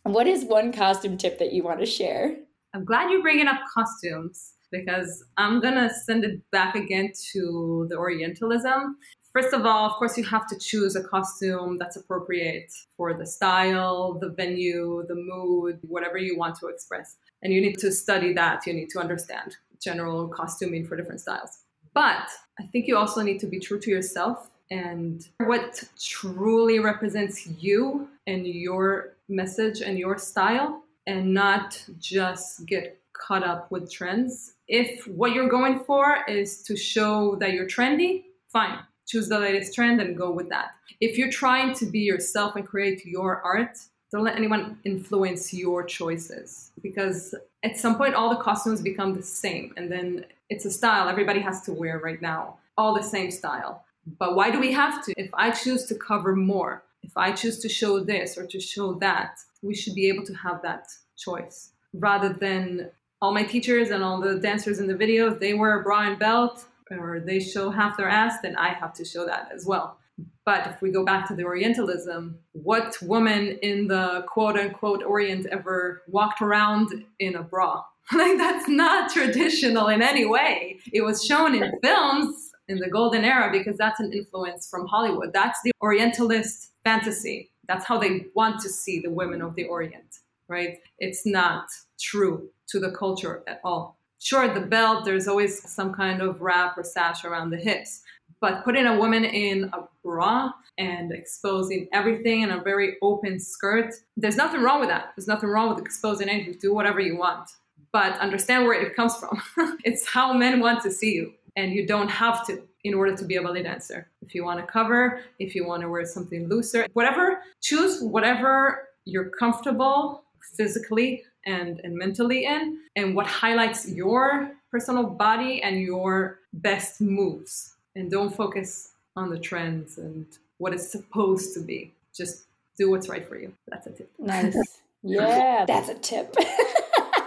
What 0.04 0.26
is 0.26 0.44
one 0.44 0.70
costume 0.70 1.16
tip 1.16 1.38
that 1.38 1.54
you 1.54 1.62
want 1.62 1.80
to 1.80 1.86
share? 1.86 2.36
I'm 2.74 2.84
glad 2.84 3.10
you're 3.10 3.22
bringing 3.22 3.46
up 3.46 3.60
costumes 3.72 4.52
because 4.70 5.24
I'm 5.38 5.60
going 5.60 5.76
to 5.76 5.88
send 5.88 6.24
it 6.24 6.42
back 6.50 6.74
again 6.74 7.10
to 7.32 7.86
the 7.88 7.96
Orientalism. 7.96 8.98
First 9.32 9.54
of 9.54 9.64
all, 9.64 9.88
of 9.88 9.96
course, 9.96 10.18
you 10.18 10.24
have 10.24 10.46
to 10.48 10.58
choose 10.58 10.94
a 10.94 11.02
costume 11.02 11.78
that's 11.78 11.96
appropriate 11.96 12.70
for 12.98 13.14
the 13.14 13.24
style, 13.24 14.18
the 14.20 14.28
venue, 14.28 15.06
the 15.08 15.14
mood, 15.14 15.78
whatever 15.88 16.18
you 16.18 16.36
want 16.36 16.56
to 16.60 16.66
express. 16.66 17.16
And 17.42 17.50
you 17.50 17.62
need 17.62 17.78
to 17.78 17.90
study 17.90 18.34
that. 18.34 18.66
You 18.66 18.74
need 18.74 18.90
to 18.90 19.00
understand 19.00 19.56
general 19.82 20.28
costuming 20.28 20.86
for 20.86 20.96
different 20.96 21.22
styles. 21.22 21.62
But 21.94 22.28
I 22.60 22.66
think 22.72 22.86
you 22.88 22.98
also 22.98 23.22
need 23.22 23.40
to 23.40 23.46
be 23.46 23.58
true 23.58 23.80
to 23.80 23.90
yourself 23.90 24.50
and 24.70 25.26
what 25.38 25.82
truly 25.98 26.78
represents 26.78 27.46
you 27.46 28.08
and 28.26 28.46
your 28.46 29.13
message 29.28 29.80
and 29.80 29.98
your 29.98 30.18
style 30.18 30.82
and 31.06 31.32
not 31.32 31.82
just 31.98 32.66
get 32.66 33.00
caught 33.12 33.44
up 33.44 33.70
with 33.70 33.90
trends. 33.90 34.54
If 34.68 35.06
what 35.06 35.32
you're 35.32 35.48
going 35.48 35.80
for 35.80 36.18
is 36.28 36.62
to 36.62 36.76
show 36.76 37.36
that 37.36 37.52
you're 37.52 37.66
trendy, 37.66 38.24
fine. 38.52 38.78
Choose 39.06 39.28
the 39.28 39.38
latest 39.38 39.74
trend 39.74 40.00
and 40.00 40.16
go 40.16 40.30
with 40.30 40.48
that. 40.48 40.72
If 41.00 41.18
you're 41.18 41.30
trying 41.30 41.74
to 41.74 41.86
be 41.86 42.00
yourself 42.00 42.56
and 42.56 42.66
create 42.66 43.04
your 43.04 43.42
art, 43.42 43.78
don't 44.10 44.24
let 44.24 44.36
anyone 44.36 44.78
influence 44.84 45.52
your 45.52 45.82
choices 45.84 46.70
because 46.82 47.34
at 47.64 47.76
some 47.76 47.96
point 47.96 48.14
all 48.14 48.30
the 48.30 48.42
costumes 48.42 48.80
become 48.80 49.14
the 49.14 49.22
same 49.22 49.74
and 49.76 49.90
then 49.90 50.24
it's 50.50 50.64
a 50.64 50.70
style 50.70 51.08
everybody 51.08 51.40
has 51.40 51.62
to 51.62 51.72
wear 51.72 51.98
right 51.98 52.22
now, 52.22 52.58
all 52.78 52.94
the 52.94 53.02
same 53.02 53.30
style. 53.30 53.84
But 54.18 54.36
why 54.36 54.50
do 54.50 54.60
we 54.60 54.72
have 54.72 55.04
to? 55.04 55.14
If 55.16 55.30
I 55.34 55.50
choose 55.50 55.86
to 55.86 55.94
cover 55.94 56.36
more, 56.36 56.84
if 57.06 57.16
I 57.16 57.32
choose 57.32 57.58
to 57.60 57.68
show 57.68 58.00
this 58.00 58.36
or 58.36 58.46
to 58.46 58.60
show 58.60 58.94
that, 58.94 59.36
we 59.62 59.74
should 59.74 59.94
be 59.94 60.08
able 60.08 60.24
to 60.26 60.34
have 60.34 60.62
that 60.62 60.86
choice 61.16 61.70
rather 61.94 62.32
than 62.32 62.90
all 63.22 63.32
my 63.32 63.44
teachers 63.44 63.90
and 63.90 64.02
all 64.02 64.20
the 64.20 64.38
dancers 64.38 64.80
in 64.80 64.86
the 64.86 64.94
videos, 64.94 65.38
they 65.38 65.54
wear 65.54 65.80
a 65.80 65.82
bra 65.82 66.00
and 66.02 66.18
belt 66.18 66.66
or 66.90 67.20
they 67.20 67.40
show 67.40 67.70
half 67.70 67.96
their 67.96 68.08
ass, 68.08 68.34
then 68.42 68.56
I 68.56 68.68
have 68.68 68.92
to 68.94 69.04
show 69.04 69.24
that 69.26 69.50
as 69.54 69.64
well. 69.64 69.98
But 70.44 70.66
if 70.66 70.82
we 70.82 70.90
go 70.90 71.04
back 71.04 71.26
to 71.28 71.34
the 71.34 71.44
Orientalism, 71.44 72.38
what 72.52 72.96
woman 73.00 73.58
in 73.62 73.88
the 73.88 74.24
quote 74.28 74.58
unquote 74.58 75.02
Orient 75.02 75.46
ever 75.46 76.02
walked 76.06 76.42
around 76.42 77.04
in 77.18 77.36
a 77.36 77.42
bra? 77.42 77.82
like, 78.12 78.36
that's 78.36 78.68
not 78.68 79.10
traditional 79.12 79.88
in 79.88 80.02
any 80.02 80.26
way. 80.26 80.78
It 80.92 81.00
was 81.00 81.24
shown 81.24 81.54
in 81.54 81.72
films 81.82 82.43
in 82.68 82.78
the 82.78 82.88
golden 82.88 83.24
era 83.24 83.50
because 83.52 83.76
that's 83.76 84.00
an 84.00 84.12
influence 84.12 84.68
from 84.68 84.86
Hollywood. 84.86 85.32
That's 85.32 85.58
the 85.64 85.72
Orientalist 85.82 86.70
fantasy. 86.84 87.50
That's 87.68 87.84
how 87.84 87.98
they 87.98 88.26
want 88.34 88.60
to 88.60 88.68
see 88.68 89.00
the 89.00 89.10
women 89.10 89.42
of 89.42 89.54
the 89.54 89.64
Orient, 89.64 90.18
right? 90.48 90.78
It's 90.98 91.26
not 91.26 91.66
true 92.00 92.48
to 92.68 92.78
the 92.78 92.90
culture 92.90 93.42
at 93.46 93.60
all. 93.64 93.98
Sure, 94.18 94.52
the 94.52 94.60
belt, 94.60 95.04
there's 95.04 95.28
always 95.28 95.70
some 95.70 95.92
kind 95.92 96.22
of 96.22 96.40
wrap 96.40 96.78
or 96.78 96.82
sash 96.82 97.24
around 97.24 97.50
the 97.50 97.58
hips, 97.58 98.00
but 98.40 98.64
putting 98.64 98.86
a 98.86 98.98
woman 98.98 99.24
in 99.24 99.64
a 99.72 99.80
bra 100.02 100.50
and 100.78 101.12
exposing 101.12 101.88
everything 101.92 102.42
in 102.42 102.50
a 102.50 102.62
very 102.62 102.96
open 103.02 103.38
skirt, 103.38 103.94
there's 104.16 104.36
nothing 104.36 104.62
wrong 104.62 104.80
with 104.80 104.88
that. 104.88 105.12
There's 105.16 105.28
nothing 105.28 105.48
wrong 105.48 105.68
with 105.70 105.78
exposing 105.84 106.28
anything. 106.28 106.56
Do 106.60 106.74
whatever 106.74 107.00
you 107.00 107.16
want, 107.16 107.50
but 107.92 108.18
understand 108.18 108.64
where 108.64 108.80
it 108.80 108.96
comes 108.96 109.16
from. 109.16 109.40
it's 109.84 110.06
how 110.06 110.32
men 110.32 110.60
want 110.60 110.82
to 110.82 110.90
see 110.90 111.14
you, 111.14 111.32
and 111.56 111.72
you 111.72 111.86
don't 111.86 112.08
have 112.08 112.46
to 112.46 112.62
in 112.84 112.92
order 112.92 113.16
to 113.16 113.24
be 113.24 113.36
a 113.36 113.42
belly 113.42 113.62
dancer. 113.62 114.08
If 114.20 114.34
you 114.34 114.44
want 114.44 114.60
to 114.60 114.66
cover, 114.66 115.20
if 115.38 115.54
you 115.54 115.66
want 115.66 115.82
to 115.82 115.88
wear 115.88 116.04
something 116.04 116.48
looser, 116.48 116.86
whatever, 116.92 117.40
choose 117.62 118.02
whatever 118.02 118.88
you're 119.06 119.30
comfortable 119.30 120.24
physically 120.54 121.22
and, 121.46 121.80
and 121.82 121.94
mentally 121.94 122.44
in, 122.44 122.78
and 122.96 123.16
what 123.16 123.26
highlights 123.26 123.88
your 123.88 124.50
personal 124.70 125.04
body 125.04 125.62
and 125.62 125.80
your 125.80 126.40
best 126.52 127.00
moves. 127.00 127.74
And 127.96 128.10
don't 128.10 128.34
focus 128.34 128.92
on 129.16 129.30
the 129.30 129.38
trends 129.38 129.98
and 129.98 130.26
what 130.58 130.74
it's 130.74 130.90
supposed 130.90 131.54
to 131.54 131.60
be. 131.60 131.92
Just 132.14 132.44
do 132.76 132.90
what's 132.90 133.08
right 133.08 133.26
for 133.26 133.38
you. 133.38 133.52
That's 133.68 133.86
a 133.86 133.92
tip. 133.92 134.10
Nice. 134.18 134.56
yeah, 135.02 135.64
that's 135.66 135.88
a 135.88 135.94
tip. 135.94 136.34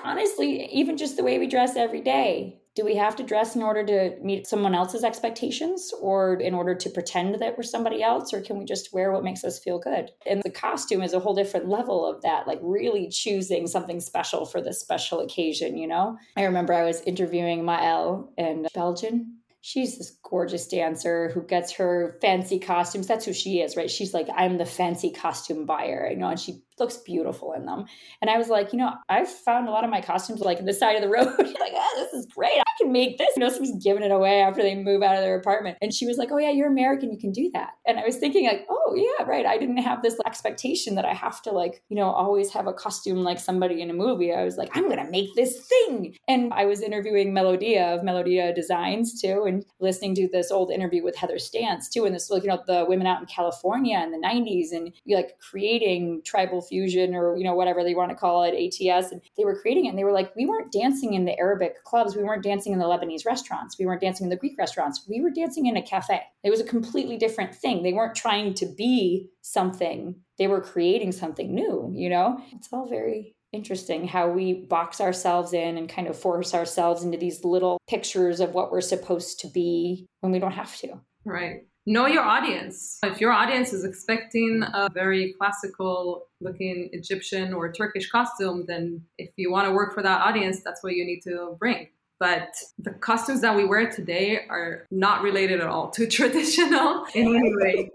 Honestly, 0.07 0.65
even 0.71 0.95
just 0.95 1.17
the 1.17 1.23
way 1.23 1.37
we 1.37 1.47
dress 1.47 1.75
every 1.75 1.99
day, 1.99 2.61
do 2.75 2.85
we 2.85 2.95
have 2.95 3.15
to 3.17 3.23
dress 3.23 3.55
in 3.55 3.63
order 3.63 3.83
to 3.83 4.15
meet 4.23 4.47
someone 4.47 4.73
else's 4.73 5.03
expectations 5.03 5.91
or 5.99 6.35
in 6.35 6.53
order 6.53 6.75
to 6.75 6.89
pretend 6.91 7.35
that 7.41 7.57
we're 7.57 7.63
somebody 7.63 8.01
else 8.01 8.31
or 8.33 8.39
can 8.39 8.57
we 8.57 8.63
just 8.63 8.93
wear 8.93 9.11
what 9.11 9.23
makes 9.23 9.43
us 9.43 9.57
feel 9.57 9.79
good 9.79 10.11
and 10.27 10.43
the 10.43 10.51
costume 10.51 11.01
is 11.01 11.13
a 11.13 11.19
whole 11.19 11.33
different 11.33 11.67
level 11.67 12.05
of 12.05 12.21
that 12.21 12.45
like 12.45 12.59
really 12.61 13.09
choosing 13.09 13.65
something 13.65 13.99
special 13.99 14.45
for 14.45 14.61
this 14.61 14.79
special 14.79 15.21
occasion 15.21 15.75
you 15.75 15.87
know 15.87 16.15
i 16.35 16.43
remember 16.43 16.71
i 16.71 16.83
was 16.83 17.01
interviewing 17.01 17.65
mael 17.65 18.31
in 18.37 18.67
belgium 18.75 19.37
she's 19.61 19.97
this 19.97 20.17
gorgeous 20.23 20.65
dancer 20.67 21.29
who 21.33 21.41
gets 21.41 21.73
her 21.73 22.17
fancy 22.21 22.57
costumes. 22.57 23.05
That's 23.05 23.25
who 23.25 23.33
she 23.33 23.59
is, 23.59 23.75
right? 23.75 23.91
She's 23.91 24.13
like, 24.13 24.27
I'm 24.33 24.57
the 24.57 24.65
fancy 24.65 25.11
costume 25.11 25.65
buyer, 25.65 26.07
you 26.09 26.15
know, 26.15 26.29
and 26.29 26.39
she 26.39 26.61
looks 26.79 26.97
beautiful 26.97 27.53
in 27.53 27.65
them. 27.65 27.85
And 28.21 28.29
I 28.29 28.37
was 28.37 28.49
like, 28.49 28.71
you 28.73 28.79
know, 28.79 28.93
I've 29.09 29.29
found 29.29 29.67
a 29.67 29.71
lot 29.71 29.83
of 29.83 29.89
my 29.89 30.01
costumes 30.01 30.41
like 30.41 30.59
in 30.59 30.65
the 30.65 30.73
side 30.73 30.95
of 30.95 31.01
the 31.01 31.09
road. 31.09 31.27
like, 31.37 31.73
oh, 31.75 31.93
this 31.97 32.13
is 32.13 32.25
great. 32.27 32.57
I 32.57 32.81
can 32.81 32.91
make 32.91 33.17
this. 33.17 33.29
You 33.35 33.41
know, 33.41 33.49
someone's 33.49 33.83
giving 33.83 34.03
it 34.03 34.11
away 34.11 34.41
after 34.41 34.61
they 34.61 34.75
move 34.75 35.01
out 35.01 35.15
of 35.15 35.21
their 35.21 35.37
apartment. 35.37 35.77
And 35.81 35.93
she 35.93 36.05
was 36.05 36.17
like, 36.17 36.31
oh, 36.31 36.37
yeah, 36.37 36.51
you're 36.51 36.71
American. 36.71 37.11
You 37.11 37.17
can 37.17 37.31
do 37.31 37.49
that. 37.53 37.71
And 37.85 37.99
I 37.99 38.05
was 38.05 38.17
thinking, 38.17 38.45
like, 38.45 38.65
oh, 38.69 38.95
yeah, 38.95 39.25
right. 39.25 39.45
I 39.45 39.57
didn't 39.57 39.77
have 39.77 40.01
this 40.01 40.17
expectation 40.25 40.95
that 40.95 41.05
I 41.05 41.13
have 41.13 41.41
to, 41.43 41.51
like, 41.51 41.81
you 41.89 41.95
know, 41.95 42.09
always 42.09 42.51
have 42.51 42.67
a 42.67 42.73
costume 42.73 43.23
like 43.23 43.39
somebody 43.39 43.81
in 43.81 43.89
a 43.89 43.93
movie. 43.93 44.33
I 44.33 44.43
was 44.43 44.57
like, 44.57 44.75
I'm 44.75 44.85
going 44.85 45.03
to 45.03 45.11
make 45.11 45.33
this 45.35 45.67
thing. 45.67 46.15
And 46.27 46.53
I 46.53 46.65
was 46.65 46.81
interviewing 46.81 47.33
Melodia 47.33 47.95
of 47.95 48.03
Melodia 48.03 48.53
Designs 48.53 49.19
too, 49.19 49.43
and 49.47 49.65
listening 49.79 50.15
to 50.15 50.27
this 50.27 50.51
old 50.51 50.71
interview 50.71 51.03
with 51.03 51.15
Heather 51.15 51.35
Stants 51.35 51.89
too. 51.89 52.05
And 52.05 52.13
this, 52.13 52.29
like, 52.29 52.43
you 52.43 52.49
know, 52.49 52.61
the 52.67 52.85
women 52.87 53.07
out 53.07 53.19
in 53.19 53.25
California 53.25 53.99
in 53.99 54.11
the 54.11 54.17
90s 54.17 54.71
and 54.71 54.93
like 55.07 55.37
creating 55.39 56.21
tribal 56.25 56.61
fusion 56.67 57.15
or, 57.15 57.37
you 57.37 57.43
know, 57.43 57.55
whatever 57.55 57.83
they 57.83 57.95
want 57.95 58.09
to 58.11 58.15
call 58.15 58.43
it, 58.43 58.53
ATS. 58.53 59.11
And 59.11 59.21
they 59.37 59.45
were 59.45 59.59
creating 59.59 59.85
it 59.85 59.89
and 59.89 59.97
they 59.97 60.03
were 60.03 60.11
like, 60.11 60.35
we 60.35 60.45
weren't 60.45 60.71
dancing 60.71 61.13
in 61.13 61.25
the 61.25 61.37
Arabic 61.37 61.83
clubs. 61.83 62.15
We 62.15 62.23
weren't 62.23 62.43
dancing 62.43 62.73
in 62.73 62.79
the 62.79 62.85
Lebanese 62.85 63.25
restaurants. 63.25 63.77
We 63.77 63.85
weren't 63.85 64.01
dancing 64.01 64.25
in 64.25 64.29
the 64.29 64.35
Greek 64.35 64.57
restaurants. 64.57 65.05
We 65.07 65.21
were 65.21 65.31
dancing 65.31 65.65
in 65.65 65.77
a 65.77 65.81
cafe. 65.81 66.21
It 66.43 66.49
was 66.49 66.59
a 66.59 66.65
completely 66.65 67.17
different 67.17 67.55
thing. 67.55 67.83
They 67.83 67.93
weren't 67.93 68.15
trying 68.15 68.53
to 68.55 68.65
be 68.65 69.29
something, 69.41 70.15
they 70.37 70.47
were 70.47 70.61
creating 70.61 71.13
something 71.13 71.53
new, 71.53 71.91
you 71.95 72.09
know? 72.09 72.41
It's 72.51 72.67
all 72.71 72.87
very 72.87 73.35
interesting 73.53 74.07
how 74.07 74.29
we 74.29 74.53
box 74.53 74.99
ourselves 74.99 75.53
in 75.53 75.77
and 75.77 75.87
kind 75.87 76.07
of 76.07 76.19
force 76.19 76.53
ourselves 76.53 77.03
into 77.03 77.17
these 77.17 77.43
little 77.45 77.77
pictures 77.87 78.39
of 78.39 78.53
what 78.53 78.71
we're 78.71 78.81
supposed 78.81 79.39
to 79.39 79.47
be 79.47 80.05
when 80.19 80.31
we 80.31 80.39
don't 80.39 80.51
have 80.51 80.75
to. 80.77 80.99
Right. 81.25 81.61
Know 81.89 82.05
your 82.05 82.23
audience. 82.23 82.99
If 83.01 83.21
your 83.21 83.31
audience 83.31 83.71
is 83.71 83.85
expecting 83.85 84.61
a 84.61 84.89
very 84.93 85.31
classical 85.39 86.27
looking 86.41 86.89
Egyptian 86.91 87.53
or 87.53 87.71
Turkish 87.71 88.09
costume, 88.09 88.65
then 88.67 89.05
if 89.17 89.29
you 89.37 89.49
want 89.49 89.69
to 89.69 89.73
work 89.73 89.93
for 89.93 90.03
that 90.03 90.19
audience, 90.19 90.61
that's 90.61 90.83
what 90.83 90.95
you 90.95 91.05
need 91.05 91.21
to 91.21 91.55
bring. 91.57 91.87
But 92.19 92.53
the 92.77 92.91
costumes 92.91 93.39
that 93.39 93.55
we 93.55 93.63
wear 93.63 93.89
today 93.89 94.41
are 94.49 94.85
not 94.91 95.21
related 95.21 95.61
at 95.61 95.67
all 95.67 95.89
to 95.91 96.05
traditional 96.19 97.05
in 97.15 97.33
any 97.33 97.55
way. 97.55 97.89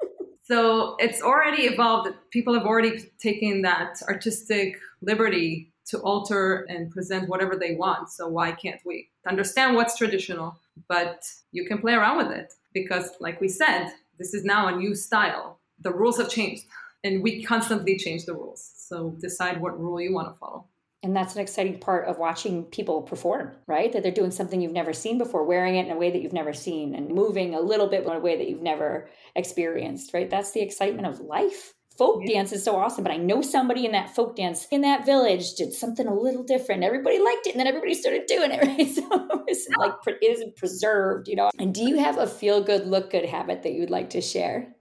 So 0.44 0.96
it's 0.98 1.20
already 1.20 1.64
evolved. 1.64 2.14
People 2.30 2.54
have 2.54 2.64
already 2.64 3.10
taken 3.20 3.60
that 3.60 3.96
artistic 4.08 4.78
liberty 5.02 5.70
to 5.88 5.98
alter 5.98 6.64
and 6.70 6.90
present 6.90 7.28
whatever 7.28 7.56
they 7.56 7.74
want. 7.74 8.08
So 8.08 8.26
why 8.26 8.52
can't 8.52 8.80
we 8.86 9.10
understand 9.28 9.76
what's 9.76 9.98
traditional? 9.98 10.56
But 10.88 11.24
you 11.50 11.66
can 11.66 11.76
play 11.76 11.92
around 11.92 12.16
with 12.16 12.28
it 12.28 12.54
because, 12.74 13.10
like 13.20 13.40
we 13.40 13.48
said, 13.48 13.90
this 14.18 14.34
is 14.34 14.44
now 14.44 14.68
a 14.68 14.76
new 14.76 14.94
style. 14.94 15.60
The 15.80 15.92
rules 15.92 16.18
have 16.18 16.30
changed 16.30 16.64
and 17.04 17.22
we 17.22 17.42
constantly 17.42 17.96
change 17.96 18.24
the 18.24 18.34
rules. 18.34 18.70
So 18.76 19.16
decide 19.20 19.60
what 19.60 19.78
rule 19.78 20.00
you 20.00 20.14
want 20.14 20.32
to 20.32 20.38
follow. 20.38 20.66
And 21.04 21.16
that's 21.16 21.34
an 21.34 21.40
exciting 21.40 21.80
part 21.80 22.06
of 22.06 22.18
watching 22.18 22.62
people 22.64 23.02
perform, 23.02 23.50
right? 23.66 23.92
That 23.92 24.04
they're 24.04 24.12
doing 24.12 24.30
something 24.30 24.60
you've 24.60 24.70
never 24.70 24.92
seen 24.92 25.18
before, 25.18 25.44
wearing 25.44 25.74
it 25.74 25.86
in 25.86 25.92
a 25.92 25.96
way 25.96 26.12
that 26.12 26.22
you've 26.22 26.32
never 26.32 26.52
seen, 26.52 26.94
and 26.94 27.08
moving 27.08 27.56
a 27.56 27.60
little 27.60 27.88
bit 27.88 28.04
in 28.04 28.10
a 28.10 28.20
way 28.20 28.36
that 28.36 28.48
you've 28.48 28.62
never 28.62 29.08
experienced, 29.34 30.14
right? 30.14 30.30
That's 30.30 30.52
the 30.52 30.60
excitement 30.60 31.08
of 31.08 31.18
life. 31.18 31.74
Folk 31.96 32.22
yeah. 32.24 32.34
dance 32.34 32.52
is 32.52 32.64
so 32.64 32.76
awesome, 32.76 33.04
but 33.04 33.12
I 33.12 33.18
know 33.18 33.42
somebody 33.42 33.84
in 33.84 33.92
that 33.92 34.14
folk 34.14 34.36
dance 34.36 34.66
in 34.70 34.80
that 34.80 35.04
village 35.04 35.54
did 35.54 35.72
something 35.74 36.06
a 36.06 36.14
little 36.14 36.42
different. 36.42 36.82
Everybody 36.82 37.18
liked 37.18 37.46
it, 37.46 37.50
and 37.50 37.60
then 37.60 37.66
everybody 37.66 37.94
started 37.94 38.24
doing 38.26 38.50
it, 38.50 38.62
right? 38.66 38.88
So 38.88 39.44
it's 39.46 39.68
like 39.76 39.94
it 40.06 40.18
isn't 40.22 40.56
preserved, 40.56 41.28
you 41.28 41.36
know. 41.36 41.50
And 41.58 41.74
do 41.74 41.82
you 41.82 41.98
have 41.98 42.16
a 42.18 42.26
feel 42.26 42.62
good, 42.62 42.86
look 42.86 43.10
good 43.10 43.26
habit 43.26 43.62
that 43.62 43.72
you'd 43.72 43.90
like 43.90 44.08
to 44.10 44.20
share? 44.22 44.74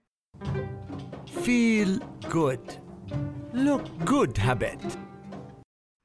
Feel 1.26 1.98
good, 2.28 2.60
look 3.52 3.84
good 4.04 4.36
habit. 4.38 4.80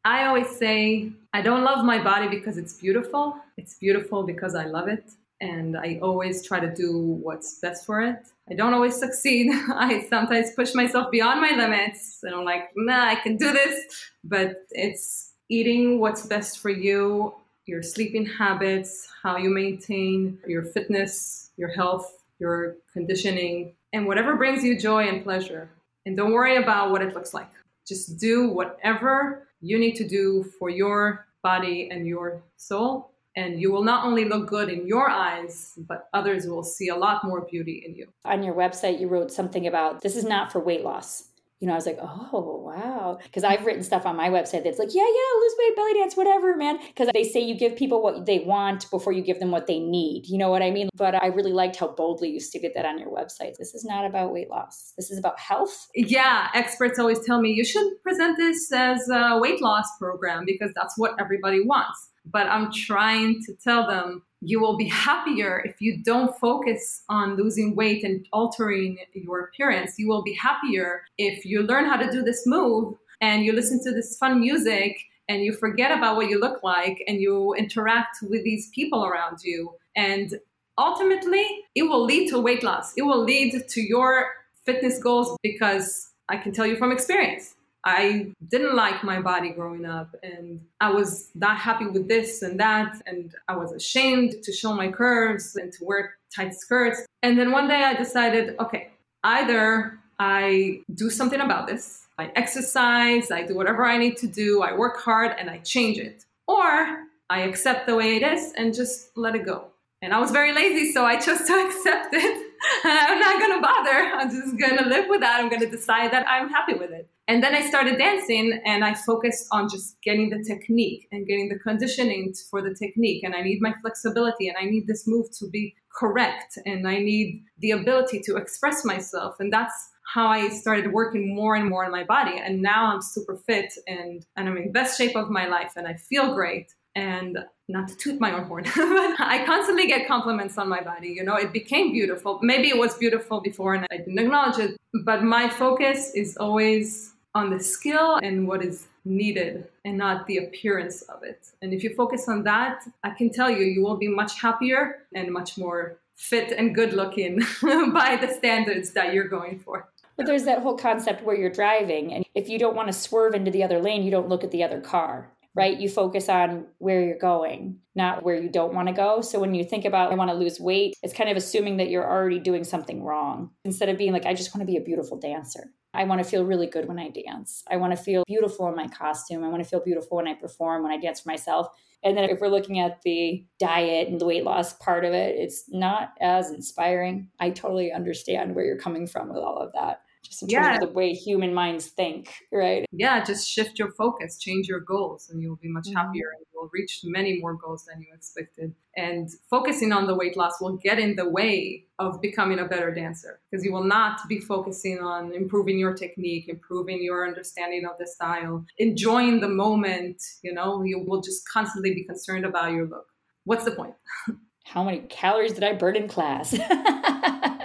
I 0.03 0.25
always 0.25 0.49
say, 0.49 1.11
I 1.33 1.41
don't 1.41 1.63
love 1.63 1.85
my 1.85 2.01
body 2.01 2.27
because 2.27 2.57
it's 2.57 2.73
beautiful. 2.73 3.35
It's 3.57 3.75
beautiful 3.75 4.23
because 4.23 4.55
I 4.55 4.65
love 4.65 4.87
it. 4.87 5.03
And 5.39 5.77
I 5.77 5.99
always 6.01 6.45
try 6.45 6.59
to 6.59 6.73
do 6.73 6.97
what's 6.97 7.59
best 7.59 7.85
for 7.85 8.01
it. 8.01 8.17
I 8.49 8.55
don't 8.55 8.73
always 8.73 8.97
succeed. 8.97 9.51
I 9.69 10.05
sometimes 10.09 10.51
push 10.55 10.73
myself 10.73 11.11
beyond 11.11 11.41
my 11.41 11.51
limits. 11.51 12.19
And 12.23 12.33
I'm 12.33 12.45
like, 12.45 12.71
nah, 12.75 13.05
I 13.07 13.15
can 13.15 13.37
do 13.37 13.51
this. 13.51 14.11
But 14.23 14.65
it's 14.71 15.33
eating 15.49 15.99
what's 15.99 16.25
best 16.25 16.59
for 16.59 16.69
you, 16.69 17.33
your 17.65 17.83
sleeping 17.83 18.25
habits, 18.25 19.07
how 19.21 19.37
you 19.37 19.49
maintain 19.49 20.39
your 20.47 20.63
fitness, 20.63 21.51
your 21.57 21.69
health, 21.69 22.23
your 22.39 22.77
conditioning, 22.91 23.73
and 23.93 24.07
whatever 24.07 24.35
brings 24.35 24.63
you 24.63 24.79
joy 24.79 25.07
and 25.07 25.23
pleasure. 25.23 25.69
And 26.05 26.15
don't 26.15 26.31
worry 26.31 26.57
about 26.57 26.91
what 26.91 27.01
it 27.01 27.13
looks 27.13 27.33
like. 27.33 27.49
Just 27.87 28.19
do 28.19 28.49
whatever 28.49 29.47
you 29.61 29.77
need 29.79 29.95
to 29.95 30.07
do 30.07 30.43
for 30.57 30.69
your 30.69 31.27
body 31.43 31.89
and 31.91 32.07
your 32.07 32.41
soul. 32.57 33.11
And 33.37 33.61
you 33.61 33.71
will 33.71 33.83
not 33.83 34.03
only 34.03 34.25
look 34.25 34.47
good 34.47 34.67
in 34.67 34.87
your 34.87 35.09
eyes, 35.09 35.77
but 35.77 36.09
others 36.13 36.47
will 36.47 36.63
see 36.63 36.89
a 36.89 36.95
lot 36.95 37.23
more 37.23 37.45
beauty 37.49 37.83
in 37.87 37.95
you. 37.95 38.07
On 38.25 38.43
your 38.43 38.55
website, 38.55 38.99
you 38.99 39.07
wrote 39.07 39.31
something 39.31 39.67
about 39.67 40.01
this 40.01 40.17
is 40.17 40.25
not 40.25 40.51
for 40.51 40.59
weight 40.59 40.83
loss 40.83 41.29
you 41.59 41.65
know, 41.65 41.73
I 41.73 41.75
was 41.75 41.87
like, 41.87 41.97
oh, 41.99 42.61
wow. 42.63 43.17
Because 43.23 43.43
I've 43.43 43.65
written 43.65 43.81
stuff 43.81 44.05
on 44.05 44.15
my 44.15 44.29
website 44.29 44.63
that's 44.63 44.77
like, 44.77 44.93
yeah, 44.93 45.01
yeah, 45.01 45.39
lose 45.39 45.53
weight, 45.57 45.75
belly 45.75 45.93
dance, 45.95 46.15
whatever, 46.15 46.55
man. 46.55 46.77
Because 46.87 47.09
they 47.13 47.23
say 47.23 47.39
you 47.39 47.55
give 47.55 47.75
people 47.75 48.03
what 48.03 48.27
they 48.27 48.39
want 48.39 48.89
before 48.91 49.11
you 49.11 49.23
give 49.23 49.39
them 49.39 49.49
what 49.49 49.65
they 49.65 49.79
need. 49.79 50.27
You 50.27 50.37
know 50.37 50.49
what 50.49 50.61
I 50.61 50.69
mean? 50.69 50.89
But 50.95 51.15
I 51.15 51.27
really 51.27 51.53
liked 51.53 51.75
how 51.77 51.87
boldly 51.87 52.29
you 52.29 52.39
stated 52.39 52.73
that 52.75 52.85
on 52.85 52.99
your 52.99 53.09
website. 53.09 53.57
This 53.57 53.73
is 53.73 53.83
not 53.83 54.05
about 54.05 54.31
weight 54.31 54.51
loss, 54.51 54.93
this 54.97 55.09
is 55.09 55.17
about 55.17 55.39
health. 55.39 55.87
Yeah, 55.95 56.49
experts 56.53 56.99
always 56.99 57.19
tell 57.25 57.41
me 57.41 57.51
you 57.51 57.65
should 57.65 57.87
present 58.03 58.37
this 58.37 58.71
as 58.71 59.09
a 59.09 59.39
weight 59.39 59.61
loss 59.61 59.87
program 59.97 60.45
because 60.45 60.71
that's 60.75 60.95
what 60.95 61.15
everybody 61.19 61.63
wants. 61.63 62.06
But 62.31 62.47
I'm 62.47 62.71
trying 62.71 63.41
to 63.43 63.53
tell 63.53 63.87
them 63.87 64.23
you 64.41 64.59
will 64.59 64.77
be 64.77 64.87
happier 65.07 65.61
if 65.65 65.81
you 65.81 66.03
don't 66.03 66.37
focus 66.39 67.03
on 67.09 67.35
losing 67.35 67.75
weight 67.75 68.03
and 68.03 68.25
altering 68.31 68.97
your 69.13 69.41
appearance. 69.41 69.95
You 69.97 70.07
will 70.07 70.23
be 70.23 70.33
happier 70.33 71.03
if 71.17 71.45
you 71.45 71.63
learn 71.63 71.85
how 71.85 71.97
to 71.97 72.11
do 72.11 72.21
this 72.21 72.45
move 72.45 72.95
and 73.21 73.43
you 73.43 73.53
listen 73.53 73.83
to 73.83 73.91
this 73.91 74.17
fun 74.17 74.39
music 74.39 74.97
and 75.29 75.43
you 75.43 75.53
forget 75.53 75.91
about 75.91 76.15
what 76.15 76.29
you 76.29 76.39
look 76.39 76.63
like 76.63 77.03
and 77.07 77.19
you 77.19 77.53
interact 77.55 78.17
with 78.21 78.43
these 78.43 78.69
people 78.73 79.05
around 79.05 79.39
you. 79.43 79.73
And 79.95 80.39
ultimately, 80.77 81.45
it 81.75 81.83
will 81.83 82.03
lead 82.03 82.29
to 82.29 82.39
weight 82.39 82.63
loss. 82.63 82.93
It 82.95 83.01
will 83.01 83.23
lead 83.23 83.67
to 83.67 83.81
your 83.81 84.27
fitness 84.65 84.99
goals 84.99 85.35
because 85.43 86.11
I 86.29 86.37
can 86.37 86.53
tell 86.53 86.65
you 86.65 86.77
from 86.77 86.91
experience 86.91 87.56
I 87.83 88.33
didn't 88.49 88.75
like 88.75 89.03
my 89.03 89.21
body 89.21 89.51
growing 89.51 89.85
up 89.85 90.15
and 90.23 90.61
I 90.81 90.91
was 90.91 91.29
not 91.35 91.57
happy 91.57 91.87
with 91.87 92.07
this 92.07 92.41
and 92.41 92.59
that. 92.59 93.01
And 93.05 93.33
I 93.47 93.55
was 93.55 93.71
ashamed 93.71 94.43
to 94.43 94.51
show 94.51 94.73
my 94.73 94.89
curves 94.89 95.55
and 95.55 95.71
to 95.73 95.85
wear 95.85 96.15
tight 96.35 96.53
skirts. 96.53 97.05
And 97.23 97.37
then 97.37 97.51
one 97.51 97.67
day 97.67 97.83
I 97.83 97.93
decided 97.93 98.55
okay, 98.59 98.91
either 99.23 99.97
I 100.19 100.81
do 100.93 101.09
something 101.09 101.39
about 101.39 101.67
this, 101.67 102.07
I 102.17 102.31
exercise, 102.35 103.29
I 103.31 103.43
do 103.43 103.55
whatever 103.55 103.85
I 103.85 103.97
need 103.97 104.17
to 104.17 104.27
do, 104.27 104.63
I 104.63 104.73
work 104.73 104.97
hard 104.97 105.35
and 105.37 105.49
I 105.49 105.59
change 105.59 105.97
it, 105.97 106.25
or 106.47 107.03
I 107.29 107.41
accept 107.41 107.87
the 107.87 107.95
way 107.95 108.15
it 108.15 108.23
is 108.23 108.53
and 108.57 108.73
just 108.73 109.15
let 109.15 109.35
it 109.35 109.45
go. 109.45 109.67
And 110.01 110.13
I 110.13 110.19
was 110.19 110.31
very 110.31 110.53
lazy, 110.53 110.91
so 110.91 111.05
I 111.05 111.17
chose 111.17 111.43
to 111.43 111.53
accept 111.67 112.13
it. 112.13 112.47
I'm 112.83 113.19
not 113.19 113.39
gonna 113.39 113.61
bother. 113.61 114.11
I'm 114.15 114.29
just 114.29 114.57
gonna 114.57 114.87
live 114.87 115.07
with 115.09 115.21
that. 115.21 115.39
I'm 115.39 115.49
gonna 115.49 115.69
decide 115.69 116.11
that 116.11 116.27
I'm 116.27 116.49
happy 116.49 116.73
with 116.73 116.91
it. 116.91 117.07
And 117.27 117.43
then 117.43 117.53
I 117.53 117.67
started 117.67 117.97
dancing 117.97 118.61
and 118.65 118.85
I 118.85 118.93
focused 118.93 119.47
on 119.51 119.67
just 119.69 120.01
getting 120.01 120.29
the 120.29 120.41
technique 120.43 121.07
and 121.11 121.27
getting 121.27 121.49
the 121.49 121.59
conditioning 121.59 122.33
for 122.49 122.61
the 122.61 122.73
technique. 122.73 123.23
And 123.23 123.35
I 123.35 123.41
need 123.41 123.61
my 123.61 123.73
flexibility 123.81 124.47
and 124.47 124.57
I 124.57 124.63
need 124.63 124.87
this 124.87 125.05
move 125.07 125.25
to 125.39 125.49
be 125.49 125.75
correct 125.93 126.57
and 126.65 126.87
I 126.87 126.99
need 126.99 127.43
the 127.59 127.71
ability 127.71 128.21
to 128.27 128.37
express 128.37 128.85
myself. 128.85 129.35
And 129.39 129.51
that's 129.51 129.73
how 130.13 130.27
I 130.27 130.47
started 130.49 130.93
working 130.93 131.35
more 131.35 131.55
and 131.55 131.69
more 131.69 131.83
on 131.83 131.91
my 131.91 132.05
body. 132.05 132.39
And 132.39 132.61
now 132.61 132.93
I'm 132.93 133.01
super 133.01 133.35
fit 133.35 133.73
and, 133.87 134.25
and 134.37 134.47
I'm 134.47 134.55
in 134.55 134.71
best 134.71 134.97
shape 134.97 135.17
of 135.17 135.29
my 135.29 135.47
life 135.47 135.73
and 135.75 135.85
I 135.85 135.95
feel 135.95 136.33
great. 136.33 136.73
And 136.95 137.37
not 137.67 137.89
to 137.89 137.95
toot 137.97 138.19
my 138.19 138.33
own 138.33 138.45
horn, 138.45 138.63
but 138.75 139.19
I 139.19 139.43
constantly 139.45 139.85
get 139.85 140.07
compliments 140.07 140.57
on 140.57 140.69
my 140.69 140.81
body. 140.81 141.09
You 141.09 141.23
know, 141.23 141.35
it 141.35 141.51
became 141.51 141.91
beautiful. 141.91 142.39
Maybe 142.41 142.69
it 142.69 142.77
was 142.77 142.95
beautiful 142.95 143.41
before 143.41 143.75
and 143.75 143.85
I 143.91 143.97
didn't 143.97 144.17
acknowledge 144.17 144.57
it. 144.57 144.77
But 145.03 145.23
my 145.23 145.49
focus 145.49 146.11
is 146.15 146.37
always 146.37 147.13
on 147.37 147.49
the 147.51 147.59
skill 147.59 148.15
and 148.23 148.47
what 148.47 148.63
is 148.63 148.87
needed 149.05 149.67
and 149.85 149.97
not 149.97 150.25
the 150.27 150.37
appearance 150.37 151.03
of 151.03 151.23
it. 151.23 151.39
And 151.61 151.73
if 151.73 151.83
you 151.83 151.93
focus 151.95 152.27
on 152.27 152.43
that, 152.43 152.83
I 153.03 153.11
can 153.11 153.29
tell 153.31 153.49
you, 153.49 153.63
you 153.63 153.81
will 153.83 153.97
be 153.97 154.07
much 154.07 154.41
happier 154.41 155.03
and 155.13 155.31
much 155.31 155.57
more 155.57 155.97
fit 156.15 156.51
and 156.51 156.73
good 156.73 156.93
looking 156.93 157.39
by 157.61 158.17
the 158.19 158.33
standards 158.39 158.91
that 158.91 159.13
you're 159.13 159.27
going 159.27 159.59
for. 159.59 159.87
But 160.17 160.25
there's 160.25 160.45
that 160.45 160.63
whole 160.63 160.75
concept 160.75 161.23
where 161.23 161.37
you're 161.37 161.51
driving, 161.51 162.11
and 162.11 162.25
if 162.33 162.49
you 162.49 162.57
don't 162.57 162.75
want 162.75 162.87
to 162.87 162.93
swerve 162.93 163.35
into 163.35 163.51
the 163.51 163.61
other 163.61 163.79
lane, 163.79 164.01
you 164.01 164.09
don't 164.09 164.27
look 164.27 164.43
at 164.43 164.49
the 164.49 164.63
other 164.63 164.81
car 164.81 165.29
right? 165.57 165.79
You 165.79 165.89
focus 165.89 166.29
on 166.29 166.67
where 166.77 167.03
you're 167.03 167.17
going, 167.17 167.79
not 167.95 168.21
where 168.21 168.39
you 168.39 168.47
don't 168.47 168.75
want 168.75 168.89
to 168.89 168.93
go. 168.93 169.21
So 169.21 169.39
when 169.39 169.55
you 169.55 169.63
think 169.63 169.85
about, 169.85 170.11
I 170.11 170.15
want 170.15 170.29
to 170.29 170.37
lose 170.37 170.59
weight, 170.59 170.93
it's 171.01 171.15
kind 171.15 171.31
of 171.31 171.35
assuming 171.35 171.77
that 171.77 171.89
you're 171.89 172.07
already 172.07 172.37
doing 172.37 172.63
something 172.63 173.03
wrong 173.03 173.49
instead 173.65 173.89
of 173.89 173.97
being 173.97 174.13
like, 174.13 174.27
I 174.27 174.35
just 174.35 174.53
want 174.53 174.61
to 174.61 174.71
be 174.71 174.77
a 174.77 174.83
beautiful 174.83 175.17
dancer. 175.17 175.71
I 175.95 176.03
want 176.03 176.23
to 176.23 176.29
feel 176.29 176.45
really 176.45 176.67
good 176.67 176.87
when 176.87 176.99
I 176.99 177.09
dance. 177.09 177.63
I 177.71 177.77
want 177.77 177.97
to 177.97 177.97
feel 177.97 178.23
beautiful 178.27 178.69
in 178.69 178.75
my 178.75 178.87
costume. 178.87 179.43
I 179.43 179.47
want 179.47 179.63
to 179.63 179.67
feel 179.67 179.83
beautiful 179.83 180.17
when 180.17 180.27
I 180.27 180.35
perform, 180.35 180.83
when 180.83 180.91
I 180.91 180.97
dance 180.97 181.21
for 181.21 181.29
myself. 181.29 181.69
And 182.03 182.15
then 182.15 182.29
if 182.29 182.39
we're 182.39 182.49
looking 182.49 182.77
at 182.77 183.01
the 183.01 183.43
diet 183.59 184.09
and 184.09 184.21
the 184.21 184.27
weight 184.27 184.43
loss 184.43 184.73
part 184.73 185.05
of 185.05 185.13
it, 185.13 185.37
it's 185.37 185.63
not 185.69 186.11
as 186.21 186.51
inspiring. 186.51 187.29
I 187.39 187.49
totally 187.49 187.91
understand 187.91 188.53
where 188.53 188.63
you're 188.63 188.77
coming 188.77 189.07
from 189.07 189.29
with 189.29 189.39
all 189.39 189.57
of 189.57 189.73
that 189.73 190.01
just 190.23 190.43
in 190.43 190.49
terms 190.49 190.65
yeah. 190.65 190.75
of 190.75 190.81
the 190.81 190.93
way 190.93 191.13
human 191.13 191.53
minds 191.53 191.87
think, 191.87 192.33
right? 192.51 192.85
Yeah, 192.91 193.23
just 193.23 193.49
shift 193.49 193.79
your 193.79 193.91
focus, 193.91 194.37
change 194.37 194.67
your 194.67 194.79
goals, 194.79 195.29
and 195.29 195.41
you'll 195.41 195.55
be 195.57 195.69
much 195.69 195.87
mm-hmm. 195.87 195.97
happier 195.97 196.31
and 196.35 196.45
you'll 196.53 196.69
reach 196.73 197.01
many 197.03 197.39
more 197.39 197.53
goals 197.53 197.85
than 197.85 198.01
you 198.01 198.07
expected. 198.13 198.73
And 198.95 199.29
focusing 199.49 199.91
on 199.91 200.07
the 200.07 200.15
weight 200.15 200.35
loss 200.35 200.59
will 200.59 200.77
get 200.77 200.99
in 200.99 201.15
the 201.15 201.29
way 201.29 201.85
of 201.99 202.21
becoming 202.21 202.59
a 202.59 202.65
better 202.65 202.93
dancer 202.93 203.39
because 203.49 203.63
you 203.63 203.71
will 203.71 203.83
not 203.83 204.19
be 204.27 204.39
focusing 204.39 204.99
on 204.99 205.33
improving 205.33 205.77
your 205.77 205.93
technique, 205.93 206.49
improving 206.49 207.03
your 207.03 207.27
understanding 207.27 207.85
of 207.85 207.97
the 207.99 208.07
style, 208.07 208.65
enjoying 208.77 209.39
the 209.39 209.49
moment. 209.49 210.21
You 210.41 210.53
know, 210.53 210.83
you 210.83 210.99
will 210.99 211.21
just 211.21 211.47
constantly 211.47 211.93
be 211.93 212.03
concerned 212.03 212.45
about 212.45 212.71
your 212.71 212.87
look. 212.87 213.07
What's 213.43 213.63
the 213.63 213.71
point? 213.71 213.93
How 214.65 214.83
many 214.83 214.99
calories 215.07 215.53
did 215.53 215.63
I 215.63 215.73
burn 215.73 215.95
in 215.95 216.09
class? 216.09 216.53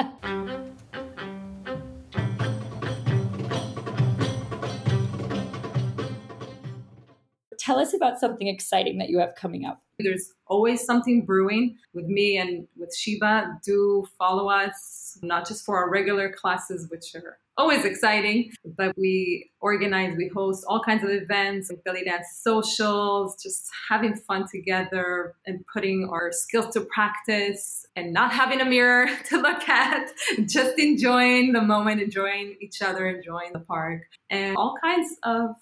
tell 7.72 7.80
us 7.80 7.94
about 7.94 8.18
something 8.18 8.48
exciting 8.48 8.98
that 8.98 9.08
you 9.08 9.18
have 9.18 9.34
coming 9.34 9.64
up. 9.64 9.80
There's 9.98 10.32
always 10.46 10.84
something 10.84 11.24
brewing 11.24 11.76
with 11.94 12.06
me 12.06 12.36
and 12.36 12.66
with 12.76 12.94
Sheba. 12.94 13.60
Do 13.64 14.06
follow 14.18 14.50
us, 14.50 15.18
not 15.22 15.48
just 15.48 15.64
for 15.64 15.78
our 15.78 15.88
regular 15.88 16.30
classes, 16.30 16.88
which 16.90 17.14
are 17.14 17.38
always 17.56 17.84
exciting, 17.84 18.52
but 18.76 18.96
we 18.98 19.50
organize, 19.60 20.16
we 20.16 20.28
host 20.28 20.64
all 20.68 20.82
kinds 20.82 21.02
of 21.04 21.10
events, 21.10 21.70
like 21.70 21.82
belly 21.84 22.04
dance 22.04 22.26
socials, 22.42 23.42
just 23.42 23.70
having 23.88 24.16
fun 24.16 24.46
together 24.50 25.34
and 25.46 25.64
putting 25.72 26.08
our 26.10 26.30
skills 26.32 26.74
to 26.74 26.80
practice 26.82 27.86
and 27.96 28.12
not 28.12 28.32
having 28.32 28.60
a 28.60 28.64
mirror 28.66 29.08
to 29.28 29.40
look 29.40 29.66
at, 29.68 30.10
just 30.46 30.78
enjoying 30.78 31.52
the 31.52 31.62
moment, 31.62 32.02
enjoying 32.02 32.56
each 32.60 32.82
other, 32.82 33.06
enjoying 33.06 33.52
the 33.52 33.60
park, 33.60 34.02
and 34.28 34.56
all 34.56 34.74
kinds 34.82 35.16
of 35.22 35.54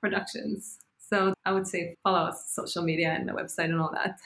productions. 0.00 0.78
So 1.08 1.32
I 1.44 1.52
would 1.52 1.66
say 1.66 1.94
follow 2.04 2.18
us 2.18 2.52
social 2.52 2.82
media 2.82 3.10
and 3.10 3.28
the 3.28 3.32
website 3.32 3.64
and 3.66 3.80
all 3.80 3.92
that. 3.92 4.18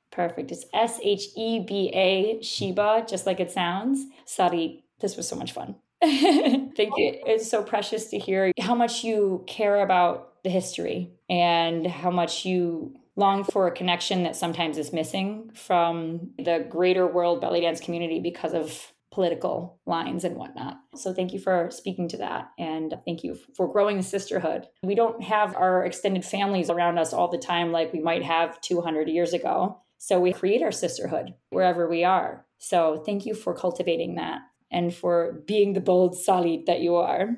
Perfect. 0.10 0.52
It's 0.52 0.64
S 0.72 0.98
H 1.02 1.26
E 1.36 1.60
B 1.60 1.90
A 1.94 2.42
Sheba, 2.42 3.06
just 3.08 3.26
like 3.26 3.40
it 3.40 3.50
sounds. 3.50 4.04
Sari, 4.24 4.84
this 5.00 5.16
was 5.16 5.28
so 5.28 5.36
much 5.36 5.52
fun. 5.52 5.76
Thank 6.02 6.78
you. 6.78 7.14
Oh. 7.16 7.26
It's 7.26 7.50
so 7.50 7.62
precious 7.62 8.06
to 8.10 8.18
hear 8.18 8.52
how 8.60 8.74
much 8.74 9.04
you 9.04 9.44
care 9.46 9.80
about 9.80 10.42
the 10.44 10.50
history 10.50 11.10
and 11.28 11.86
how 11.86 12.10
much 12.10 12.44
you 12.44 12.94
long 13.16 13.42
for 13.42 13.66
a 13.66 13.72
connection 13.72 14.22
that 14.22 14.36
sometimes 14.36 14.78
is 14.78 14.92
missing 14.92 15.50
from 15.52 16.30
the 16.38 16.64
greater 16.70 17.04
world 17.04 17.40
belly 17.40 17.60
dance 17.60 17.80
community 17.80 18.20
because 18.20 18.54
of 18.54 18.92
political 19.10 19.80
lines 19.86 20.24
and 20.24 20.36
whatnot. 20.36 20.78
So 20.94 21.14
thank 21.14 21.32
you 21.32 21.38
for 21.38 21.70
speaking 21.70 22.08
to 22.08 22.18
that. 22.18 22.50
And 22.58 22.94
thank 23.04 23.24
you 23.24 23.38
for 23.56 23.70
growing 23.70 23.96
the 23.96 24.02
sisterhood. 24.02 24.66
We 24.82 24.94
don't 24.94 25.22
have 25.22 25.56
our 25.56 25.84
extended 25.84 26.24
families 26.24 26.70
around 26.70 26.98
us 26.98 27.12
all 27.12 27.28
the 27.28 27.38
time 27.38 27.72
like 27.72 27.92
we 27.92 28.00
might 28.00 28.22
have 28.22 28.60
200 28.60 29.08
years 29.08 29.32
ago. 29.32 29.80
So 29.98 30.20
we 30.20 30.32
create 30.32 30.62
our 30.62 30.72
sisterhood 30.72 31.34
wherever 31.50 31.88
we 31.88 32.04
are. 32.04 32.44
So 32.58 33.02
thank 33.04 33.26
you 33.26 33.34
for 33.34 33.54
cultivating 33.54 34.16
that 34.16 34.40
and 34.70 34.94
for 34.94 35.42
being 35.46 35.72
the 35.72 35.80
bold 35.80 36.14
Salit 36.14 36.66
that 36.66 36.80
you 36.80 36.96
are. 36.96 37.30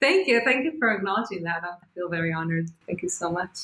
Thank 0.00 0.28
you. 0.28 0.42
Thank 0.44 0.64
you 0.64 0.74
for 0.78 0.94
acknowledging 0.94 1.42
that. 1.44 1.62
I 1.64 1.86
feel 1.94 2.08
very 2.08 2.32
honored. 2.32 2.70
Thank 2.86 3.02
you 3.02 3.08
so 3.08 3.30
much. 3.30 3.58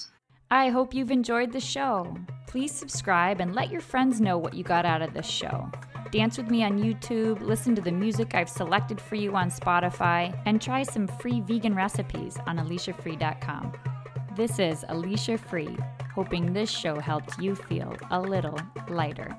I 0.53 0.69
hope 0.71 0.95
you've 0.95 1.13
enjoyed 1.13 1.53
the 1.53 1.61
show. 1.61 2.13
Please 2.49 2.73
subscribe 2.73 3.41
and 3.41 3.55
let 3.55 3.71
your 3.71 3.81
friends 3.81 4.21
know 4.21 4.37
what 4.37 4.53
you 4.53 4.65
got 4.65 4.85
out 4.85 5.01
of 5.01 5.15
this 5.15 5.29
show. 5.29 5.71
Dance 6.11 6.39
with 6.39 6.51
me 6.51 6.65
on 6.65 6.77
YouTube, 6.77 7.41
listen 7.41 7.77
to 7.77 7.81
the 7.81 7.93
music 7.93 8.35
I've 8.35 8.49
selected 8.49 9.01
for 9.01 9.15
you 9.15 9.37
on 9.37 9.49
Spotify, 9.49 10.37
and 10.47 10.61
try 10.61 10.83
some 10.83 11.07
free 11.07 11.41
vegan 11.41 11.77
recipes 11.77 12.37
on 12.49 12.59
AliciaFree.com. 12.59 13.73
This 14.35 14.59
is 14.59 14.85
Alicia 14.89 15.39
Free, 15.39 15.77
hoping 16.13 16.53
this 16.53 16.69
show 16.69 16.99
helped 16.99 17.39
you 17.39 17.55
feel 17.55 17.97
a 18.11 18.21
little 18.21 18.59
lighter. 18.89 19.37